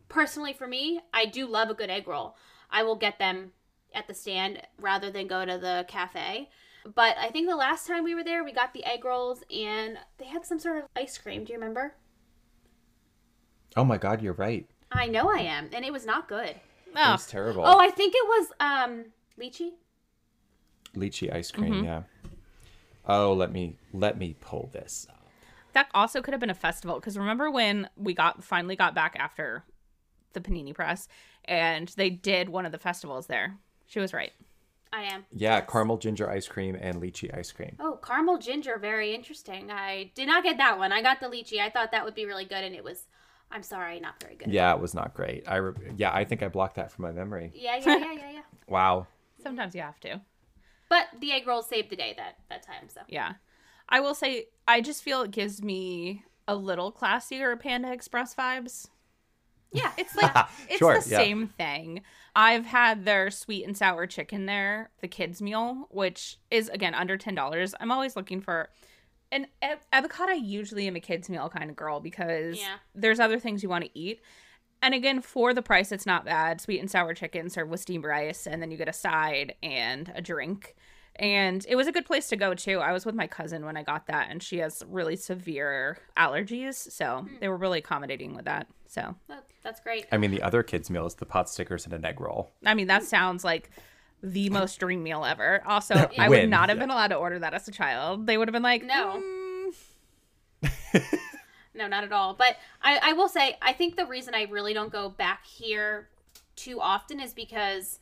personally, 0.09 0.53
for 0.53 0.69
me, 0.69 1.01
I 1.13 1.25
do 1.27 1.47
love 1.49 1.69
a 1.69 1.75
good 1.75 1.91
egg 1.91 2.07
roll. 2.07 2.37
I 2.71 2.85
will 2.85 2.95
get 2.95 3.19
them 3.19 3.51
at 3.93 4.07
the 4.07 4.15
stand 4.15 4.63
rather 4.79 5.11
than 5.11 5.27
go 5.27 5.45
to 5.45 5.59
the 5.59 5.85
cafe. 5.89 6.49
But 6.95 7.17
I 7.19 7.29
think 7.31 7.49
the 7.49 7.57
last 7.57 7.87
time 7.87 8.05
we 8.05 8.15
were 8.15 8.25
there, 8.25 8.45
we 8.45 8.53
got 8.53 8.75
the 8.75 8.85
egg 8.85 9.05
rolls 9.05 9.43
and 9.51 9.97
they 10.19 10.27
had 10.27 10.45
some 10.45 10.59
sort 10.59 10.79
of 10.79 10.85
ice 10.97 11.17
cream. 11.17 11.45
Do 11.45 11.53
you 11.53 11.59
remember? 11.59 11.95
Oh 13.77 13.85
my 13.85 13.97
god, 13.99 14.23
you're 14.23 14.35
right. 14.35 14.67
I 14.93 15.07
know 15.07 15.29
I 15.29 15.39
am, 15.41 15.71
and 15.73 15.85
it 15.85 15.93
was 15.93 16.07
not 16.07 16.29
good. 16.29 16.51
It 16.51 16.61
Oh, 16.95 17.13
was 17.13 17.27
terrible. 17.27 17.65
Oh, 17.67 17.79
I 17.81 17.91
think 17.91 18.15
it 18.15 18.25
was 18.27 18.49
um 18.61 19.05
lychee. 19.41 19.73
Lychee 20.95 21.33
ice 21.35 21.51
cream, 21.51 21.73
Mm-hmm. 21.75 21.85
yeah. 21.85 22.03
Oh, 23.07 23.33
let 23.33 23.51
me 23.53 23.77
let 23.93 24.17
me 24.19 24.37
pull 24.41 24.71
this 24.73 25.07
up. 25.11 25.27
that 25.73 25.89
also 25.95 26.23
could 26.23 26.33
have 26.33 26.41
been 26.41 26.51
a 26.51 26.55
festival 26.55 26.97
because 27.01 27.19
remember 27.19 27.51
when 27.51 27.89
we 27.97 28.15
got 28.15 28.45
finally 28.45 28.77
got 28.77 28.95
back 28.95 29.17
after 29.19 29.65
the 30.35 30.41
Panini 30.41 30.73
Press 30.75 31.09
and 31.47 31.89
they 31.97 32.11
did 32.11 32.49
one 32.49 32.65
of 32.67 32.73
the 32.73 32.79
festivals 32.79 33.27
there. 33.27 33.57
She 33.87 33.99
was 34.01 34.13
right. 34.13 34.33
I 34.95 35.03
am. 35.05 35.27
Yeah, 35.33 35.57
Yes. 35.59 35.69
caramel 35.71 35.99
ginger 35.99 36.31
ice 36.31 36.47
cream 36.47 36.77
and 36.81 37.03
lychee 37.03 37.37
ice 37.37 37.51
cream. 37.51 37.77
Oh, 37.81 37.99
caramel 38.03 38.39
ginger, 38.39 38.79
very 38.79 39.15
interesting. 39.15 39.71
I 39.71 40.13
did 40.15 40.27
not 40.29 40.45
get 40.45 40.57
that 40.59 40.79
one. 40.79 40.93
I 40.93 41.03
got 41.03 41.19
the 41.21 41.27
lychee. 41.27 41.59
I 41.59 41.69
thought 41.69 41.91
that 41.91 42.05
would 42.05 42.15
be 42.15 42.27
really 42.27 42.45
good, 42.45 42.63
and 42.65 42.75
it 42.75 42.85
was. 42.85 43.07
I'm 43.51 43.63
sorry, 43.63 44.01
not 44.01 44.15
very 44.23 44.37
good. 44.37 44.49
Yeah, 44.49 44.73
it 44.75 44.81
was 44.81 44.95
not 44.95 45.15
great. 45.15 45.45
I 45.49 45.57
re- 45.57 45.93
yeah, 45.97 46.13
I 46.15 46.25
think 46.25 46.43
I 46.43 46.49
blocked 46.49 46.77
that 46.77 46.91
from 46.93 47.03
my 47.05 47.13
memory. 47.13 47.51
Yeah, 47.55 47.77
yeah, 47.77 47.97
yeah, 47.99 48.13
yeah, 48.13 48.31
yeah. 48.33 48.43
Wow. 48.69 49.07
Sometimes 49.43 49.75
you 49.75 49.83
have 49.83 50.01
to. 50.01 50.21
But 50.89 51.07
the 51.21 51.33
egg 51.33 51.47
rolls 51.47 51.69
saved 51.69 51.91
the 51.91 51.97
day 51.97 52.15
that 52.17 52.39
that 52.49 52.63
time. 52.65 52.89
So 52.89 53.01
Yeah. 53.09 53.35
I 53.89 54.01
will 54.01 54.15
say 54.15 54.47
I 54.67 54.81
just 54.81 55.03
feel 55.03 55.23
it 55.23 55.31
gives 55.31 55.63
me 55.63 56.25
a 56.49 56.55
little 56.55 56.91
classier 56.93 57.59
Panda 57.61 57.93
Express 57.93 58.35
vibes. 58.35 58.89
yeah, 59.73 59.93
It's 59.99 60.15
like 60.23 60.35
it's 60.69 60.79
Sure, 60.79 60.99
the 61.01 61.11
yeah. 61.11 61.19
same 61.19 61.49
thing. 61.49 62.03
I've 62.37 62.67
had 62.67 63.05
their 63.05 63.31
sweet 63.31 63.65
and 63.65 63.77
sour 63.77 64.07
chicken 64.07 64.47
there, 64.47 64.91
the 65.01 65.09
kids 65.09 65.41
meal, 65.41 65.87
which 65.91 66.39
is 66.51 66.69
again 66.69 66.95
under 66.95 67.17
ten 67.17 67.35
dollars. 67.35 67.75
I'm 67.81 67.93
always 67.93 68.17
looking 68.17 68.41
for 68.41 68.71
an 69.31 69.47
av- 69.63 69.87
avocado. 69.93 70.33
I 70.33 70.37
usually 70.37 70.87
am 70.87 70.97
a 70.97 71.01
kids 71.01 71.29
meal 71.31 71.49
kind 71.49 71.71
of 71.71 71.77
girl 71.77 72.01
because 72.01 72.59
Yeah. 72.59 72.77
there's 72.95 73.21
other 73.21 73.39
things 73.39 73.63
you 73.63 73.69
want 73.69 73.85
to 73.85 73.99
eat. 73.99 74.21
And 74.83 74.95
again, 74.95 75.23
for 75.23 75.55
the 75.55 75.63
price, 75.63 75.93
it's 75.93 76.05
not 76.07 76.25
bad. 76.27 76.61
Sweet 76.61 76.79
and 76.81 76.91
sour 76.91 77.15
chicken 77.15 77.49
served 77.49 77.71
with 77.71 77.81
steamed 77.81 78.05
rice, 78.05 78.47
and 78.47 78.61
then 78.61 78.71
you 78.71 78.77
get 78.77 78.89
a 78.89 78.93
side 78.93 79.55
and 79.63 80.13
a 80.15 80.21
drink. 80.21 80.75
And 81.17 81.65
it 81.69 81.77
was 81.77 81.87
a 81.87 81.93
good 81.93 82.07
place 82.07 82.29
to 82.29 82.37
go 82.37 82.55
too. 82.55 82.81
I 82.81 82.93
was 82.93 83.07
with 83.07 83.15
my 83.15 83.27
cousin 83.29 83.65
when 83.65 83.77
I 83.77 83.83
got 83.85 84.07
that, 84.09 84.29
and 84.31 84.43
she 84.43 84.59
has 84.59 84.83
really 84.89 85.15
severe 85.17 85.99
allergies. 86.17 86.75
So 86.91 87.27
they 87.41 87.49
were 87.49 87.57
really 87.57 87.79
accommodating 87.79 88.35
with 88.35 88.47
that. 88.47 88.67
So, 88.89 89.15
That- 89.29 89.45
That's 89.63 89.81
great. 89.81 90.07
I 90.13 90.17
mean, 90.19 90.31
the 90.33 90.43
other 90.43 90.63
kids' 90.63 90.91
meal 90.91 91.07
is 91.07 91.15
the 91.15 91.27
pot 91.27 91.49
stickers 91.49 91.85
and 91.85 91.95
an 91.95 92.05
egg 92.05 92.21
roll. 92.21 92.51
I 92.67 92.75
mean, 92.75 92.89
that 92.89 93.05
sounds 93.05 93.45
like 93.45 93.71
the 94.23 94.51
most 94.59 94.79
dream 94.81 95.03
meal 95.03 95.25
ever. 95.25 95.63
Also, 95.67 95.95
I 96.19 96.29
would 96.29 96.41
Win, 96.41 96.51
not 96.51 96.69
have 96.69 96.79
yeah. 96.79 96.83
been 96.85 96.91
allowed 96.91 97.09
to 97.09 97.17
order 97.17 97.39
that 97.39 97.55
as 97.55 97.69
a 97.69 97.73
child. 97.73 98.27
They 98.27 98.37
would 98.37 98.49
have 98.49 98.53
been 98.53 98.63
like, 98.63 98.83
No. 98.85 99.23
"Mm, 100.63 100.71
No, 101.77 101.89
not 101.89 102.05
at 102.05 102.13
all. 102.13 102.35
But 102.35 102.57
I, 102.83 103.01
I 103.03 103.13
will 103.15 103.29
say, 103.29 103.57
I 103.61 103.73
think 103.73 103.97
the 103.97 104.07
reason 104.07 104.33
I 104.35 104.45
really 104.45 104.73
don't 104.75 104.93
go 104.93 105.09
back 105.09 105.45
here 105.45 106.09
too 106.55 106.81
often 106.81 107.19
is 107.21 107.35
because 107.35 107.99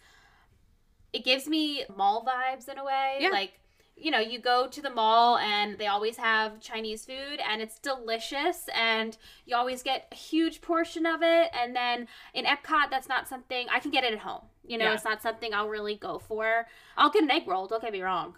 it 1.12 1.24
gives 1.24 1.46
me 1.48 1.84
mall 1.96 2.24
vibes 2.26 2.68
in 2.68 2.78
a 2.78 2.84
way. 2.84 3.18
Yeah. 3.20 3.28
Like, 3.30 3.60
you 3.96 4.10
know, 4.10 4.18
you 4.18 4.38
go 4.40 4.66
to 4.66 4.80
the 4.80 4.90
mall 4.90 5.36
and 5.38 5.78
they 5.78 5.86
always 5.86 6.16
have 6.16 6.60
Chinese 6.60 7.04
food 7.04 7.40
and 7.48 7.60
it's 7.62 7.78
delicious 7.78 8.68
and 8.74 9.16
you 9.44 9.54
always 9.54 9.82
get 9.82 10.08
a 10.10 10.14
huge 10.14 10.60
portion 10.60 11.04
of 11.06 11.22
it. 11.22 11.50
And 11.54 11.76
then 11.76 12.08
in 12.34 12.44
Epcot, 12.46 12.90
that's 12.90 13.08
not 13.08 13.28
something 13.28 13.66
I 13.70 13.78
can 13.80 13.90
get 13.90 14.02
it 14.04 14.12
at 14.12 14.20
home. 14.20 14.42
You 14.66 14.78
know, 14.78 14.86
Yeah. 14.86 14.94
it's 14.94 15.04
not 15.04 15.22
something 15.22 15.52
I'll 15.52 15.68
really 15.68 15.94
go 15.96 16.18
for. 16.18 16.66
I'll 16.96 17.10
get 17.10 17.22
an 17.22 17.30
egg 17.30 17.46
roll, 17.46 17.66
don't 17.66 17.82
get 17.82 17.92
me 17.92 18.00
wrong. 18.00 18.36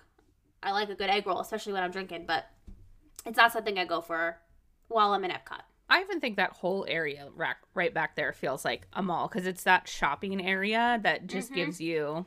I 0.63 0.73
like 0.73 0.89
a 0.91 0.95
good 0.95 1.11
egg 1.11 1.27
roll, 1.27 1.41
especially 1.41 1.73
when 1.73 1.83
I'm 1.83 1.91
drinking, 1.93 2.25
but 2.27 2.47
it's 3.25 3.37
not 3.37 3.53
something 3.53 3.79
I 3.79 3.85
go 3.85 4.01
for 4.01 4.39
while 4.89 5.13
I'm 5.13 5.25
in 5.25 5.31
Epcot. 5.31 5.61
I 5.89 6.01
even 6.01 6.19
think 6.21 6.37
that 6.37 6.53
whole 6.53 6.85
area 6.89 7.29
right 7.75 7.95
back 7.95 8.17
there 8.17 8.33
feels 8.33 8.65
like 8.65 8.87
a 8.95 9.03
mall 9.03 9.29
because 9.29 9.47
it's 9.47 9.65
that 9.65 9.87
shopping 9.87 10.45
area 10.45 10.99
that 11.03 11.27
just 11.27 11.49
Mm-hmm. 11.51 11.55
gives 11.57 11.81
you 11.81 12.25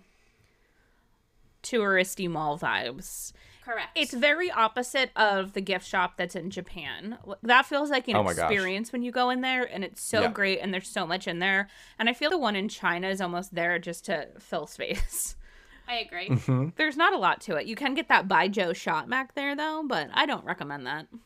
touristy 1.63 2.29
mall 2.29 2.57
vibes. 2.57 3.31
Correct. 3.63 3.89
It's 3.95 4.13
very 4.13 4.49
opposite 4.49 5.11
of 5.17 5.51
the 5.51 5.59
gift 5.61 5.85
shop 5.85 6.13
that's 6.15 6.35
in 6.37 6.49
Japan. 6.51 7.17
That 7.43 7.65
feels 7.65 7.89
like 7.89 8.07
an 8.07 8.15
Oh 8.15 8.23
my 8.23 8.33
gosh. 8.33 8.49
experience 8.49 8.93
when 8.93 9.01
you 9.03 9.11
go 9.11 9.29
in 9.29 9.41
there, 9.41 9.63
and 9.63 9.83
it's 9.83 10.01
so 10.01 10.21
Yeah. 10.21 10.31
great, 10.31 10.59
and 10.59 10.73
there's 10.73 10.87
so 10.87 11.05
much 11.05 11.27
in 11.27 11.39
there. 11.39 11.67
And 11.99 12.07
I 12.07 12.13
feel 12.13 12.29
the 12.29 12.37
one 12.37 12.55
in 12.55 12.69
China 12.69 13.09
is 13.09 13.19
almost 13.19 13.53
there 13.55 13.77
just 13.77 14.05
to 14.05 14.29
fill 14.39 14.67
space. 14.67 15.35
I 15.89 15.95
agree. 15.99 16.29
Mm-hmm. 16.29 16.69
There's 16.77 16.95
not 16.97 17.13
a 17.13 17.17
lot 17.17 17.41
to 17.41 17.55
it. 17.57 17.65
You 17.65 17.75
can 17.75 17.93
get 17.93 18.07
that 18.09 18.27
baijiu 18.27 18.73
shot 18.75 19.09
back 19.09 19.35
there 19.35 19.55
though, 19.55 19.83
but 19.85 20.09
I 20.13 20.25
don't 20.25 20.45
recommend 20.45 20.85
that. 20.87 21.07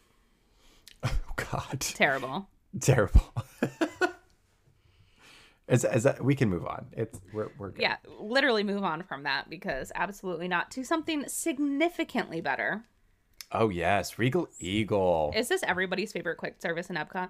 Oh, 1.04 1.12
God. 1.36 1.80
Terrible. 1.80 2.48
Terrible. 2.80 3.34
Is, 5.72 5.86
is 5.86 6.04
that, 6.04 6.24
we 6.24 6.36
can 6.36 6.50
move 6.50 6.66
on. 6.66 6.88
It's 6.92 7.20
we're, 7.34 7.50
we're 7.58 7.70
good. 7.70 7.82
Yeah, 7.82 7.96
literally 8.20 8.64
move 8.64 8.84
on 8.84 9.04
from 9.04 9.24
that 9.24 9.50
because 9.50 9.92
absolutely 9.96 10.50
not 10.50 10.70
to 10.72 10.84
something 10.84 11.24
significantly 11.28 12.42
better. 12.42 12.84
Oh 13.54 13.70
yes, 13.70 14.20
Regal 14.20 14.50
Eagle. 14.60 15.32
Is 15.34 15.48
this 15.48 15.64
everybody's 15.64 16.12
favorite 16.12 16.36
quick 16.36 16.62
service 16.62 16.90
in 16.90 16.98
Epcot? 16.98 17.30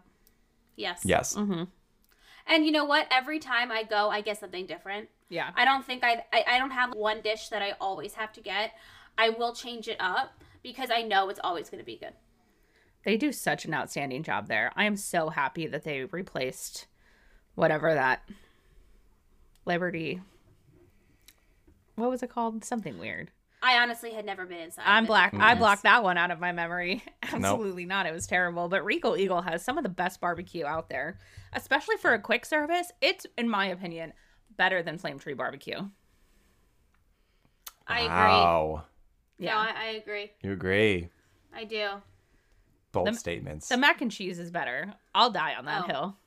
Yes. 0.75 1.01
yes. 1.05 1.35
Mm-hmm. 1.35 1.65
And 2.47 2.65
you 2.65 2.71
know 2.71 2.85
what? 2.85 3.05
Every 3.11 3.37
time 3.37 3.71
I 3.71 3.83
go, 3.83 4.09
I 4.09 4.21
get 4.21 4.39
something 4.39 4.65
different. 4.65 5.09
Yeah. 5.29 5.51
I 5.55 5.63
don't 5.63 5.85
think 5.85 6.03
I, 6.03 6.25
I 6.33 6.43
I 6.47 6.57
don't 6.57 6.71
have 6.71 6.95
one 6.95 7.21
dish 7.21 7.49
that 7.49 7.61
I 7.61 7.75
always 7.79 8.15
have 8.15 8.33
to 8.33 8.41
get. 8.41 8.71
I 9.19 9.29
will 9.29 9.53
change 9.53 9.87
it 9.87 9.97
up 9.99 10.43
because 10.63 10.89
I 10.91 11.03
know 11.03 11.29
it's 11.29 11.39
always 11.43 11.69
going 11.69 11.79
to 11.79 11.85
be 11.85 11.97
good. 11.97 12.13
They 13.03 13.17
do 13.17 13.31
such 13.31 13.65
an 13.65 13.73
outstanding 13.73 14.23
job 14.23 14.47
there. 14.47 14.71
I 14.75 14.85
am 14.85 14.95
so 14.95 15.29
happy 15.29 15.67
that 15.67 15.83
they 15.83 16.05
replaced 16.05 16.87
whatever 17.55 17.93
that 17.93 18.23
Liberty. 19.65 20.19
What 21.95 22.09
was 22.09 22.23
it 22.23 22.29
called? 22.31 22.63
Something 22.65 22.97
weird. 22.97 23.29
I 23.61 23.77
honestly 23.77 24.11
had 24.11 24.25
never 24.25 24.45
been 24.47 24.57
inside. 24.59 24.83
I'm 24.87 25.05
black. 25.05 25.31
to 25.31 25.37
be 25.37 25.43
I 25.43 25.53
blocked 25.53 25.83
that 25.83 26.03
one 26.03 26.17
out 26.17 26.31
of 26.31 26.39
my 26.39 26.51
memory. 26.51 27.03
Absolutely 27.31 27.85
not. 27.85 28.07
It 28.07 28.11
was 28.13 28.25
terrible. 28.25 28.69
But 28.69 28.83
Regal 28.83 29.15
Eagle 29.15 29.41
has 29.43 29.63
some 29.63 29.77
of 29.77 29.83
the 29.83 29.89
best 29.89 30.19
barbecue 30.19 30.65
out 30.65 30.89
there, 30.89 31.19
especially 31.53 31.97
for 31.97 32.13
a 32.15 32.19
quick 32.19 32.43
service. 32.45 32.91
It's, 33.01 33.27
in 33.37 33.47
my 33.47 33.67
opinion, 33.67 34.13
better 34.57 34.81
than 34.81 34.97
Flame 34.97 35.19
Tree 35.19 35.35
Barbecue. 35.35 35.77
I 37.87 37.99
agree. 37.99 38.07
Wow. 38.09 38.83
No, 39.37 39.51
I, 39.51 39.71
I 39.77 39.85
agree. 40.01 40.31
You 40.41 40.53
agree? 40.53 41.09
I 41.53 41.65
do. 41.65 41.87
Bold 42.93 43.09
The- 43.09 43.13
statements. 43.13 43.69
The 43.69 43.77
mac 43.77 44.01
and 44.01 44.11
cheese 44.11 44.39
is 44.39 44.49
better. 44.49 44.91
I'll 45.13 45.29
die 45.31 45.53
on 45.55 45.65
that 45.65 45.83
Oh. 45.83 45.87
hill. 45.87 46.17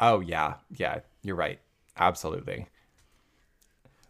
Oh 0.00 0.20
yeah, 0.20 0.54
yeah, 0.76 1.00
you're 1.22 1.36
right. 1.36 1.58
Absolutely. 1.96 2.66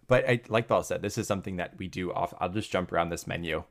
But 0.07 0.29
I, 0.29 0.41
like 0.49 0.69
Belle 0.69 0.83
said, 0.83 1.03
this 1.03 1.19
is 1.19 1.27
something 1.27 1.57
that 1.57 1.77
we 1.79 1.87
do 1.89 2.13
off. 2.13 2.33
I'll 2.41 2.49
just 2.49 2.71
jump 2.71 2.93
around 2.93 3.11
this 3.11 3.27
menu 3.27 3.65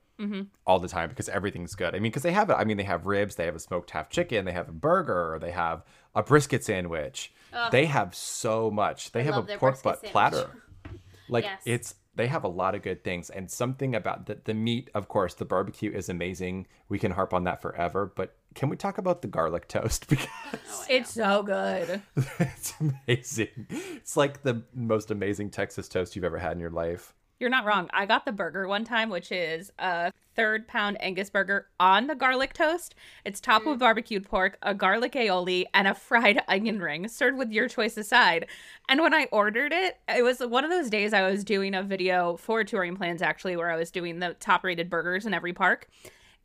all 0.66 0.80
the 0.80 0.88
time 0.88 1.10
because 1.10 1.30
everything's 1.30 1.76
good. 1.76 1.94
I 1.94 2.00
mean, 2.00 2.12
because 2.12 2.24
they 2.24 2.32
have 2.32 2.50
it. 2.50 2.54
I 2.54 2.64
mean, 2.64 2.78
they 2.78 2.84
have 2.84 3.06
ribs, 3.06 3.36
they 3.36 3.46
have 3.46 3.56
a 3.56 3.60
smoked 3.60 3.92
half 3.92 4.10
chicken, 4.10 4.46
they 4.46 4.52
have 4.52 4.68
a 4.68 4.72
burger, 4.72 5.38
they 5.40 5.52
have 5.52 5.84
a 6.16 6.24
brisket 6.24 6.64
sandwich. 6.64 7.32
They 7.72 7.86
have 7.86 8.16
so 8.16 8.72
much. 8.72 9.12
They 9.12 9.24
have 9.24 9.38
a 9.38 9.44
pork 9.58 9.82
butt 9.84 10.00
sandwich. 10.02 10.12
platter. 10.12 10.50
Like 11.30 11.44
Yes. 11.44 11.62
it's 11.66 11.96
they 12.16 12.28
have 12.28 12.46
a 12.46 12.48
lot 12.48 12.74
of 12.74 12.82
good 12.84 13.04
things 13.04 13.30
and 13.30 13.52
something 13.52 13.94
about 13.96 14.28
the 14.28 14.40
the 14.46 14.54
meat. 14.54 14.90
Of 14.96 15.08
course, 15.10 15.34
the 15.34 15.44
barbecue 15.44 15.92
is 15.92 16.08
amazing. 16.08 16.68
We 16.88 17.00
can 17.00 17.12
harp 17.12 17.34
on 17.34 17.44
that 17.44 17.62
forever. 17.62 18.12
But 18.16 18.37
can 18.58 18.70
we 18.70 18.76
talk 18.76 18.98
about 18.98 19.22
the 19.22 19.28
garlic 19.28 19.68
toast 19.68 20.08
because? 20.10 20.28
Oh, 20.52 20.86
It's 20.90 21.14
so 21.14 21.44
good. 21.44 22.02
it's 22.40 22.74
amazing. 22.80 23.68
It's 23.70 24.18
like 24.18 24.42
the 24.42 24.64
most 24.74 25.12
amazing 25.12 25.52
Texas 25.52 25.88
toast 25.88 26.16
you've 26.16 26.26
ever 26.26 26.40
had 26.40 26.54
in 26.54 26.60
your 26.60 26.72
life. 26.72 27.14
You're 27.40 27.52
not 27.52 27.66
wrong. 27.66 27.88
I 27.94 28.08
got 28.08 28.26
the 28.26 28.32
burger 28.32 28.68
one 28.68 28.84
time, 28.84 29.12
which 29.12 29.32
is 29.32 29.72
a 29.78 30.12
third 30.36 30.68
pound 30.68 30.98
Angus 31.00 31.30
burger 31.30 31.68
on 31.80 32.08
the 32.08 32.16
garlic 32.16 32.54
toast. 32.54 32.96
It's 33.26 33.40
topped 33.40 33.68
with 33.68 33.76
mm. 33.76 33.82
barbecued 33.82 34.28
pork, 34.28 34.58
a 34.64 34.74
garlic 34.74 35.12
aioli, 35.14 35.66
and 35.72 35.88
a 35.88 35.94
fried 35.94 36.42
onion 36.48 36.80
ring, 36.80 37.08
served 37.08 37.38
with 37.38 37.52
your 37.52 37.68
choice 37.68 37.96
aside. 37.96 38.48
And 38.90 39.02
when 39.02 39.14
I 39.14 39.28
ordered 39.32 39.72
it, 39.72 40.00
it 40.10 40.24
was 40.24 40.40
one 40.40 40.64
of 40.64 40.72
those 40.72 40.90
days 40.90 41.14
I 41.14 41.30
was 41.30 41.44
doing 41.44 41.76
a 41.76 41.84
video 41.84 42.38
for 42.38 42.64
TouringPlans 42.64 43.22
actually, 43.22 43.56
where 43.56 43.70
I 43.70 43.78
was 43.78 43.92
doing 43.92 44.18
the 44.18 44.34
top 44.40 44.64
rated 44.64 44.90
burgers 44.90 45.28
in 45.28 45.36
every 45.36 45.54
park. 45.54 45.88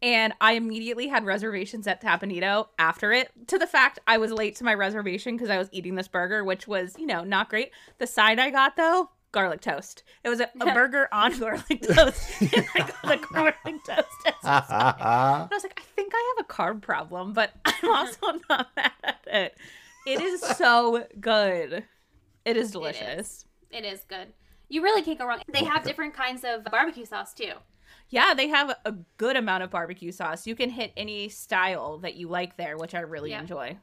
And 0.02 0.34
I 0.40 0.54
immediately 0.54 1.06
had 1.06 1.24
reservations 1.24 1.86
at 1.86 2.02
Teppan 2.02 2.32
Edo 2.32 2.68
after 2.76 3.12
it, 3.12 3.30
to 3.46 3.56
the 3.56 3.68
fact 3.68 4.00
I 4.06 4.18
was 4.18 4.32
late 4.32 4.56
to 4.56 4.64
my 4.64 4.74
reservation 4.74 5.36
because 5.36 5.48
I 5.48 5.58
was 5.58 5.68
eating 5.70 5.94
this 5.94 6.08
burger, 6.08 6.42
which 6.44 6.66
was, 6.66 6.96
you 6.98 7.06
know, 7.06 7.22
not 7.22 7.48
great. 7.48 7.70
The 7.98 8.08
side 8.08 8.40
I 8.40 8.50
got 8.50 8.76
though, 8.76 9.10
garlic 9.30 9.60
toast. 9.60 10.02
It 10.24 10.28
was 10.28 10.40
a, 10.40 10.50
a 10.60 10.74
burger 10.74 11.08
on 11.12 11.38
garlic 11.38 11.82
toast. 11.82 12.30
and 12.40 12.66
I 12.74 12.78
got 12.78 13.02
the 13.02 13.26
garlic 13.32 13.54
toast. 13.86 14.08
as. 14.26 14.34
I 14.42 15.46
was 15.50 15.62
like, 15.62 15.80
I 15.80 15.84
think 15.94 16.12
I 16.14 16.34
have 16.36 16.46
a 16.46 16.52
carb 16.52 16.82
problem, 16.82 17.32
but 17.32 17.52
I'm 17.64 17.90
also 17.90 18.40
not 18.50 18.68
mad 18.76 18.92
at 19.04 19.20
it. 19.26 19.56
It 20.04 20.20
is 20.20 20.40
so 20.40 21.06
good. 21.20 21.84
It 22.44 22.56
is 22.56 22.72
delicious. 22.72 23.46
It 23.70 23.84
is 23.84 24.04
good. 24.08 24.32
You 24.68 24.82
really 24.82 25.02
can't 25.02 25.18
go 25.18 25.26
wrong. 25.26 25.40
They 25.48 25.64
have 25.64 25.84
different 25.84 26.14
kinds 26.14 26.44
of 26.44 26.64
barbecue 26.64 27.04
sauce 27.04 27.32
too. 27.32 27.52
Yeah, 28.12 28.34
they 28.34 28.48
have 28.48 28.76
a 28.84 28.92
good 29.16 29.36
amount 29.36 29.62
of 29.62 29.70
barbecue 29.70 30.12
sauce. 30.12 30.46
You 30.46 30.54
can 30.54 30.68
hit 30.68 30.92
any 30.98 31.30
style 31.30 31.96
that 31.98 32.14
you 32.14 32.28
like 32.28 32.58
there, 32.58 32.76
which 32.76 32.94
I 32.94 33.00
really 33.00 33.30
Yeah. 33.30 33.40
enjoy. 33.40 33.78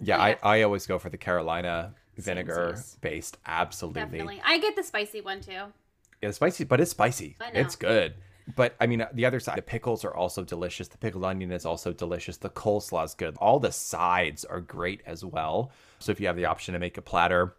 Yeah, 0.00 0.16
Yeah. 0.26 0.36
I, 0.42 0.58
I 0.58 0.62
always 0.62 0.86
go 0.88 0.98
for 0.98 1.08
the 1.08 1.16
Carolina 1.16 1.94
vinegar 2.16 2.76
based. 3.00 3.38
Absolutely. 3.46 4.00
Definitely. 4.02 4.42
I 4.44 4.58
get 4.58 4.74
the 4.74 4.82
spicy 4.82 5.20
one 5.20 5.40
too. 5.40 5.72
Yeah, 6.20 6.32
spicy, 6.32 6.64
but 6.64 6.80
it's 6.80 6.90
spicy. 6.90 7.36
I 7.40 7.52
know. 7.52 7.60
It's 7.60 7.76
good. 7.76 8.14
But 8.56 8.74
I 8.80 8.88
mean, 8.88 9.06
the 9.12 9.24
other 9.24 9.38
side, 9.38 9.56
the 9.56 9.62
pickles 9.62 10.04
are 10.04 10.12
also 10.14 10.42
delicious. 10.42 10.88
The 10.88 10.98
pickled 10.98 11.24
onion 11.24 11.52
is 11.52 11.64
also 11.64 11.92
delicious. 11.92 12.38
The 12.38 12.50
coleslaw 12.50 13.04
is 13.04 13.14
good. 13.14 13.36
All 13.36 13.60
the 13.60 13.70
sides 13.70 14.44
are 14.44 14.60
great 14.60 15.00
as 15.06 15.24
well. 15.24 15.70
So 16.00 16.10
if 16.10 16.18
you 16.20 16.26
have 16.26 16.34
the 16.34 16.46
option 16.46 16.72
to 16.72 16.80
make 16.80 16.98
a 16.98 17.02
platter, 17.02 17.54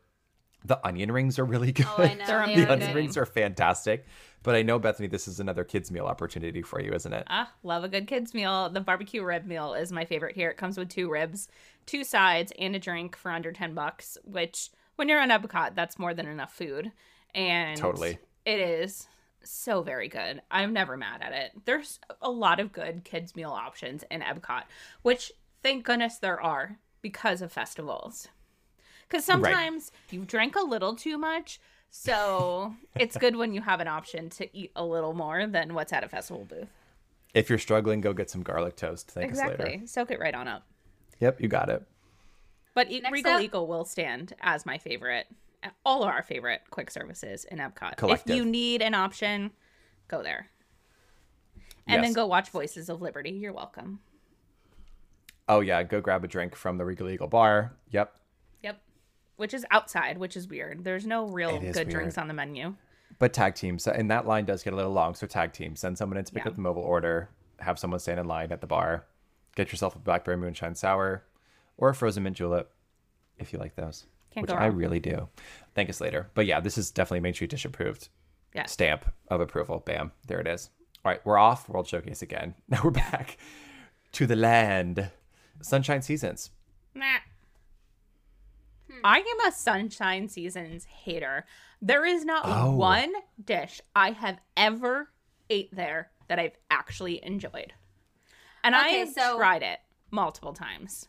the 0.66 0.86
onion 0.86 1.12
rings 1.12 1.40
are 1.40 1.46
really 1.46 1.72
good. 1.72 1.86
Oh, 1.98 2.04
I 2.04 2.14
know. 2.16 2.26
The 2.26 2.70
onion 2.70 2.90
good. 2.90 2.96
rings 2.96 3.16
are 3.16 3.26
fantastic. 3.26 4.06
But 4.44 4.56
I 4.56 4.64
know 4.64 4.80
Bethany, 4.80 5.08
this 5.08 5.28
is 5.28 5.40
another 5.40 5.64
kids 5.64 5.92
meal 5.92 6.06
opportunity 6.06 6.62
for 6.62 6.82
you, 6.82 6.92
isn't 6.94 7.14
it? 7.14 7.26
Ah, 7.30 7.52
love 7.64 7.84
a 7.84 7.88
good 7.88 8.08
kids 8.08 8.34
meal. 8.34 8.70
The 8.70 8.82
barbecue 8.82 9.24
rib 9.24 9.46
meal 9.46 9.74
is 9.74 9.92
my 9.92 10.06
favorite 10.06 10.36
here. 10.36 10.50
It 10.50 10.58
comes 10.58 10.78
with 10.78 10.90
two 10.90 11.10
ribs, 11.10 11.48
two 11.86 12.04
sides, 12.04 12.52
and 12.58 12.76
a 12.76 12.80
drink 12.80 13.16
for 13.16 13.30
under 13.32 13.52
10 13.52 13.76
bucks, 13.76 14.18
which 14.24 14.70
when 14.96 15.10
you're 15.10 15.22
on 15.22 15.30
Epcot, 15.30 15.76
that's 15.76 16.00
more 16.00 16.14
than 16.14 16.28
enough 16.28 16.54
food. 16.54 16.92
And 17.36 17.78
Totally. 17.78 18.18
It 18.46 18.60
is 18.60 19.08
so 19.44 19.82
very 19.82 20.08
good. 20.08 20.42
I'm 20.50 20.74
never 20.74 20.98
mad 20.98 21.22
at 21.22 21.34
it. 21.34 21.52
There's 21.66 22.00
a 22.22 22.30
lot 22.30 22.60
of 22.60 22.72
good 22.72 23.04
kids 23.04 23.36
meal 23.36 23.52
options 23.52 24.04
in 24.10 24.22
Epcot, 24.22 24.64
which 25.02 25.32
thank 25.62 25.86
goodness 25.86 26.18
there 26.18 26.42
are 26.42 26.80
because 27.02 27.42
of 27.42 27.52
festivals. 27.52 28.28
Because 29.08 29.26
sometimes 29.26 29.92
you 30.10 30.24
drink 30.24 30.56
a 30.56 30.64
little 30.64 30.96
too 30.96 31.18
much, 31.18 31.60
so 31.92 32.74
it's 32.96 33.18
good 33.18 33.36
when 33.36 33.54
you 33.54 33.62
have 33.62 33.80
an 33.82 33.88
option 33.88 34.30
to 34.32 34.58
eat 34.58 34.72
a 34.76 34.84
little 34.84 35.14
more 35.14 35.46
than 35.46 35.74
what's 35.74 35.94
at 35.94 36.04
a 36.04 36.08
festival 36.10 36.46
booth. 36.46 36.70
If 37.34 37.50
you're 37.50 37.60
struggling, 37.60 38.02
go 38.02 38.14
get 38.14 38.30
some 38.30 38.42
garlic 38.44 38.76
toast. 38.76 39.12
Thank 39.12 39.32
us 39.34 39.38
later. 39.40 39.52
Exactly. 39.54 39.88
Soak 39.88 40.12
it 40.12 40.20
right 40.20 40.34
on 40.34 40.48
up. 40.48 40.64
Yep, 41.20 41.42
you 41.42 41.48
got 41.48 41.70
it. 41.70 41.84
But 42.74 42.90
e- 42.92 43.02
Next 43.02 43.12
Regal 43.14 43.34
up- 43.34 43.42
Eagle 43.42 43.68
will 43.68 43.86
stand 43.86 44.34
as 44.42 44.66
my 44.66 44.78
favorite. 44.78 45.28
All 45.86 46.02
of 46.02 46.10
our 46.10 46.24
favorite 46.24 46.62
quick 46.72 46.90
services 46.90 47.46
in 47.46 47.60
Epcot. 47.60 47.98
Collective. 47.98 48.32
If 48.32 48.36
you 48.38 48.46
need 48.46 48.82
an 48.82 48.96
option, 48.96 49.52
go 50.08 50.24
there. 50.24 50.48
And 51.88 52.04
then 52.04 52.14
go 52.14 52.26
watch 52.26 52.50
Voices 52.50 52.90
of 52.90 53.02
Liberty. 53.02 53.32
You're 53.32 53.54
welcome. 53.54 54.00
Oh 55.50 55.60
yeah, 55.60 55.84
go 55.84 56.00
grab 56.02 56.24
a 56.24 56.28
drink 56.28 56.56
from 56.56 56.78
the 56.78 56.86
Regal 56.86 57.10
Eagle 57.10 57.28
bar. 57.28 57.74
Yep. 57.90 57.94
Yep. 58.08 58.21
Which 59.42 59.54
is 59.56 59.66
outside, 59.72 60.18
which 60.20 60.38
is 60.38 60.48
weird. 60.48 60.84
There's 60.84 61.06
no 61.06 61.26
real 61.26 61.60
good 61.60 61.76
weird. 61.76 61.90
drinks 61.90 62.18
on 62.18 62.28
the 62.28 62.34
menu. 62.34 62.76
But 63.20 63.34
tag 63.34 63.56
teams, 63.56 63.88
and 63.88 64.10
that 64.12 64.28
line 64.28 64.46
does 64.46 64.62
get 64.64 64.74
a 64.74 64.76
little 64.76 64.92
long. 64.94 65.16
So 65.16 65.26
tag 65.28 65.52
team, 65.52 65.76
send 65.76 65.98
someone 65.98 66.18
in 66.18 66.26
to 66.26 66.32
pick 66.34 66.44
Yeah. 66.46 66.50
up 66.50 66.56
the 66.56 66.62
mobile 66.62 66.84
order, 66.84 67.30
have 67.60 67.80
someone 67.80 68.00
stand 68.00 68.20
in 68.20 68.28
line 68.28 68.52
at 68.52 68.62
the 68.62 68.68
bar, 68.68 69.06
get 69.56 69.72
yourself 69.72 69.96
a 69.96 70.00
blackberry 70.00 70.38
moonshine 70.38 70.76
sour, 70.76 71.24
or 71.78 71.90
a 71.90 71.96
frozen 71.96 72.22
mint 72.24 72.38
julep, 72.38 72.72
if 73.40 73.52
you 73.52 73.58
like 73.60 73.76
those, 73.76 74.06
Can't 74.32 74.44
which 74.48 74.56
I 74.56 74.68
really 74.68 75.00
do. 75.00 75.28
Thank 75.74 75.90
us 75.90 76.00
later. 76.00 76.30
But 76.36 76.46
yeah, 76.46 76.60
this 76.60 76.78
is 76.78 76.92
definitely 76.92 77.22
Main 77.22 77.34
Street 77.34 77.50
Dish 77.50 77.66
approved. 77.66 78.10
Yeah. 78.54 78.66
Stamp 78.68 79.12
of 79.28 79.42
approval. 79.42 79.80
Bam, 79.80 80.12
there 80.28 80.40
it 80.40 80.48
is. 80.48 80.70
All 81.04 81.12
right, 81.12 81.26
we're 81.26 81.38
off 81.40 81.68
World 81.68 81.88
Showcase 81.88 82.22
again. 82.22 82.54
Now 82.70 82.82
we're 82.84 82.92
back 82.92 83.38
to 84.14 84.28
the 84.28 84.36
land. 84.36 85.10
Sunshine 85.62 86.02
Seasons. 86.04 86.52
Nah. 86.94 87.18
I 89.04 89.20
am 89.20 89.48
a 89.48 89.52
Sunshine 89.52 90.28
Seasons 90.28 90.86
hater. 90.86 91.46
There 91.82 92.06
is 92.06 92.24
not 92.26 92.44
Oh. 92.46 92.72
one 92.72 93.12
dish 93.44 93.82
I 93.96 94.12
have 94.12 94.40
ever 94.56 95.12
ate 95.50 95.76
there 95.76 96.12
that 96.28 96.40
I've 96.40 96.58
actually 96.70 97.24
enjoyed. 97.24 97.74
And 98.64 98.76
I 98.76 98.90
have 98.90 99.10
so- 99.10 99.38
tried 99.38 99.64
it 99.64 99.80
multiple 100.12 100.54
times. 100.54 101.08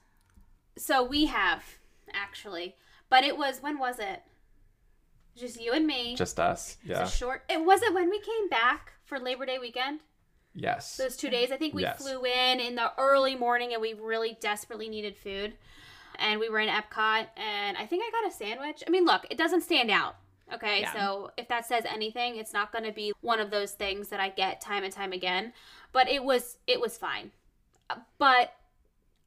So 0.78 1.02
we 1.02 1.26
have 1.26 1.78
actually, 2.14 2.76
but 3.10 3.24
it 3.24 3.36
was 3.36 3.60
when 3.60 3.78
was 3.78 3.98
it? 3.98 4.22
Just 5.36 5.60
you 5.60 5.72
and 5.72 5.86
me. 5.86 6.14
Just 6.16 6.38
us. 6.40 6.76
It's 6.80 6.88
Yeah. 6.90 7.02
a 7.04 7.10
short. 7.10 7.44
It 7.48 7.64
was 7.64 7.82
it 7.82 7.92
when 7.94 8.10
we 8.10 8.20
came 8.20 8.48
back 8.48 8.94
for 9.04 9.18
Labor 9.18 9.46
Day 9.46 9.58
weekend. 9.58 10.00
Yes. 10.54 10.96
Those 10.98 11.16
two 11.16 11.30
days, 11.30 11.50
I 11.50 11.56
think 11.56 11.72
we 11.74 11.82
Yes. 11.82 11.98
flew 11.98 12.24
in 12.24 12.60
in 12.60 12.74
the 12.74 12.92
early 12.98 13.34
morning, 13.34 13.72
and 13.72 13.80
we 13.80 13.94
really 13.94 14.34
desperately 14.40 14.88
needed 14.90 15.16
food. 15.16 15.56
And 16.18 16.40
we 16.40 16.48
were 16.48 16.58
in 16.58 16.68
Epcot, 16.68 17.26
and 17.36 17.76
I 17.76 17.86
think 17.86 18.02
I 18.06 18.10
got 18.10 18.30
a 18.30 18.34
sandwich. 18.34 18.82
I 18.86 18.90
mean, 18.90 19.04
look, 19.04 19.26
it 19.30 19.38
doesn't 19.38 19.62
stand 19.62 19.90
out. 19.90 20.16
Okay, 20.52 20.80
Yeah. 20.82 20.92
so 20.92 21.30
if 21.38 21.48
that 21.48 21.64
says 21.66 21.84
anything, 21.86 22.36
it's 22.36 22.52
not 22.52 22.72
going 22.72 22.84
to 22.84 22.92
be 22.92 23.12
one 23.22 23.40
of 23.40 23.50
those 23.50 23.72
things 23.72 24.08
that 24.08 24.20
I 24.20 24.28
get 24.28 24.60
time 24.60 24.84
and 24.84 24.92
time 24.92 25.12
again. 25.12 25.52
But 25.92 26.08
it 26.08 26.22
was 26.22 26.58
it 26.66 26.80
was 26.80 26.98
fine. 26.98 27.30
Uh, 27.88 27.96
But 28.18 28.54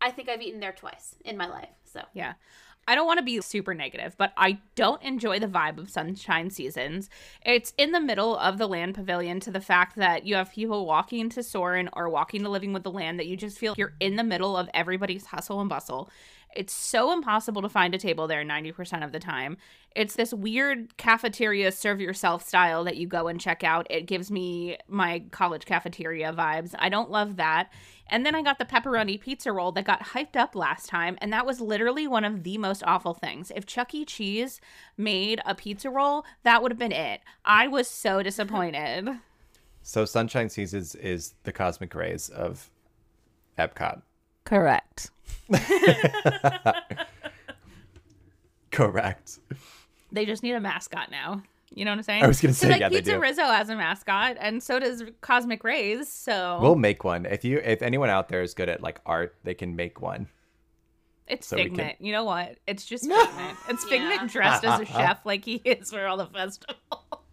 I 0.01 0.11
think 0.11 0.29
I've 0.29 0.41
eaten 0.41 0.59
there 0.59 0.73
twice 0.73 1.15
in 1.23 1.35
my 1.37 1.47
life. 1.47 1.69
So 1.85 2.01
Yeah. 2.13 2.33
I 2.87 2.93
don't 2.93 3.07
want 3.07 3.17
to 3.17 3.25
be 3.25 3.41
super 3.41 3.73
negative, 3.73 4.15
but 4.15 4.31
I 4.37 4.59
don't 4.75 5.01
enjoy 5.01 5.39
the 5.39 5.47
vibe 5.47 5.79
of 5.79 5.89
Sunshine 5.89 6.51
Seasons. 6.51 7.09
It's 7.43 7.73
in 7.79 7.91
the 7.93 7.99
middle 7.99 8.37
of 8.37 8.59
the 8.59 8.67
land 8.67 8.93
pavilion 8.93 9.39
to 9.39 9.49
the 9.51 9.59
fact 9.61 9.95
that 9.95 10.27
you 10.27 10.35
have 10.35 10.51
people 10.51 10.85
walking 10.85 11.29
to 11.29 11.41
Soarin' 11.41 11.89
or 11.93 12.09
walking 12.09 12.43
to 12.43 12.49
Living 12.49 12.73
with 12.73 12.83
the 12.83 12.91
Land 12.91 13.17
that 13.19 13.25
you 13.25 13.35
just 13.37 13.57
feel 13.57 13.73
you're 13.75 13.95
in 13.99 14.17
the 14.17 14.23
middle 14.23 14.55
of 14.55 14.69
everybody's 14.75 15.25
hustle 15.25 15.59
and 15.61 15.69
bustle. 15.69 16.11
It's 16.55 16.73
so 16.73 17.11
impossible 17.11 17.61
to 17.61 17.69
find 17.69 17.93
a 17.93 17.97
table 17.97 18.27
there 18.27 18.43
90% 18.43 19.03
of 19.03 19.11
the 19.11 19.19
time. 19.19 19.57
It's 19.95 20.15
this 20.15 20.33
weird 20.33 20.97
cafeteria 20.97 21.71
serve 21.71 22.01
yourself 22.01 22.45
style 22.45 22.83
that 22.83 22.97
you 22.97 23.07
go 23.07 23.27
and 23.27 23.39
check 23.39 23.63
out. 23.63 23.87
It 23.89 24.07
gives 24.07 24.29
me 24.31 24.77
my 24.87 25.23
college 25.31 25.65
cafeteria 25.65 26.33
vibes. 26.33 26.75
I 26.77 26.89
don't 26.89 27.11
love 27.11 27.37
that. 27.37 27.69
And 28.07 28.25
then 28.25 28.35
I 28.35 28.41
got 28.41 28.59
the 28.59 28.65
pepperoni 28.65 29.19
pizza 29.19 29.51
roll 29.51 29.71
that 29.73 29.85
got 29.85 30.01
hyped 30.01 30.35
up 30.35 30.55
last 30.55 30.87
time, 30.87 31.17
and 31.21 31.33
that 31.33 31.45
was 31.45 31.59
literally 31.59 32.07
one 32.07 32.23
of 32.23 32.43
the 32.43 32.57
most 32.57 32.83
awful 32.85 33.13
things. 33.13 33.51
If 33.55 33.65
Chuck 33.65 33.95
E. 33.95 34.05
Cheese 34.05 34.61
made 34.95 35.41
a 35.45 35.55
pizza 35.55 35.89
roll, 35.89 36.23
that 36.43 36.61
would 36.61 36.71
have 36.71 36.79
been 36.79 36.91
it. 36.91 37.21
I 37.43 37.67
was 37.67 37.87
so 37.87 38.21
disappointed. 38.23 39.09
So 39.87 40.03
Sunshine 40.03 40.49
Seasons 40.49 40.95
is 40.95 41.35
the 41.43 41.51
cosmic 41.51 41.93
rays 41.93 42.29
of 42.29 42.71
Epcot. 43.55 44.01
Correct. 44.45 45.11
Correct. 48.71 49.39
They 50.11 50.25
just 50.25 50.43
need 50.43 50.53
a 50.53 50.59
mascot 50.59 51.09
now. 51.11 51.41
You 51.73 51.83
know 51.83 51.91
what 51.91 51.97
I'm 51.97 52.03
saying? 52.03 52.23
I 52.23 52.27
was 52.27 52.39
gonna 52.39 52.51
'Cause, 52.53 52.59
say, 52.59 52.69
like, 52.69 52.79
yeah, 52.81 52.89
they 52.89 52.97
Pizza 52.97 53.13
do. 53.13 53.19
Rizzo 53.19 53.43
has 53.43 53.69
a 53.69 53.75
mascot, 53.75 54.37
and 54.39 54.61
so 54.63 54.79
does 54.79 55.03
Cosmic 55.21 55.63
Rays. 55.63 56.07
So 56.09 56.59
We'll 56.61 56.75
make 56.75 57.03
one. 57.03 57.25
If 57.25 57.43
you 57.43 57.57
if 57.57 57.81
anyone 57.81 58.09
out 58.09 58.29
there 58.29 58.41
is 58.41 58.53
good 58.53 58.69
at 58.69 58.81
like 58.81 59.01
art, 59.05 59.35
they 59.43 59.53
can 59.53 59.75
make 59.75 60.01
one. 60.01 60.27
it's 61.27 61.47
so 61.47 61.55
we 61.55 61.63
can- 61.63 61.71
Figment. 61.75 62.01
You 62.01 62.11
know 62.11 62.23
what? 62.23 62.57
It's 62.67 62.85
just 62.85 63.03
Figment. 63.05 63.57
It's 63.69 63.83
Figment 63.89 64.21
Yeah. 64.21 64.27
dressed 64.27 64.63
as 64.63 64.79
a 64.79 64.85
chef, 64.93 65.25
like 65.25 65.43
he 65.43 65.55
is 65.55 65.91
for 65.91 66.05
all 66.05 66.17
the 66.17 66.27
festivals. 66.27 66.79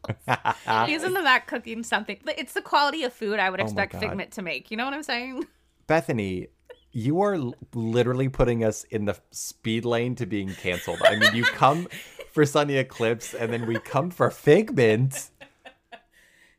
He's 0.89 1.05
in 1.05 1.13
the 1.13 1.21
back 1.23 1.47
cooking 1.47 1.83
something. 1.85 2.19
It's 2.37 2.55
the 2.55 2.63
quality 2.63 3.05
of 3.05 3.13
food 3.13 3.39
I 3.39 3.51
would 3.51 3.61
Oh 3.61 3.65
expect 3.65 3.93
God. 3.93 4.01
Figment 4.01 4.31
to 4.33 4.43
make. 4.43 4.71
You 4.71 4.77
know 4.77 4.85
what 4.87 4.95
I'm 4.95 5.03
saying? 5.05 5.45
Bethany, 5.87 6.49
you 6.93 7.23
are 7.23 7.39
literally 7.75 8.29
putting 8.29 8.65
us 8.65 8.85
in 8.85 9.07
the 9.07 9.19
speed 9.31 9.85
lane 9.85 10.15
to 10.17 10.27
being 10.27 10.55
canceled. 10.55 11.01
I 11.05 11.17
mean, 11.17 11.35
you 11.35 11.45
come 11.45 11.89
for 12.33 12.45
Sonny 12.45 12.77
Eclipse 12.77 13.35
and 13.35 13.53
then 13.53 13.67
we 13.67 13.79
come 13.79 14.11
for 14.11 14.31
Figment. 14.31 15.31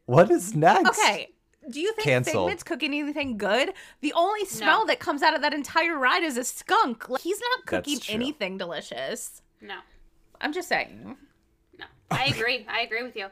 What 0.06 0.30
is 0.32 0.56
next? 0.56 1.00
Okay. 1.00 1.30
Do 1.70 1.80
you 1.80 1.94
think 1.94 2.04
Canceled. 2.04 2.48
Figment's 2.48 2.64
cooking 2.64 2.94
anything 2.94 3.38
good? 3.38 3.74
The 4.02 4.12
only 4.14 4.44
smell 4.46 4.86
that 4.88 5.00
comes 5.00 5.22
out 5.22 5.34
of 5.34 5.42
that 5.44 5.54
entire 5.54 5.98
ride 5.98 6.24
is 6.24 6.36
a 6.36 6.44
skunk. 6.44 7.08
Like, 7.08 7.22
he's 7.22 7.40
not 7.40 7.66
cooking 7.66 8.00
anything 8.10 8.58
delicious. 8.58 9.42
no, 9.62 9.78
I'm 10.42 10.52
just 10.52 10.68
saying. 10.68 11.16
no, 11.80 11.86
I 12.12 12.26
agree. 12.26 12.66
I 12.70 12.82
agree 12.82 13.02
with 13.04 13.16
you. 13.16 13.28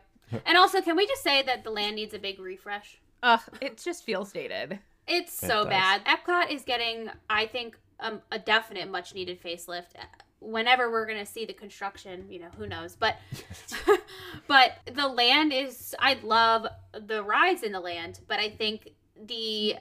And 0.45 0.57
also, 0.57 0.81
can 0.81 0.95
we 0.95 1.05
just 1.07 1.23
say 1.23 1.41
that 1.43 1.65
the 1.65 1.71
land 1.71 1.97
needs 1.97 2.13
a 2.13 2.19
big 2.19 2.39
refresh? 2.39 3.01
Ugh, 3.21 3.41
it 3.59 3.77
just 3.77 4.05
feels 4.05 4.31
dated. 4.31 4.79
It's 5.07 5.33
so 5.33 5.63
does. 5.63 5.67
bad. 5.67 6.05
Epcot 6.05 6.51
is 6.51 6.63
getting, 6.63 7.09
I 7.29 7.45
think, 7.47 7.77
um, 7.99 8.21
a 8.31 8.39
definite 8.39 8.89
much 8.89 9.13
needed 9.13 9.41
facelift. 9.41 9.87
Whenever 10.39 10.89
we're 10.91 11.05
gonna 11.05 11.25
see 11.25 11.45
the 11.45 11.53
construction, 11.53 12.25
you 12.29 12.39
know, 12.39 12.49
who 12.57 12.65
knows? 12.67 12.95
But, 12.95 13.17
but 14.47 14.71
the 14.91 15.07
land 15.07 15.53
is. 15.53 15.95
I 15.99 16.17
love 16.23 16.65
the 16.93 17.23
rides 17.23 17.63
in 17.63 17.71
the 17.71 17.79
land, 17.79 18.19
but 18.27 18.39
I 18.39 18.49
think 18.49 18.89
the 19.23 19.75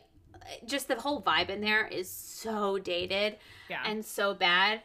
just 0.67 0.89
the 0.89 0.97
whole 0.97 1.23
vibe 1.23 1.49
in 1.49 1.61
there 1.61 1.87
is 1.87 2.11
so 2.11 2.79
dated 2.79 3.37
Yeah. 3.69 3.83
and 3.87 4.05
so 4.05 4.35
bad. 4.35 4.83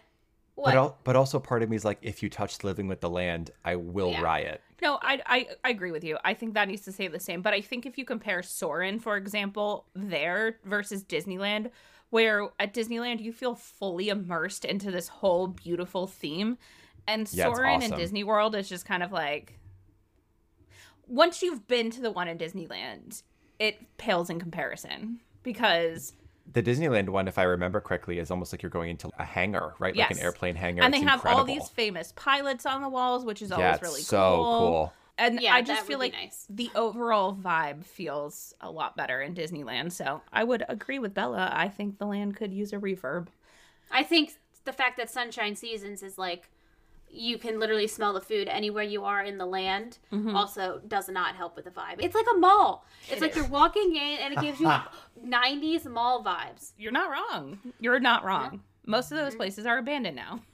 What? 0.55 0.65
But, 0.71 0.75
al- 0.77 0.97
but 1.03 1.15
also 1.15 1.39
part 1.39 1.63
of 1.63 1.69
me 1.69 1.75
is 1.75 1.85
like, 1.85 1.99
if 2.01 2.23
you 2.23 2.29
touch 2.29 2.63
living 2.63 2.87
with 2.87 3.01
the 3.01 3.09
land, 3.09 3.51
I 3.63 3.75
will 3.75 4.11
Yeah. 4.11 4.21
riot. 4.21 4.61
No, 4.81 4.99
I, 5.01 5.21
I 5.25 5.47
I 5.63 5.69
agree 5.69 5.91
with 5.91 6.03
you. 6.03 6.17
I 6.23 6.33
think 6.33 6.53
that 6.53 6.67
needs 6.67 6.81
to 6.83 6.91
stay 6.91 7.07
the 7.07 7.19
same. 7.19 7.41
But 7.41 7.53
I 7.53 7.61
think 7.61 7.85
if 7.85 7.97
you 7.97 8.05
compare 8.05 8.41
Soarin', 8.43 8.99
for 8.99 9.15
example, 9.17 9.85
there 9.95 10.59
versus 10.65 11.03
Disneyland, 11.03 11.71
where 12.09 12.49
at 12.59 12.73
Disneyland 12.73 13.21
you 13.21 13.31
feel 13.31 13.55
fully 13.55 14.09
immersed 14.09 14.65
into 14.65 14.91
this 14.91 15.07
whole 15.07 15.47
beautiful 15.47 16.07
theme, 16.07 16.57
and 17.07 17.29
Yeah, 17.33 17.45
Soarin' 17.45 17.81
and 17.81 17.83
awesome. 17.83 17.97
Disney 17.99 18.23
World 18.23 18.55
is 18.55 18.67
just 18.69 18.85
kind 18.85 19.01
of 19.01 19.11
like 19.11 19.59
once 21.07 21.41
you've 21.41 21.67
been 21.67 21.89
to 21.91 22.01
the 22.01 22.11
one 22.11 22.27
in 22.27 22.37
Disneyland, 22.37 23.23
it 23.59 23.97
pales 23.97 24.29
in 24.29 24.39
comparison 24.39 25.19
because 25.43 26.13
The 26.51 26.61
Disneyland 26.61 27.09
one, 27.09 27.27
if 27.27 27.37
I 27.37 27.43
remember 27.43 27.81
correctly, 27.81 28.19
is 28.19 28.29
almost 28.31 28.53
like 28.53 28.61
you're 28.61 28.69
going 28.69 28.89
into 28.91 29.09
a 29.17 29.25
hangar, 29.25 29.73
right? 29.79 29.97
Like 29.97 30.11
an 30.11 30.19
airplane 30.19 30.55
hangar. 30.55 30.83
and 30.83 30.93
they 30.93 30.99
It's 30.99 31.07
have 31.07 31.25
all 31.25 31.43
these 31.43 31.69
famous 31.69 32.13
pilots 32.15 32.65
on 32.65 32.81
the 32.81 32.89
walls, 32.89 33.25
which 33.25 33.41
is 33.41 33.51
Yeah, 33.51 33.57
always 33.57 33.77
it's 33.77 33.81
really 33.81 34.01
so 34.03 34.45
cool. 34.45 34.57
cool. 34.57 34.93
And 35.17 35.39
Yeah, 35.41 35.55
I 35.55 35.61
just 35.61 35.85
feel 35.85 35.97
like 35.99 36.13
nice. 36.13 36.45
the 36.49 36.71
overall 36.75 37.33
vibe 37.33 37.83
feels 37.85 38.53
a 38.61 38.69
lot 38.69 38.95
better 38.95 39.21
in 39.21 39.33
Disneyland. 39.33 39.91
So 39.91 40.21
I 40.31 40.43
would 40.43 40.63
agree 40.69 40.99
with 40.99 41.13
Bella. 41.13 41.49
I 41.53 41.67
think 41.69 41.97
the 41.97 42.05
land 42.05 42.35
could 42.35 42.53
use 42.53 42.73
a 42.73 42.77
reverb. 42.77 43.27
I 43.91 44.03
think 44.03 44.33
the 44.65 44.73
fact 44.73 44.97
that 44.97 45.09
Sunshine 45.09 45.55
Seasons 45.55 46.03
is 46.03 46.17
like 46.17 46.49
you 47.15 47.37
can 47.37 47.59
literally 47.59 47.87
smell 47.87 48.13
the 48.13 48.21
food 48.21 48.47
anywhere 48.47 48.83
you 48.83 49.03
are 49.03 49.23
in 49.23 49.37
the 49.37 49.45
land 49.45 49.97
mm-hmm. 50.11 50.35
also 50.35 50.81
does 50.87 51.09
not 51.09 51.35
help 51.35 51.55
with 51.55 51.65
the 51.65 51.71
vibe. 51.71 51.95
It's 51.99 52.15
like 52.15 52.25
a 52.33 52.37
mall. 52.37 52.85
It's 53.09 53.21
like 53.21 53.35
you're 53.35 53.47
walking 53.47 53.95
in 53.95 54.17
and 54.19 54.33
it 54.33 54.41
gives 54.41 54.59
you 54.59 54.67
90s 55.25 55.85
mall 55.85 56.23
vibes. 56.23 56.73
You're 56.77 56.91
not 56.91 57.09
wrong. 57.09 57.59
You're 57.79 57.99
not 57.99 58.23
wrong. 58.23 58.61
Most 58.85 59.11
of 59.11 59.17
those 59.17 59.29
mm-hmm. 59.29 59.37
places 59.37 59.65
are 59.65 59.77
abandoned 59.77 60.15
now. 60.15 60.41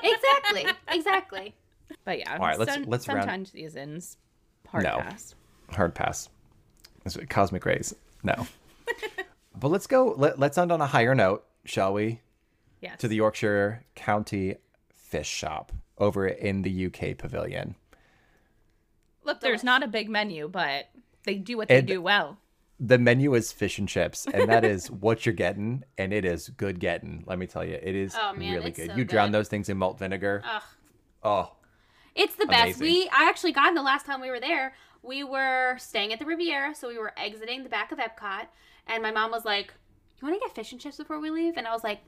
Exactly. 0.00 0.64
exactly. 0.86 1.54
But 2.04 2.20
yeah, 2.20 2.34
All 2.34 2.38
right, 2.38 2.56
let's- 2.56 2.72
sun, 2.72 2.84
let's 2.86 3.08
round- 3.08 3.22
sunshine 3.22 3.46
seasons. 3.46 4.16
Hard 4.68 4.84
No. 4.84 4.98
pass. 4.98 5.34
Hard 5.70 5.92
pass. 5.92 6.28
It's 7.04 7.18
Cosmic 7.28 7.64
rays. 7.64 7.96
No. 8.22 8.46
but 9.58 9.68
let's 9.72 9.88
go. 9.88 10.14
Let, 10.16 10.38
let's 10.38 10.56
end 10.56 10.70
on 10.70 10.80
a 10.80 10.86
higher 10.86 11.16
note, 11.16 11.44
shall 11.64 11.92
we? 11.92 12.20
Yes. 12.80 13.00
To 13.00 13.08
the 13.08 13.16
Yorkshire 13.16 13.84
County 13.96 14.54
Fish 14.94 15.28
Shop 15.28 15.72
over 15.98 16.26
in 16.26 16.62
the 16.62 16.86
UK 16.86 17.16
Pavilion. 17.18 17.74
Look, 19.24 19.40
there's 19.40 19.64
not 19.64 19.82
a 19.82 19.88
big 19.88 20.08
menu, 20.08 20.48
but 20.48 20.88
they 21.24 21.34
do 21.34 21.56
what 21.56 21.68
they 21.68 21.78
And- 21.78 21.86
do 21.86 22.00
well. 22.00 22.38
The 22.80 22.96
menu 22.96 23.34
is 23.34 23.50
fish 23.50 23.78
and 23.80 23.88
chips, 23.88 24.24
and 24.32 24.48
that 24.48 24.64
is 24.64 24.88
what 24.90 25.26
you're 25.26 25.34
getting, 25.34 25.82
and 25.98 26.12
it 26.12 26.24
is 26.24 26.48
good 26.50 26.78
getting. 26.78 27.24
Let 27.26 27.36
me 27.38 27.46
tell 27.48 27.64
you, 27.64 27.74
it 27.74 27.94
is 27.96 28.14
Oh, 28.16 28.32
man, 28.34 28.54
really 28.54 28.70
good. 28.70 28.90
so 28.90 28.96
you 28.96 29.04
drown 29.04 29.28
good. 29.30 29.40
those 29.40 29.48
things 29.48 29.68
in 29.68 29.76
malt 29.78 29.98
vinegar. 29.98 30.42
Ugh. 30.44 30.62
Oh, 31.24 31.52
It's 32.14 32.36
the 32.36 32.46
best. 32.46 32.78
We 32.80 33.08
I 33.12 33.28
actually 33.28 33.50
got 33.52 33.66
in 33.68 33.74
the 33.74 33.82
last 33.82 34.06
time 34.06 34.20
we 34.20 34.30
were 34.30 34.38
there. 34.40 34.74
we 35.02 35.24
were 35.24 35.76
staying 35.78 36.12
at 36.12 36.18
the 36.20 36.24
Riviera, 36.24 36.72
so 36.74 36.86
we 36.88 36.98
were 36.98 37.12
exiting 37.16 37.62
the 37.64 37.68
back 37.68 37.90
of 37.92 37.98
Epcot, 37.98 38.46
and 38.86 39.02
my 39.02 39.10
mom 39.10 39.30
was 39.32 39.44
like, 39.44 39.72
"You 40.20 40.28
want 40.28 40.40
to 40.40 40.46
get 40.46 40.54
fish 40.54 40.70
and 40.72 40.80
chips 40.80 40.96
before 40.98 41.18
we 41.20 41.30
leave?" 41.30 41.56
And 41.56 41.66
I 41.66 41.72
was 41.72 41.82
like, 41.84 42.00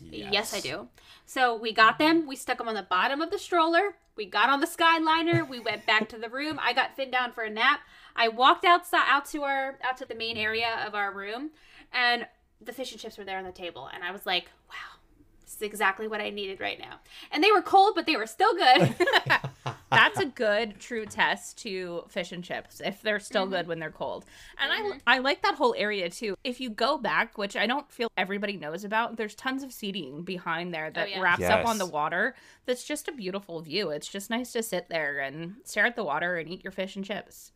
Yes. 0.00 0.54
I 0.54 0.60
do. 0.60 0.88
So 1.24 1.56
we 1.56 1.72
got 1.72 1.98
them. 1.98 2.26
We 2.26 2.36
stuck 2.36 2.58
them 2.58 2.68
on 2.68 2.74
the 2.74 2.82
bottom 2.82 3.20
of 3.20 3.30
the 3.30 3.38
stroller. 3.38 3.96
We 4.16 4.24
got 4.26 4.48
on 4.48 4.60
the 4.60 4.66
Skyliner. 4.66 5.46
We 5.48 5.60
went 5.60 5.86
back 5.86 6.08
to 6.10 6.18
the 6.18 6.28
room. 6.28 6.58
I 6.62 6.72
got 6.72 6.96
Finn 6.96 7.10
down 7.10 7.32
for 7.32 7.44
a 7.44 7.50
nap. 7.50 7.80
I 8.14 8.28
walked 8.28 8.64
outside 8.64 9.04
out 9.06 9.26
to 9.26 9.42
our 9.42 9.78
out 9.82 9.96
to 9.98 10.06
the 10.06 10.14
main 10.14 10.36
area 10.36 10.82
of 10.86 10.94
our 10.94 11.12
room, 11.12 11.50
and 11.92 12.26
the 12.60 12.72
fish 12.72 12.92
and 12.92 13.00
chips 13.00 13.18
were 13.18 13.24
there 13.24 13.38
on 13.38 13.44
the 13.44 13.52
table. 13.52 13.90
And 13.92 14.02
I 14.02 14.12
was 14.12 14.24
like, 14.24 14.46
"Wow, 14.70 15.00
this 15.44 15.56
is 15.56 15.62
exactly 15.62 16.08
what 16.08 16.22
I 16.22 16.30
needed 16.30 16.60
right 16.60 16.78
now." 16.78 17.00
And 17.30 17.44
they 17.44 17.52
were 17.52 17.62
cold, 17.62 17.94
but 17.94 18.06
they 18.06 18.16
were 18.16 18.26
still 18.26 18.54
good. 18.54 18.94
That's 19.90 20.18
a 20.18 20.26
good 20.26 20.80
true 20.80 21.06
test 21.06 21.58
to 21.58 22.04
fish 22.08 22.32
and 22.32 22.42
chips 22.42 22.80
if 22.84 23.02
they're 23.02 23.20
still 23.20 23.44
Mm-hmm. 23.44 23.52
good 23.52 23.66
when 23.68 23.78
they're 23.78 23.90
cold. 23.90 24.24
And 24.58 24.72
I 25.06 25.16
I 25.16 25.18
like 25.18 25.42
that 25.42 25.54
whole 25.54 25.74
area 25.78 26.10
too. 26.10 26.36
If 26.42 26.60
you 26.60 26.70
go 26.70 26.98
back, 26.98 27.38
which 27.38 27.56
I 27.56 27.66
don't 27.66 27.90
feel 27.92 28.08
everybody 28.16 28.56
knows 28.56 28.82
about, 28.84 29.16
there's 29.16 29.34
tons 29.36 29.62
of 29.62 29.72
seating 29.72 30.22
behind 30.22 30.74
there 30.74 30.90
that 30.90 31.06
Oh, 31.06 31.10
yeah. 31.10 31.20
wraps 31.20 31.44
up 31.44 31.66
on 31.66 31.78
the 31.78 31.86
water. 31.86 32.34
That's 32.66 32.84
just 32.84 33.06
a 33.08 33.12
beautiful 33.12 33.60
view. 33.60 33.90
It's 33.90 34.08
just 34.08 34.28
nice 34.30 34.52
to 34.52 34.62
sit 34.62 34.88
there 34.88 35.20
and 35.20 35.56
stare 35.64 35.86
at 35.86 35.94
the 35.96 36.04
water 36.04 36.36
and 36.36 36.48
eat 36.50 36.64
your 36.64 36.72
fish 36.72 36.96
and 36.96 37.04
chips. 37.04 37.52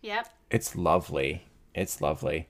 yep. 0.00 0.28
It's 0.50 0.74
lovely. 0.76 1.44
It's 1.74 2.00
lovely. 2.00 2.48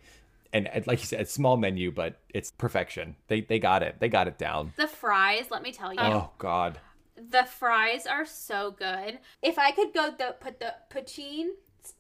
And 0.53 0.69
and 0.69 0.87
like 0.87 1.01
you 1.01 1.07
said, 1.07 1.29
small 1.29 1.57
menu, 1.57 1.91
but 1.91 2.21
it's 2.33 2.53
perfection. 2.53 3.17
They 3.27 3.41
they 3.41 3.59
got 3.59 3.83
it. 3.83 3.97
They 3.99 4.09
got 4.09 4.29
it 4.29 4.39
down. 4.39 4.73
The 4.77 4.87
fries, 4.87 5.47
let 5.51 5.63
me 5.63 5.73
tell 5.73 5.93
you. 5.93 5.99
Oh 6.01 6.31
God. 6.39 6.79
The 7.17 7.45
fries 7.45 8.07
are 8.07 8.27
so 8.27 8.73
good. 8.73 9.19
If 9.43 9.59
I 9.59 9.71
could 9.71 9.93
go 9.95 10.11
the 10.11 10.35
put 10.41 10.59
the 10.61 10.75
poutine, 10.93 11.51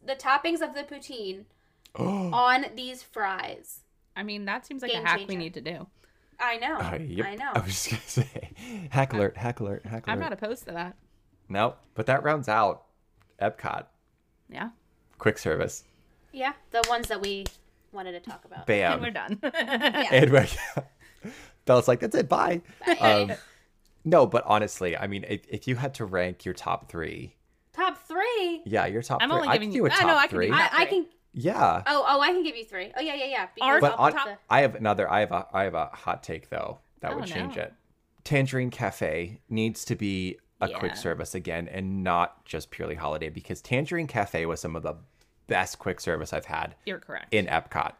the 0.04 0.14
toppings 0.16 0.60
of 0.60 0.74
the 0.74 0.82
poutine 0.82 1.44
on 1.94 2.66
these 2.74 3.02
fries. 3.02 3.80
I 4.16 4.22
mean, 4.22 4.44
that 4.46 4.66
seems 4.66 4.82
like 4.82 4.92
Game 4.92 5.04
a 5.04 5.08
hack 5.08 5.18
we 5.20 5.26
changer. 5.26 5.38
need 5.38 5.54
to 5.54 5.60
do. 5.60 5.86
I 6.40 6.56
know. 6.56 6.76
Uh, 6.76 6.98
yep. 7.00 7.26
I 7.26 7.34
know. 7.36 7.52
I 7.54 7.60
was 7.60 7.66
just 7.84 7.90
gonna 7.90 8.26
say, 8.28 8.50
hack 8.90 9.12
alert, 9.12 9.36
hack 9.36 9.60
alert, 9.60 9.84
hack 9.86 10.06
alert. 10.06 10.12
I'm 10.12 10.20
not 10.20 10.32
opposed 10.32 10.66
to 10.66 10.72
that. 10.72 10.96
No, 11.48 11.74
but 11.94 12.06
that 12.06 12.22
rounds 12.24 12.48
out 12.48 12.84
Epcot 13.40 13.84
Yeah. 14.48 14.70
quick 15.18 15.38
service. 15.38 15.84
Yeah, 16.32 16.54
the 16.72 16.82
ones 16.88 17.06
that 17.08 17.20
we 17.20 17.44
wanted 17.92 18.12
to 18.12 18.20
talk 18.20 18.44
about. 18.44 18.66
Bam. 18.66 18.94
And 18.94 19.02
we're 19.02 19.10
done. 19.10 19.38
And 20.10 20.32
we're, 20.32 20.46
Bella's 21.64 21.86
like, 21.86 22.00
that's 22.00 22.14
it. 22.16 22.28
Bye. 22.28 22.62
Um, 23.00 23.32
no, 24.05 24.26
but 24.26 24.44
honestly, 24.46 24.96
I 24.96 25.07
mean, 25.07 25.24
if, 25.28 25.40
if 25.48 25.66
you 25.68 25.76
had 25.76 25.94
to 25.94 26.05
rank 26.05 26.44
your 26.44 26.55
top 26.55 26.88
three, 26.90 27.36
Top 27.72 27.98
three. 28.07 28.62
yeah, 28.66 28.86
your 28.86 29.02
top 29.02 29.22
I'm 29.22 29.28
three. 29.30 29.36
only 29.36 29.48
giving 29.52 29.68
can 29.70 29.74
you- 29.76 29.82
do 29.82 29.86
a 29.86 29.90
I 29.90 29.96
top 29.98 30.07
know, 30.07 30.16
I 30.16 30.26
can 30.26 30.36
three. 30.36 30.46
do 30.48 30.55
I, 30.55 30.59
Top 30.68 30.78
I 30.80 30.84
can. 30.86 31.07
yeah. 31.32 31.82
Oh, 31.86 32.05
oh, 32.07 32.20
I 32.20 32.28
can 32.32 32.42
give 32.44 32.57
you 32.57 32.64
three. 32.64 32.92
Oh 32.96 33.00
yeah, 33.00 33.14
yeah, 33.14 33.24
yeah. 33.26 33.40
Ours- 33.62 33.80
Because 33.80 33.80
But 33.80 33.92
I'll 33.98 34.07
on, 34.07 34.12
put 34.12 34.24
the- 34.26 34.38
I 34.50 34.61
have 34.61 34.74
another. 34.76 35.11
I 35.11 35.20
have 35.20 35.32
a. 35.32 35.46
I 35.52 35.64
have 35.64 35.74
a 35.74 35.86
hot 35.86 36.22
take 36.22 36.50
though 36.50 36.78
that 37.00 37.12
Oh, 37.12 37.16
would 37.16 37.26
change 37.26 37.57
no. 37.57 37.62
it. 37.64 37.74
Tangerine 38.22 38.70
Cafe 38.70 39.40
needs 39.48 39.84
to 39.86 39.96
be 39.96 40.38
a 40.61 40.68
Yeah. 40.68 40.78
quick 40.78 40.96
service 40.96 41.34
again, 41.34 41.66
and 41.68 42.05
not 42.05 42.44
just 42.44 42.70
purely 42.70 42.94
holiday, 42.94 43.28
because 43.28 43.61
Tangerine 43.61 44.07
Cafe 44.07 44.46
was 44.46 44.61
some 44.61 44.76
of 44.76 44.82
the 44.82 44.94
best 45.48 45.78
quick 45.78 46.00
service 46.00 46.32
I've 46.32 46.46
had 46.46 46.74
You're 46.86 47.00
correct. 47.00 47.34
in 47.34 47.46
Epcot. 47.46 47.92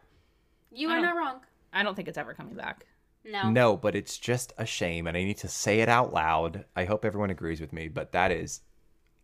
you 0.71 0.89
are 0.89 0.99
not 1.01 1.15
wrong. 1.15 1.41
I 1.73 1.83
don't 1.83 1.93
think 1.95 2.07
it's 2.07 2.17
ever 2.17 2.33
coming 2.33 2.55
back. 2.55 2.85
No. 3.25 3.49
No, 3.49 3.75
but 3.77 3.95
it's 3.95 4.17
just 4.17 4.53
a 4.57 4.65
shame, 4.65 5.07
and 5.07 5.17
I 5.17 5.23
need 5.23 5.37
to 5.39 5.47
say 5.47 5.79
it 5.81 5.89
out 5.89 6.13
loud. 6.13 6.65
I 6.75 6.85
hope 6.85 7.03
everyone 7.03 7.31
agrees 7.31 7.59
with 7.59 7.73
me, 7.73 7.87
but 7.87 8.11
that 8.11 8.31
is 8.31 8.61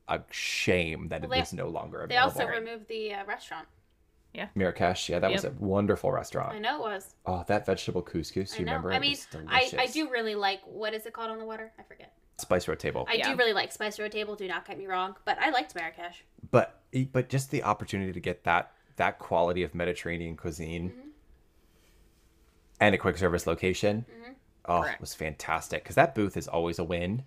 a 0.08 0.22
shame 0.32 1.10
that 1.10 1.22
Well, 1.22 1.32
it 1.32 1.36
they- 1.36 1.42
is 1.42 1.54
no 1.54 1.68
longer 1.68 2.02
available. 2.02 2.10
They 2.10 2.42
also 2.42 2.48
removed 2.48 2.88
the 2.88 3.14
uh, 3.14 3.26
restaurant. 3.26 3.68
Marrakesh, 4.56 5.10
yeah, 5.10 5.20
that 5.20 5.30
was 5.32 5.44
a 5.44 5.52
wonderful 5.52 6.10
restaurant. 6.12 6.54
I 6.54 6.60
know 6.60 6.78
it 6.78 6.90
was. 6.94 7.16
Oh, 7.26 7.44
that 7.48 7.66
vegetable 7.66 8.02
couscous, 8.02 8.56
I 8.56 8.60
you 8.60 8.66
know. 8.66 8.72
remember? 8.72 8.94
I 8.94 8.96
It 8.96 9.02
mean, 9.02 9.12
was 9.12 9.28
I, 9.50 9.70
I 9.78 9.88
do 9.88 10.10
really 10.10 10.36
like 10.36 10.62
what 10.66 10.94
is 10.94 11.06
it 11.06 11.12
called 11.14 11.32
on 11.32 11.38
the 11.38 11.44
water? 11.46 11.72
I 11.78 11.84
forget. 11.84 12.14
Spice 12.38 12.66
Road 12.68 12.80
Table. 12.80 13.06
I 13.10 13.16
Yeah. 13.16 13.32
do 13.32 13.36
really 13.38 13.52
like 13.54 13.72
Spice 13.74 14.00
Road 14.00 14.12
Table. 14.14 14.36
Do 14.38 14.48
not 14.48 14.66
get 14.66 14.78
me 14.78 14.88
wrong, 14.88 15.16
but 15.26 15.38
I 15.40 15.50
liked 15.50 15.76
Marrakesh. 15.76 16.24
but 16.50 16.80
but 17.12 17.28
just 17.30 17.52
the 17.52 17.64
opportunity 17.64 18.14
to 18.14 18.20
get 18.22 18.46
that 18.46 18.72
that 18.96 19.20
quality 19.20 19.64
of 19.64 19.76
Mediterranean 19.76 20.38
cuisine 20.38 20.90
Mm-hmm. 20.92 21.08
And 22.82 22.94
a 22.94 22.98
quick 22.98 23.18
service 23.18 23.48
location, 23.48 24.06
oh, 24.66 24.82
it 24.82 25.00
was 25.00 25.14
fantastic. 25.14 25.84
Because 25.84 25.96
that 25.96 26.14
booth 26.16 26.36
is 26.36 26.48
always 26.50 26.80
a 26.80 26.84
win, 26.84 27.24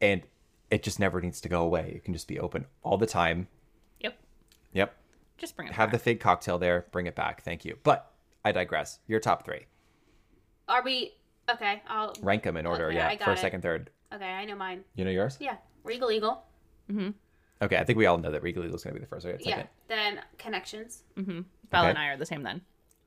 and 0.00 0.22
it 0.70 0.82
just 0.84 1.00
never 1.00 1.20
needs 1.20 1.40
to 1.40 1.48
go 1.48 1.62
away. 1.62 1.94
It 1.96 2.04
can 2.04 2.14
just 2.14 2.28
be 2.28 2.38
open 2.38 2.66
all 2.82 2.96
the 2.98 3.06
time. 3.06 3.48
Yep. 4.00 4.16
Yep, 4.74 4.94
Just 5.38 5.56
bring 5.56 5.66
it 5.68 5.74
have 5.74 5.90
the 5.90 5.98
fig 5.98 6.20
cocktail 6.20 6.58
there. 6.58 6.86
Bring 6.92 7.06
it 7.06 7.16
back. 7.16 7.42
Thank 7.42 7.64
you. 7.64 7.76
But 7.82 8.12
I 8.44 8.52
digress. 8.52 9.00
Your 9.08 9.18
top 9.18 9.44
three. 9.44 9.66
Are 10.68 10.82
we 10.84 11.14
okay? 11.50 11.82
I'll 11.88 12.14
Rank 12.22 12.44
them 12.44 12.56
in 12.56 12.66
order. 12.66 12.86
Okay, 12.88 12.96
yeah, 12.96 13.08
I 13.08 13.16
got 13.16 13.24
first, 13.24 13.40
it. 13.40 13.42
second, 13.42 13.62
third. 13.62 13.90
okay. 14.14 14.24
I 14.24 14.44
know 14.44 14.54
mine. 14.54 14.84
You 14.94 15.04
know 15.04 15.10
yours? 15.10 15.36
Yeah, 15.40 15.56
Regal 15.82 16.12
Eagle. 16.12 16.44
Mm-hmm. 16.90 17.10
Okay, 17.62 17.76
I 17.76 17.84
think 17.84 17.98
we 17.98 18.06
all 18.06 18.16
know 18.18 18.30
that 18.30 18.42
Regal 18.42 18.62
Eagle 18.64 18.76
is 18.76 18.84
gonna 18.84 18.94
be 18.94 19.00
the 19.00 19.06
first. 19.06 19.26
Right? 19.26 19.36
Yeah. 19.40 19.64
Then 19.88 20.20
Connections, 20.38 21.02
Mm-hmm. 21.18 21.40
Bella 21.70 21.84
Okay. 21.84 21.90
and 21.90 21.98
I 21.98 22.06
are 22.08 22.16
the 22.16 22.26
same 22.26 22.42
then. 22.42 22.60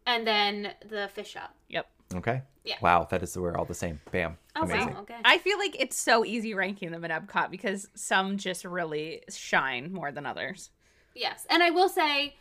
And 0.06 0.26
then 0.28 0.74
the 0.88 1.10
fish 1.14 1.30
shop. 1.30 1.56
Yep. 1.70 1.88
Okay. 2.16 2.42
Yeah. 2.64 2.76
Wow, 2.82 3.08
that 3.10 3.24
is 3.24 3.38
we're 3.38 3.58
all 3.58 3.66
the 3.66 3.74
same. 3.74 4.00
Bam. 4.12 4.38
Oh 4.56 4.64
Amazing. 4.64 4.94
wow. 4.94 5.02
Okay. 5.02 5.18
I 5.26 5.38
feel 5.40 5.58
like 5.58 5.76
it's 5.80 5.98
so 5.98 6.24
easy 6.24 6.54
ranking 6.54 6.92
them 6.92 7.04
at 7.04 7.12
Epcot 7.12 7.50
because 7.52 7.90
some 7.96 8.38
just 8.38 8.64
really 8.66 9.24
shine 9.30 9.92
more 9.92 10.12
than 10.12 10.26
others. 10.26 10.70
Yes, 11.16 11.46
and 11.50 11.62
I 11.62 11.70
will 11.72 11.90
say, 11.90 12.36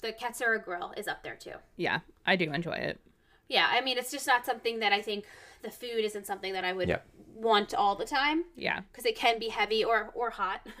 the 0.00 0.12
Katsura 0.12 0.62
Grill 0.62 0.92
is 0.96 1.08
up 1.08 1.22
there 1.22 1.36
too. 1.36 1.54
Yeah, 1.76 2.00
I 2.26 2.36
do 2.36 2.52
enjoy 2.52 2.72
it. 2.72 3.00
Yeah, 3.48 3.66
I 3.70 3.80
mean, 3.80 3.96
it's 3.98 4.10
just 4.10 4.26
not 4.26 4.44
something 4.44 4.80
that 4.80 4.92
I 4.92 5.00
think 5.00 5.24
the 5.62 5.70
food 5.70 6.04
isn't 6.04 6.26
something 6.26 6.52
that 6.52 6.64
I 6.64 6.72
would 6.72 6.88
Yeah. 6.88 6.98
want 7.34 7.72
all 7.74 7.94
the 7.96 8.04
time 8.04 8.44
Yeah. 8.56 8.80
because 8.92 9.06
it 9.06 9.16
can 9.16 9.38
be 9.38 9.48
heavy 9.48 9.84
or 9.84 10.10
or 10.14 10.30
hot. 10.30 10.66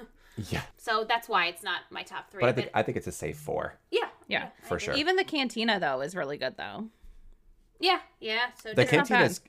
Yeah, 0.50 0.62
so 0.76 1.04
that's 1.08 1.28
why 1.28 1.46
it's 1.46 1.62
not 1.62 1.80
my 1.90 2.02
top 2.02 2.30
three. 2.30 2.40
but 2.40 2.48
I 2.48 2.52
think 2.52 2.70
I 2.74 2.82
think 2.82 2.96
it's 2.96 3.06
a 3.06 3.12
safe 3.12 3.36
four. 3.38 3.74
yeah, 3.90 4.08
Yeah, 4.28 4.48
I 4.64 4.66
for 4.68 4.78
sure. 4.78 4.94
Even 4.94 5.16
the 5.16 5.24
cantina 5.24 5.80
though 5.80 6.00
is 6.00 6.14
really 6.14 6.38
good 6.38 6.56
though. 6.56 6.88
Yeah, 7.80 7.98
yeah. 8.20 8.46
So 8.62 8.70
The 8.74 8.82
just- 8.84 8.92
not 8.92 8.98
canteen 9.08 9.16
bad. 9.16 9.30
is 9.30 9.40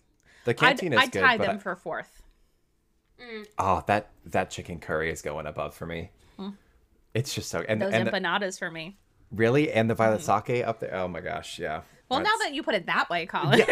the 0.46 0.52
I'd, 0.52 0.58
canteen 0.58 0.94
is 0.94 1.00
I'd 1.00 1.12
good, 1.12 1.22
tie 1.22 1.38
but 1.38 1.48
them 1.48 1.56
I- 1.58 1.60
for 1.60 1.76
fourth. 1.76 2.22
oh 3.58 3.84
that 3.88 4.10
that 4.26 4.50
chicken 4.50 4.80
curry 4.80 5.12
is 5.12 5.22
going 5.22 5.46
above 5.46 5.74
for 5.76 5.86
me. 5.86 6.12
Hmm. 6.38 6.50
It's 7.14 7.34
just 7.34 7.50
so 7.50 7.64
and 7.68 7.82
Those 7.82 7.94
and 7.94 8.08
the- 8.08 8.12
empanadas 8.12 8.58
for 8.58 8.72
me. 8.72 8.98
really 9.32 9.72
and 9.72 9.90
the 9.90 9.94
hmm. 9.94 10.00
violet 10.00 10.22
sake 10.22 10.66
up 10.66 10.80
there. 10.80 10.96
Oh 10.96 11.08
my 11.08 11.22
gosh, 11.22 11.60
yeah. 11.60 11.82
Well, 12.10 12.22
now 12.22 12.36
that 12.42 12.54
you 12.54 12.64
put 12.64 12.74
it 12.76 12.88
that 12.88 13.10
way, 13.10 13.26
Colin. 13.28 13.62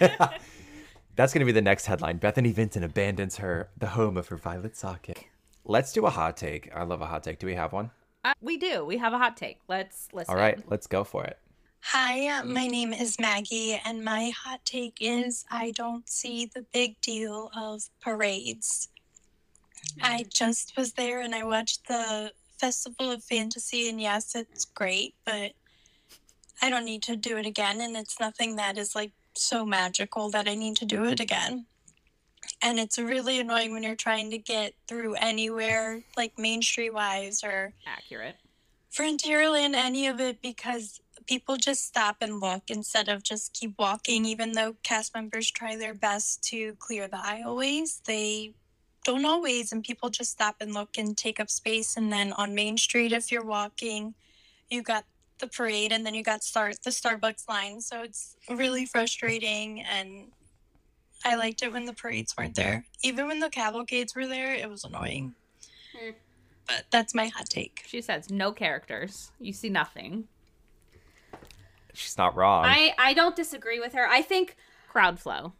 that's 1.16 1.32
gonna 1.32 1.46
be 1.46 1.52
the 1.52 1.62
next 1.62 1.86
headline. 1.86 2.18
Bethany 2.18 2.52
Vinton 2.52 2.82
abandons 2.82 3.36
her 3.38 3.70
the 3.78 3.88
home 3.88 4.16
of 4.16 4.28
her 4.28 4.36
violet 4.36 4.76
sake. 4.76 5.30
Let's 5.64 5.92
do 5.92 6.06
a 6.06 6.10
hot 6.10 6.36
take. 6.36 6.70
I 6.74 6.82
love 6.82 7.00
a 7.00 7.06
hot 7.06 7.22
take. 7.22 7.38
Do 7.38 7.46
we 7.46 7.54
have 7.54 7.72
one? 7.72 7.90
Uh, 8.24 8.34
we 8.40 8.56
do. 8.56 8.84
We 8.84 8.98
have 8.98 9.12
a 9.12 9.18
hot 9.18 9.36
take. 9.36 9.58
Let's 9.68 10.08
listen. 10.12 10.34
All 10.34 10.40
right, 10.40 10.58
let's 10.68 10.86
go 10.86 11.04
for 11.04 11.24
it. 11.24 11.38
Hi, 11.84 12.28
uh, 12.28 12.44
my 12.44 12.68
name 12.68 12.92
is 12.92 13.18
Maggie, 13.18 13.80
and 13.84 14.04
my 14.04 14.30
hot 14.30 14.64
take 14.64 14.98
is 15.00 15.44
I 15.50 15.72
don't 15.72 16.08
see 16.08 16.46
the 16.46 16.64
big 16.72 17.00
deal 17.00 17.50
of 17.56 17.82
parades. 18.00 18.88
I 20.00 20.24
just 20.32 20.76
was 20.76 20.92
there 20.92 21.20
and 21.20 21.34
I 21.34 21.42
watched 21.44 21.88
the 21.88 22.32
Festival 22.58 23.10
of 23.10 23.24
Fantasy, 23.24 23.88
and 23.88 24.00
yes, 24.00 24.36
it's 24.36 24.64
great, 24.64 25.14
but 25.24 25.52
I 26.60 26.70
don't 26.70 26.84
need 26.84 27.02
to 27.02 27.16
do 27.16 27.36
it 27.36 27.46
again, 27.46 27.80
and 27.80 27.96
it's 27.96 28.20
nothing 28.20 28.56
that 28.56 28.78
is 28.78 28.94
like 28.94 29.10
so 29.34 29.66
magical 29.66 30.30
that 30.30 30.48
I 30.48 30.54
need 30.54 30.76
to 30.76 30.84
do 30.84 31.04
it 31.04 31.18
again. 31.18 31.66
And 32.60 32.78
it's 32.78 32.98
really 32.98 33.40
annoying 33.40 33.72
when 33.72 33.82
you're 33.82 33.94
trying 33.94 34.30
to 34.30 34.38
get 34.38 34.74
through 34.86 35.14
anywhere, 35.14 36.02
like 36.16 36.38
Main 36.38 36.62
Street 36.62 36.94
Wise 36.94 37.42
or 37.42 37.72
Accurate. 37.86 38.36
Frontierland, 38.92 39.74
any 39.74 40.06
of 40.06 40.20
it, 40.20 40.42
because 40.42 41.00
people 41.26 41.56
just 41.56 41.86
stop 41.86 42.16
and 42.20 42.40
look 42.40 42.64
instead 42.68 43.08
of 43.08 43.22
just 43.22 43.54
keep 43.54 43.74
walking. 43.78 44.24
Even 44.26 44.52
though 44.52 44.76
cast 44.82 45.14
members 45.14 45.50
try 45.50 45.76
their 45.76 45.94
best 45.94 46.42
to 46.50 46.74
clear 46.74 47.08
the 47.08 47.16
aisleways, 47.16 48.02
they 48.04 48.52
don't 49.04 49.24
always, 49.24 49.72
and 49.72 49.82
people 49.82 50.10
just 50.10 50.30
stop 50.30 50.56
and 50.60 50.74
look 50.74 50.98
and 50.98 51.16
take 51.16 51.40
up 51.40 51.50
space. 51.50 51.96
And 51.96 52.12
then 52.12 52.32
on 52.34 52.54
Main 52.54 52.76
Street, 52.76 53.12
if 53.12 53.32
you're 53.32 53.44
walking, 53.44 54.14
you 54.70 54.82
got 54.82 55.04
the 55.38 55.46
parade, 55.46 55.90
and 55.90 56.04
then 56.04 56.14
you 56.14 56.22
got 56.22 56.44
start 56.44 56.76
the 56.84 56.90
Starbucks 56.90 57.48
line. 57.48 57.80
So 57.80 58.02
it's 58.02 58.36
really 58.48 58.84
frustrating, 58.84 59.80
and 59.80 60.30
I 61.24 61.36
liked 61.36 61.62
it 61.62 61.72
when 61.72 61.86
the 61.86 61.92
parades 61.92 62.34
weren't 62.36 62.54
there. 62.54 62.84
Even 63.02 63.26
when 63.28 63.40
the 63.40 63.50
cavalcades 63.50 64.14
were 64.14 64.26
there, 64.26 64.54
it 64.54 64.68
was 64.68 64.84
annoying. 64.84 65.34
Hmm. 65.96 66.10
But 66.66 66.84
that's 66.90 67.14
my 67.14 67.26
hot 67.26 67.46
take. 67.48 67.82
She 67.86 68.00
says 68.00 68.30
no 68.30 68.52
characters. 68.52 69.32
You 69.40 69.52
see 69.52 69.68
nothing. 69.68 70.28
She's 71.94 72.16
not 72.16 72.34
wrong. 72.36 72.64
I 72.64 72.94
I 72.98 73.14
don't 73.14 73.36
disagree 73.36 73.80
with 73.80 73.92
her. 73.94 74.06
I 74.08 74.22
think 74.22 74.56
Crowd 74.88 75.18
flow. 75.18 75.52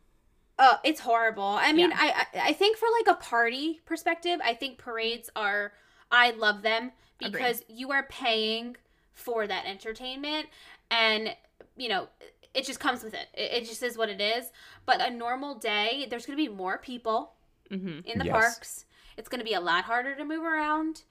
uh 0.58 0.76
it's 0.84 1.00
horrible. 1.00 1.42
I 1.44 1.72
mean, 1.72 1.90
Yeah. 1.90 1.96
I, 1.98 2.26
I 2.34 2.48
I 2.48 2.52
think 2.52 2.76
for 2.78 2.86
like 2.98 3.16
a 3.16 3.20
party 3.20 3.80
perspective, 3.84 4.40
I 4.44 4.54
think 4.54 4.78
parades 4.78 5.28
are 5.36 5.72
I 6.10 6.30
love 6.32 6.62
them 6.62 6.92
Agreed. 7.20 7.32
because 7.32 7.62
you 7.68 7.90
are 7.92 8.04
paying 8.04 8.76
for 9.12 9.46
that 9.46 9.66
entertainment 9.66 10.46
and 10.90 11.36
you 11.76 11.88
know 11.88 12.08
it 12.54 12.66
just 12.66 12.80
comes 12.80 13.02
with 13.02 13.14
it. 13.14 13.28
it 13.34 13.62
it 13.62 13.64
just 13.66 13.82
is 13.82 13.96
what 13.96 14.08
it 14.08 14.20
is 14.20 14.50
but 14.86 15.00
a 15.00 15.10
normal 15.10 15.54
day 15.54 16.06
there's 16.10 16.26
going 16.26 16.36
to 16.36 16.42
be 16.42 16.54
more 16.54 16.78
people 16.78 17.32
hmm 17.70 18.00
in 18.04 18.18
the 18.18 18.24
Yes. 18.24 18.32
parks 18.32 18.84
it's 19.16 19.28
going 19.28 19.38
to 19.40 19.44
be 19.44 19.54
a 19.54 19.60
lot 19.60 19.84
harder 19.84 20.14
to 20.14 20.24
move 20.24 20.42
around 20.44 21.02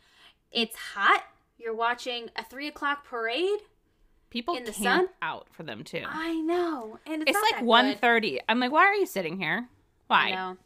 it's 0.51 0.75
hot 0.75 1.23
you're 1.57 1.75
watching 1.75 2.29
a 2.35 2.43
three 2.43 2.67
o'clock 2.67 3.05
parade 3.05 3.59
People 4.29 4.55
In 4.55 4.63
the 4.63 4.71
camp 4.71 5.09
sun? 5.09 5.09
out 5.21 5.47
for 5.51 5.63
them 5.63 5.83
too. 5.83 6.03
i 6.07 6.33
know 6.35 6.99
and 7.05 7.21
it's, 7.21 7.31
it's 7.31 7.35
not 7.35 7.43
like 7.43 7.59
that 7.61 7.65
one 7.65 7.85
good. 7.87 7.99
thirty. 8.01 8.39
I'm 8.47 8.59
like, 8.61 8.71
why 8.71 8.83
are 8.85 8.93
you 8.95 9.05
sitting 9.05 9.37
here? 9.37 9.67
Why? 10.07 10.29
I 10.29 10.31
know. 10.35 10.57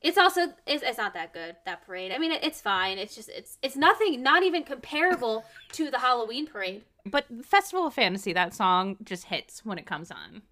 It's 0.00 0.16
also 0.18 0.52
it's, 0.66 0.82
it's 0.82 0.96
not 0.98 1.12
that 1.14 1.32
good 1.34 1.56
that 1.66 1.84
parade. 1.86 2.10
I 2.12 2.18
mean, 2.18 2.32
it, 2.32 2.42
it's 2.42 2.60
fine. 2.62 2.96
It's 2.98 3.14
just 3.14 3.28
it's 3.28 3.58
it's 3.62 3.76
nothing, 3.76 4.22
not 4.22 4.42
even 4.42 4.62
comparable 4.62 5.44
to 5.72 5.90
the 5.90 5.98
Halloween 5.98 6.46
parade. 6.46 6.84
But 7.10 7.26
Festival 7.44 7.86
of 7.86 7.94
Fantasy, 7.94 8.32
that 8.32 8.54
song 8.54 8.96
just 9.04 9.24
hits 9.24 9.64
when 9.64 9.78
it 9.78 9.86
comes 9.86 10.10
on. 10.10 10.42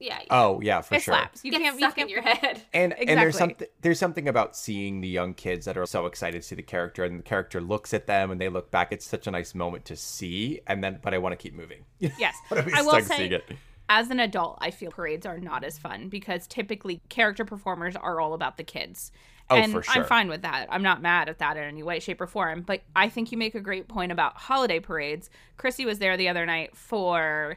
Yeah, 0.00 0.18
Oh 0.30 0.60
yeah, 0.60 0.80
for 0.80 0.96
it 0.96 1.02
sure. 1.02 1.14
slaps. 1.14 1.44
You 1.44 1.52
get 1.52 1.60
can't. 1.60 1.74
You 1.78 1.86
stuck 1.86 1.94
can't 1.94 2.10
in 2.10 2.14
your 2.14 2.22
head. 2.22 2.60
And 2.74 2.92
and 2.94 3.08
there's 3.20 3.36
Exactly. 3.36 3.38
something 3.38 3.68
there's 3.82 3.98
something 4.00 4.28
about 4.28 4.56
seeing 4.56 5.00
the 5.00 5.06
young 5.06 5.32
kids 5.32 5.64
that 5.66 5.76
are 5.78 5.86
so 5.86 6.06
excited 6.06 6.42
to 6.42 6.48
see 6.48 6.56
the 6.56 6.62
character, 6.62 7.04
and 7.04 7.20
the 7.20 7.22
character 7.22 7.60
looks 7.60 7.94
at 7.94 8.08
them 8.08 8.32
and 8.32 8.40
they 8.40 8.48
look 8.48 8.72
back. 8.72 8.90
It's 8.92 9.06
such 9.06 9.28
a 9.28 9.30
nice 9.30 9.54
moment 9.54 9.84
to 9.86 9.96
see, 9.96 10.60
and 10.66 10.82
then 10.82 10.98
but 11.02 11.14
I 11.14 11.18
want 11.18 11.34
to 11.34 11.36
keep 11.36 11.54
moving. 11.54 11.84
Yes, 12.18 12.34
But 12.50 12.66
I'm 12.66 12.74
I 12.74 12.82
will 12.82 12.90
stuck 12.90 13.04
say. 13.04 13.16
seeing 13.18 13.32
it. 13.32 13.44
As 13.88 14.10
an 14.10 14.18
adult, 14.18 14.58
I 14.60 14.72
feel 14.72 14.90
parades 14.90 15.24
are 15.24 15.38
not 15.38 15.62
as 15.62 15.78
fun 15.78 16.08
because 16.08 16.48
typically 16.48 17.00
character 17.08 17.44
performers 17.44 17.94
are 17.94 18.20
all 18.20 18.34
about 18.34 18.56
the 18.56 18.64
kids. 18.64 19.12
Oh, 19.52 19.56
and 19.56 19.72
for 19.72 19.84
I'm 19.88 20.04
fine 20.04 20.28
with 20.28 20.42
that. 20.42 20.66
I'm 20.70 20.82
not 20.82 21.02
mad 21.02 21.28
at 21.28 21.38
that 21.38 21.56
in 21.56 21.64
any 21.64 21.82
way, 21.82 22.00
shape, 22.00 22.20
or 22.20 22.26
form. 22.26 22.62
But 22.62 22.82
I 22.94 23.08
think 23.08 23.32
you 23.32 23.38
make 23.38 23.54
a 23.54 23.60
great 23.60 23.88
point 23.88 24.12
about 24.12 24.36
holiday 24.36 24.80
parades. 24.80 25.30
Chrissy 25.56 25.84
was 25.84 25.98
there 25.98 26.16
the 26.16 26.28
other 26.28 26.46
night 26.46 26.76
for 26.76 27.56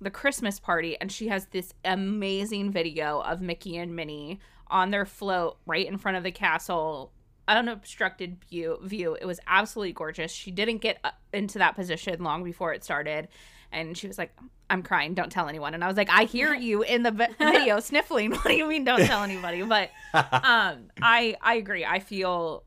the 0.00 0.10
Christmas 0.10 0.60
party, 0.60 0.96
and 1.00 1.10
she 1.10 1.28
has 1.28 1.46
this 1.46 1.74
amazing 1.84 2.70
video 2.70 3.20
of 3.20 3.40
Mickey 3.40 3.76
and 3.76 3.96
Minnie 3.96 4.38
on 4.68 4.90
their 4.90 5.06
float 5.06 5.58
right 5.66 5.86
in 5.86 5.98
front 5.98 6.16
of 6.16 6.22
the 6.22 6.30
castle, 6.30 7.12
unobstructed 7.48 8.44
view. 8.48 8.78
View. 8.82 9.16
It 9.20 9.26
was 9.26 9.40
absolutely 9.46 9.92
gorgeous. 9.92 10.30
She 10.30 10.50
didn't 10.50 10.78
get 10.78 10.98
uh, 11.02 11.10
into 11.32 11.58
that 11.58 11.74
position 11.74 12.22
long 12.22 12.44
before 12.44 12.72
it 12.72 12.84
started, 12.84 13.28
and 13.72 13.96
she 13.96 14.06
was 14.06 14.18
like, 14.18 14.32
"I'm 14.70 14.82
crying. 14.82 15.14
Don't 15.14 15.30
tell 15.30 15.48
anyone." 15.48 15.74
And 15.74 15.84
I 15.84 15.88
was 15.88 15.96
like, 15.96 16.10
"I 16.10 16.24
hear 16.24 16.54
you 16.68 16.82
in 16.82 17.02
the 17.02 17.10
video 17.38 17.80
sniffling. 17.80 18.32
What 18.32 18.44
do 18.44 18.54
you 18.54 18.66
mean? 18.66 18.84
Don't 18.84 19.04
tell 19.04 19.22
anybody?" 19.22 19.62
But 19.62 19.90
um, 20.14 20.90
I 21.02 21.36
I 21.40 21.54
agree. 21.54 21.84
I 21.84 22.00
feel 22.00 22.64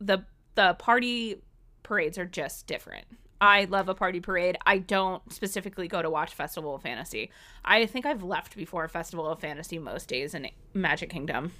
the 0.00 0.24
the 0.54 0.74
party 0.74 1.42
parades 1.82 2.18
are 2.18 2.26
just 2.26 2.66
different. 2.66 3.06
I 3.40 3.64
love 3.64 3.88
a 3.88 3.94
party 3.94 4.20
parade. 4.20 4.56
I 4.64 4.78
don't 4.78 5.30
specifically 5.32 5.88
go 5.88 6.00
to 6.00 6.08
watch 6.08 6.32
Festival 6.34 6.76
of 6.76 6.82
Fantasy. 6.82 7.30
I 7.64 7.84
think 7.86 8.06
I've 8.06 8.22
left 8.22 8.56
before 8.56 8.86
Festival 8.88 9.28
of 9.28 9.40
Fantasy 9.40 9.78
most 9.78 10.08
days 10.08 10.34
in 10.34 10.48
Magic 10.72 11.10
Kingdom. 11.10 11.52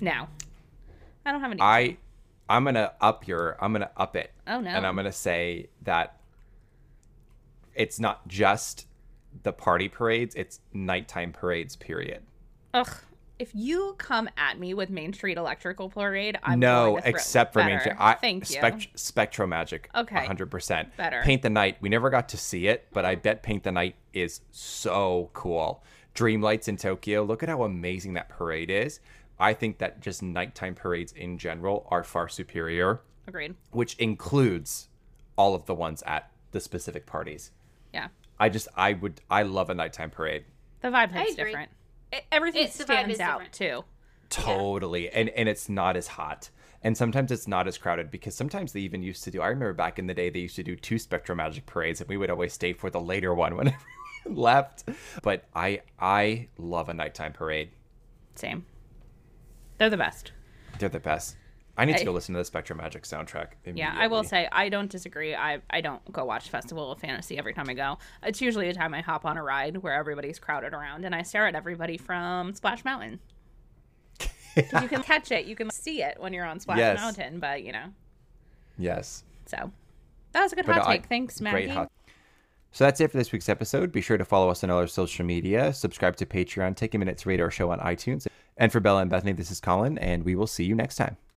Now, 0.00 0.28
I 1.26 1.32
don't 1.32 1.40
have 1.40 1.50
any. 1.50 1.60
I 1.60 1.96
I'm 2.48 2.64
gonna 2.64 2.92
up 3.00 3.26
your 3.26 3.56
I'm 3.60 3.72
gonna 3.72 3.90
up 3.96 4.14
it. 4.14 4.30
Oh, 4.46 4.60
no. 4.60 4.70
And 4.70 4.86
I'm 4.86 4.94
gonna 4.94 5.10
say 5.12 5.68
that 5.82 6.16
it's 7.74 8.00
not 8.00 8.26
just 8.28 8.86
the 9.42 9.52
party 9.52 9.88
parades; 9.88 10.34
it's 10.34 10.60
nighttime 10.72 11.32
parades. 11.32 11.76
Period. 11.76 12.22
Ugh. 12.74 12.88
If 13.38 13.50
you 13.54 13.96
come 13.98 14.28
at 14.36 14.60
me 14.60 14.72
with 14.72 14.88
Main 14.88 15.12
Street 15.12 15.36
Electrical 15.36 15.88
Parade, 15.88 16.38
I'm 16.44 16.60
no, 16.60 16.92
going 16.92 17.02
to 17.02 17.08
except 17.08 17.52
for 17.52 17.64
Main 17.64 17.80
Street. 17.80 17.96
I, 17.98 18.14
Thank 18.14 18.48
you. 18.50 18.60
SpectroMagic. 18.60 19.86
Okay. 19.96 20.26
100%. 20.26 20.96
Better. 20.96 21.22
Paint 21.24 21.42
the 21.42 21.50
Night. 21.50 21.76
We 21.80 21.88
never 21.88 22.08
got 22.08 22.28
to 22.28 22.36
see 22.36 22.68
it, 22.68 22.86
but 22.92 23.04
I 23.04 23.16
bet 23.16 23.42
Paint 23.42 23.64
the 23.64 23.72
Night 23.72 23.96
is 24.12 24.42
so 24.52 25.30
cool. 25.32 25.82
Dreamlights 26.14 26.68
in 26.68 26.76
Tokyo. 26.76 27.24
Look 27.24 27.42
at 27.42 27.48
how 27.48 27.64
amazing 27.64 28.14
that 28.14 28.28
parade 28.28 28.70
is. 28.70 29.00
I 29.40 29.54
think 29.54 29.78
that 29.78 30.00
just 30.00 30.22
nighttime 30.22 30.76
parades 30.76 31.10
in 31.10 31.36
general 31.36 31.88
are 31.90 32.04
far 32.04 32.28
superior, 32.28 33.00
Agreed. 33.26 33.56
which 33.72 33.96
includes 33.96 34.88
all 35.36 35.56
of 35.56 35.66
the 35.66 35.74
ones 35.74 36.02
at 36.06 36.30
the 36.52 36.60
specific 36.60 37.06
parties. 37.06 37.50
Yeah. 37.92 38.08
I 38.40 38.48
just, 38.48 38.68
I 38.76 38.94
would, 38.94 39.20
I 39.30 39.42
love 39.42 39.70
a 39.70 39.74
nighttime 39.74 40.10
parade. 40.10 40.44
The 40.80 40.88
vibe 40.88 41.28
is 41.28 41.34
different. 41.36 41.70
E- 42.12 42.18
Everything 42.32 42.64
It- 42.64 42.72
stands 42.72 43.14
is 43.14 43.20
out 43.20 43.38
different. 43.40 43.52
too. 43.52 43.84
Totally. 44.30 45.10
And 45.10 45.28
and 45.30 45.48
it's 45.48 45.68
not 45.68 45.96
as 45.96 46.06
hot. 46.08 46.48
And 46.82 46.96
sometimes 46.96 47.30
it's 47.30 47.46
not 47.46 47.68
as 47.68 47.76
crowded 47.78 48.10
because 48.10 48.34
sometimes 48.34 48.72
they 48.72 48.80
even 48.80 49.02
used 49.02 49.22
to 49.24 49.30
do 49.30 49.40
I 49.42 49.48
remember 49.48 49.74
back 49.74 49.98
in 49.98 50.06
the 50.06 50.14
day 50.14 50.30
they 50.30 50.40
used 50.40 50.56
to 50.56 50.62
do 50.62 50.74
two 50.74 50.98
Spectrum 50.98 51.36
Magic 51.36 51.66
parades 51.66 52.00
and 52.00 52.08
we 52.08 52.16
would 52.16 52.30
always 52.30 52.52
stay 52.54 52.72
for 52.72 52.88
the 52.90 53.00
later 53.00 53.34
one 53.34 53.56
when 53.56 53.68
everyone 53.68 54.42
left. 54.42 54.84
But 55.22 55.44
I 55.54 55.82
I 56.00 56.48
love 56.58 56.88
a 56.88 56.94
nighttime 56.94 57.32
parade. 57.34 57.70
Same. 58.34 58.64
They're 59.78 59.90
the 59.90 59.96
best. 59.98 60.32
They're 60.78 60.88
the 60.88 60.98
best. 60.98 61.36
I 61.76 61.84
need 61.86 61.96
to 61.96 62.02
I- 62.02 62.04
go 62.04 62.12
listen 62.12 62.34
to 62.34 62.38
the 62.38 62.44
Spectrum 62.44 62.78
Magic 62.78 63.04
soundtrack. 63.04 63.48
Yeah, 63.64 63.94
I 63.96 64.06
will 64.06 64.24
say 64.24 64.46
I 64.52 64.68
don't 64.68 64.90
disagree. 64.90 65.34
I 65.34 65.60
I 65.70 65.80
don't 65.80 66.12
go 66.12 66.24
watch 66.24 66.50
Festival 66.50 66.92
of 66.92 66.98
Fantasy 67.00 67.38
every 67.38 67.54
time 67.54 67.68
I 67.70 67.74
go. 67.74 67.98
It's 68.22 68.40
usually 68.42 68.68
a 68.68 68.74
time 68.74 68.92
I 68.94 69.00
hop 69.00 69.24
on 69.24 69.36
a 69.38 69.42
ride 69.42 69.78
where 69.78 69.94
everybody's 69.94 70.38
crowded 70.38 70.74
around 70.74 71.04
and 71.04 71.14
I 71.14 71.22
stare 71.22 71.46
at 71.46 71.54
everybody 71.54 71.96
from 71.96 72.52
Splash 72.54 72.84
Mountain. 72.84 73.20
you 74.56 74.88
can 74.88 75.02
catch 75.02 75.30
it, 75.32 75.46
you 75.46 75.56
can 75.56 75.70
see 75.70 76.02
it 76.02 76.16
when 76.20 76.32
you're 76.34 76.44
on 76.44 76.60
Splash 76.60 76.78
Yes. 76.78 76.98
Mountain, 76.98 77.40
but 77.40 77.62
you 77.62 77.72
know. 77.72 77.86
Yes. 78.78 79.24
So 79.46 79.70
that 80.32 80.42
was 80.42 80.52
a 80.52 80.56
good 80.56 80.66
But 80.66 80.76
hot 80.78 80.88
I- 80.88 80.96
take. 80.98 81.06
Thanks, 81.06 81.40
Maggie. 81.40 81.56
Great 81.66 81.70
hot. 81.70 81.90
So 82.74 82.84
that's 82.84 83.00
it 83.00 83.10
for 83.10 83.18
this 83.18 83.32
week's 83.32 83.48
episode. 83.50 83.92
Be 83.92 84.00
sure 84.00 84.16
to 84.16 84.24
follow 84.24 84.48
us 84.50 84.64
on 84.64 84.70
all 84.70 84.78
our 84.78 84.86
social 84.86 85.26
media, 85.26 85.74
subscribe 85.74 86.16
to 86.16 86.26
Patreon, 86.26 86.74
take 86.74 86.94
a 86.94 86.98
minute 86.98 87.18
to 87.18 87.28
rate 87.28 87.40
our 87.40 87.50
show 87.50 87.70
on 87.70 87.78
iTunes. 87.80 88.26
And 88.56 88.72
for 88.72 88.80
Bella 88.80 89.02
and 89.02 89.10
Bethany, 89.10 89.32
this 89.32 89.50
is 89.50 89.60
Colin, 89.60 89.98
and 89.98 90.22
we 90.24 90.34
will 90.34 90.46
see 90.46 90.64
you 90.64 90.74
next 90.74 90.96
time. 90.96 91.16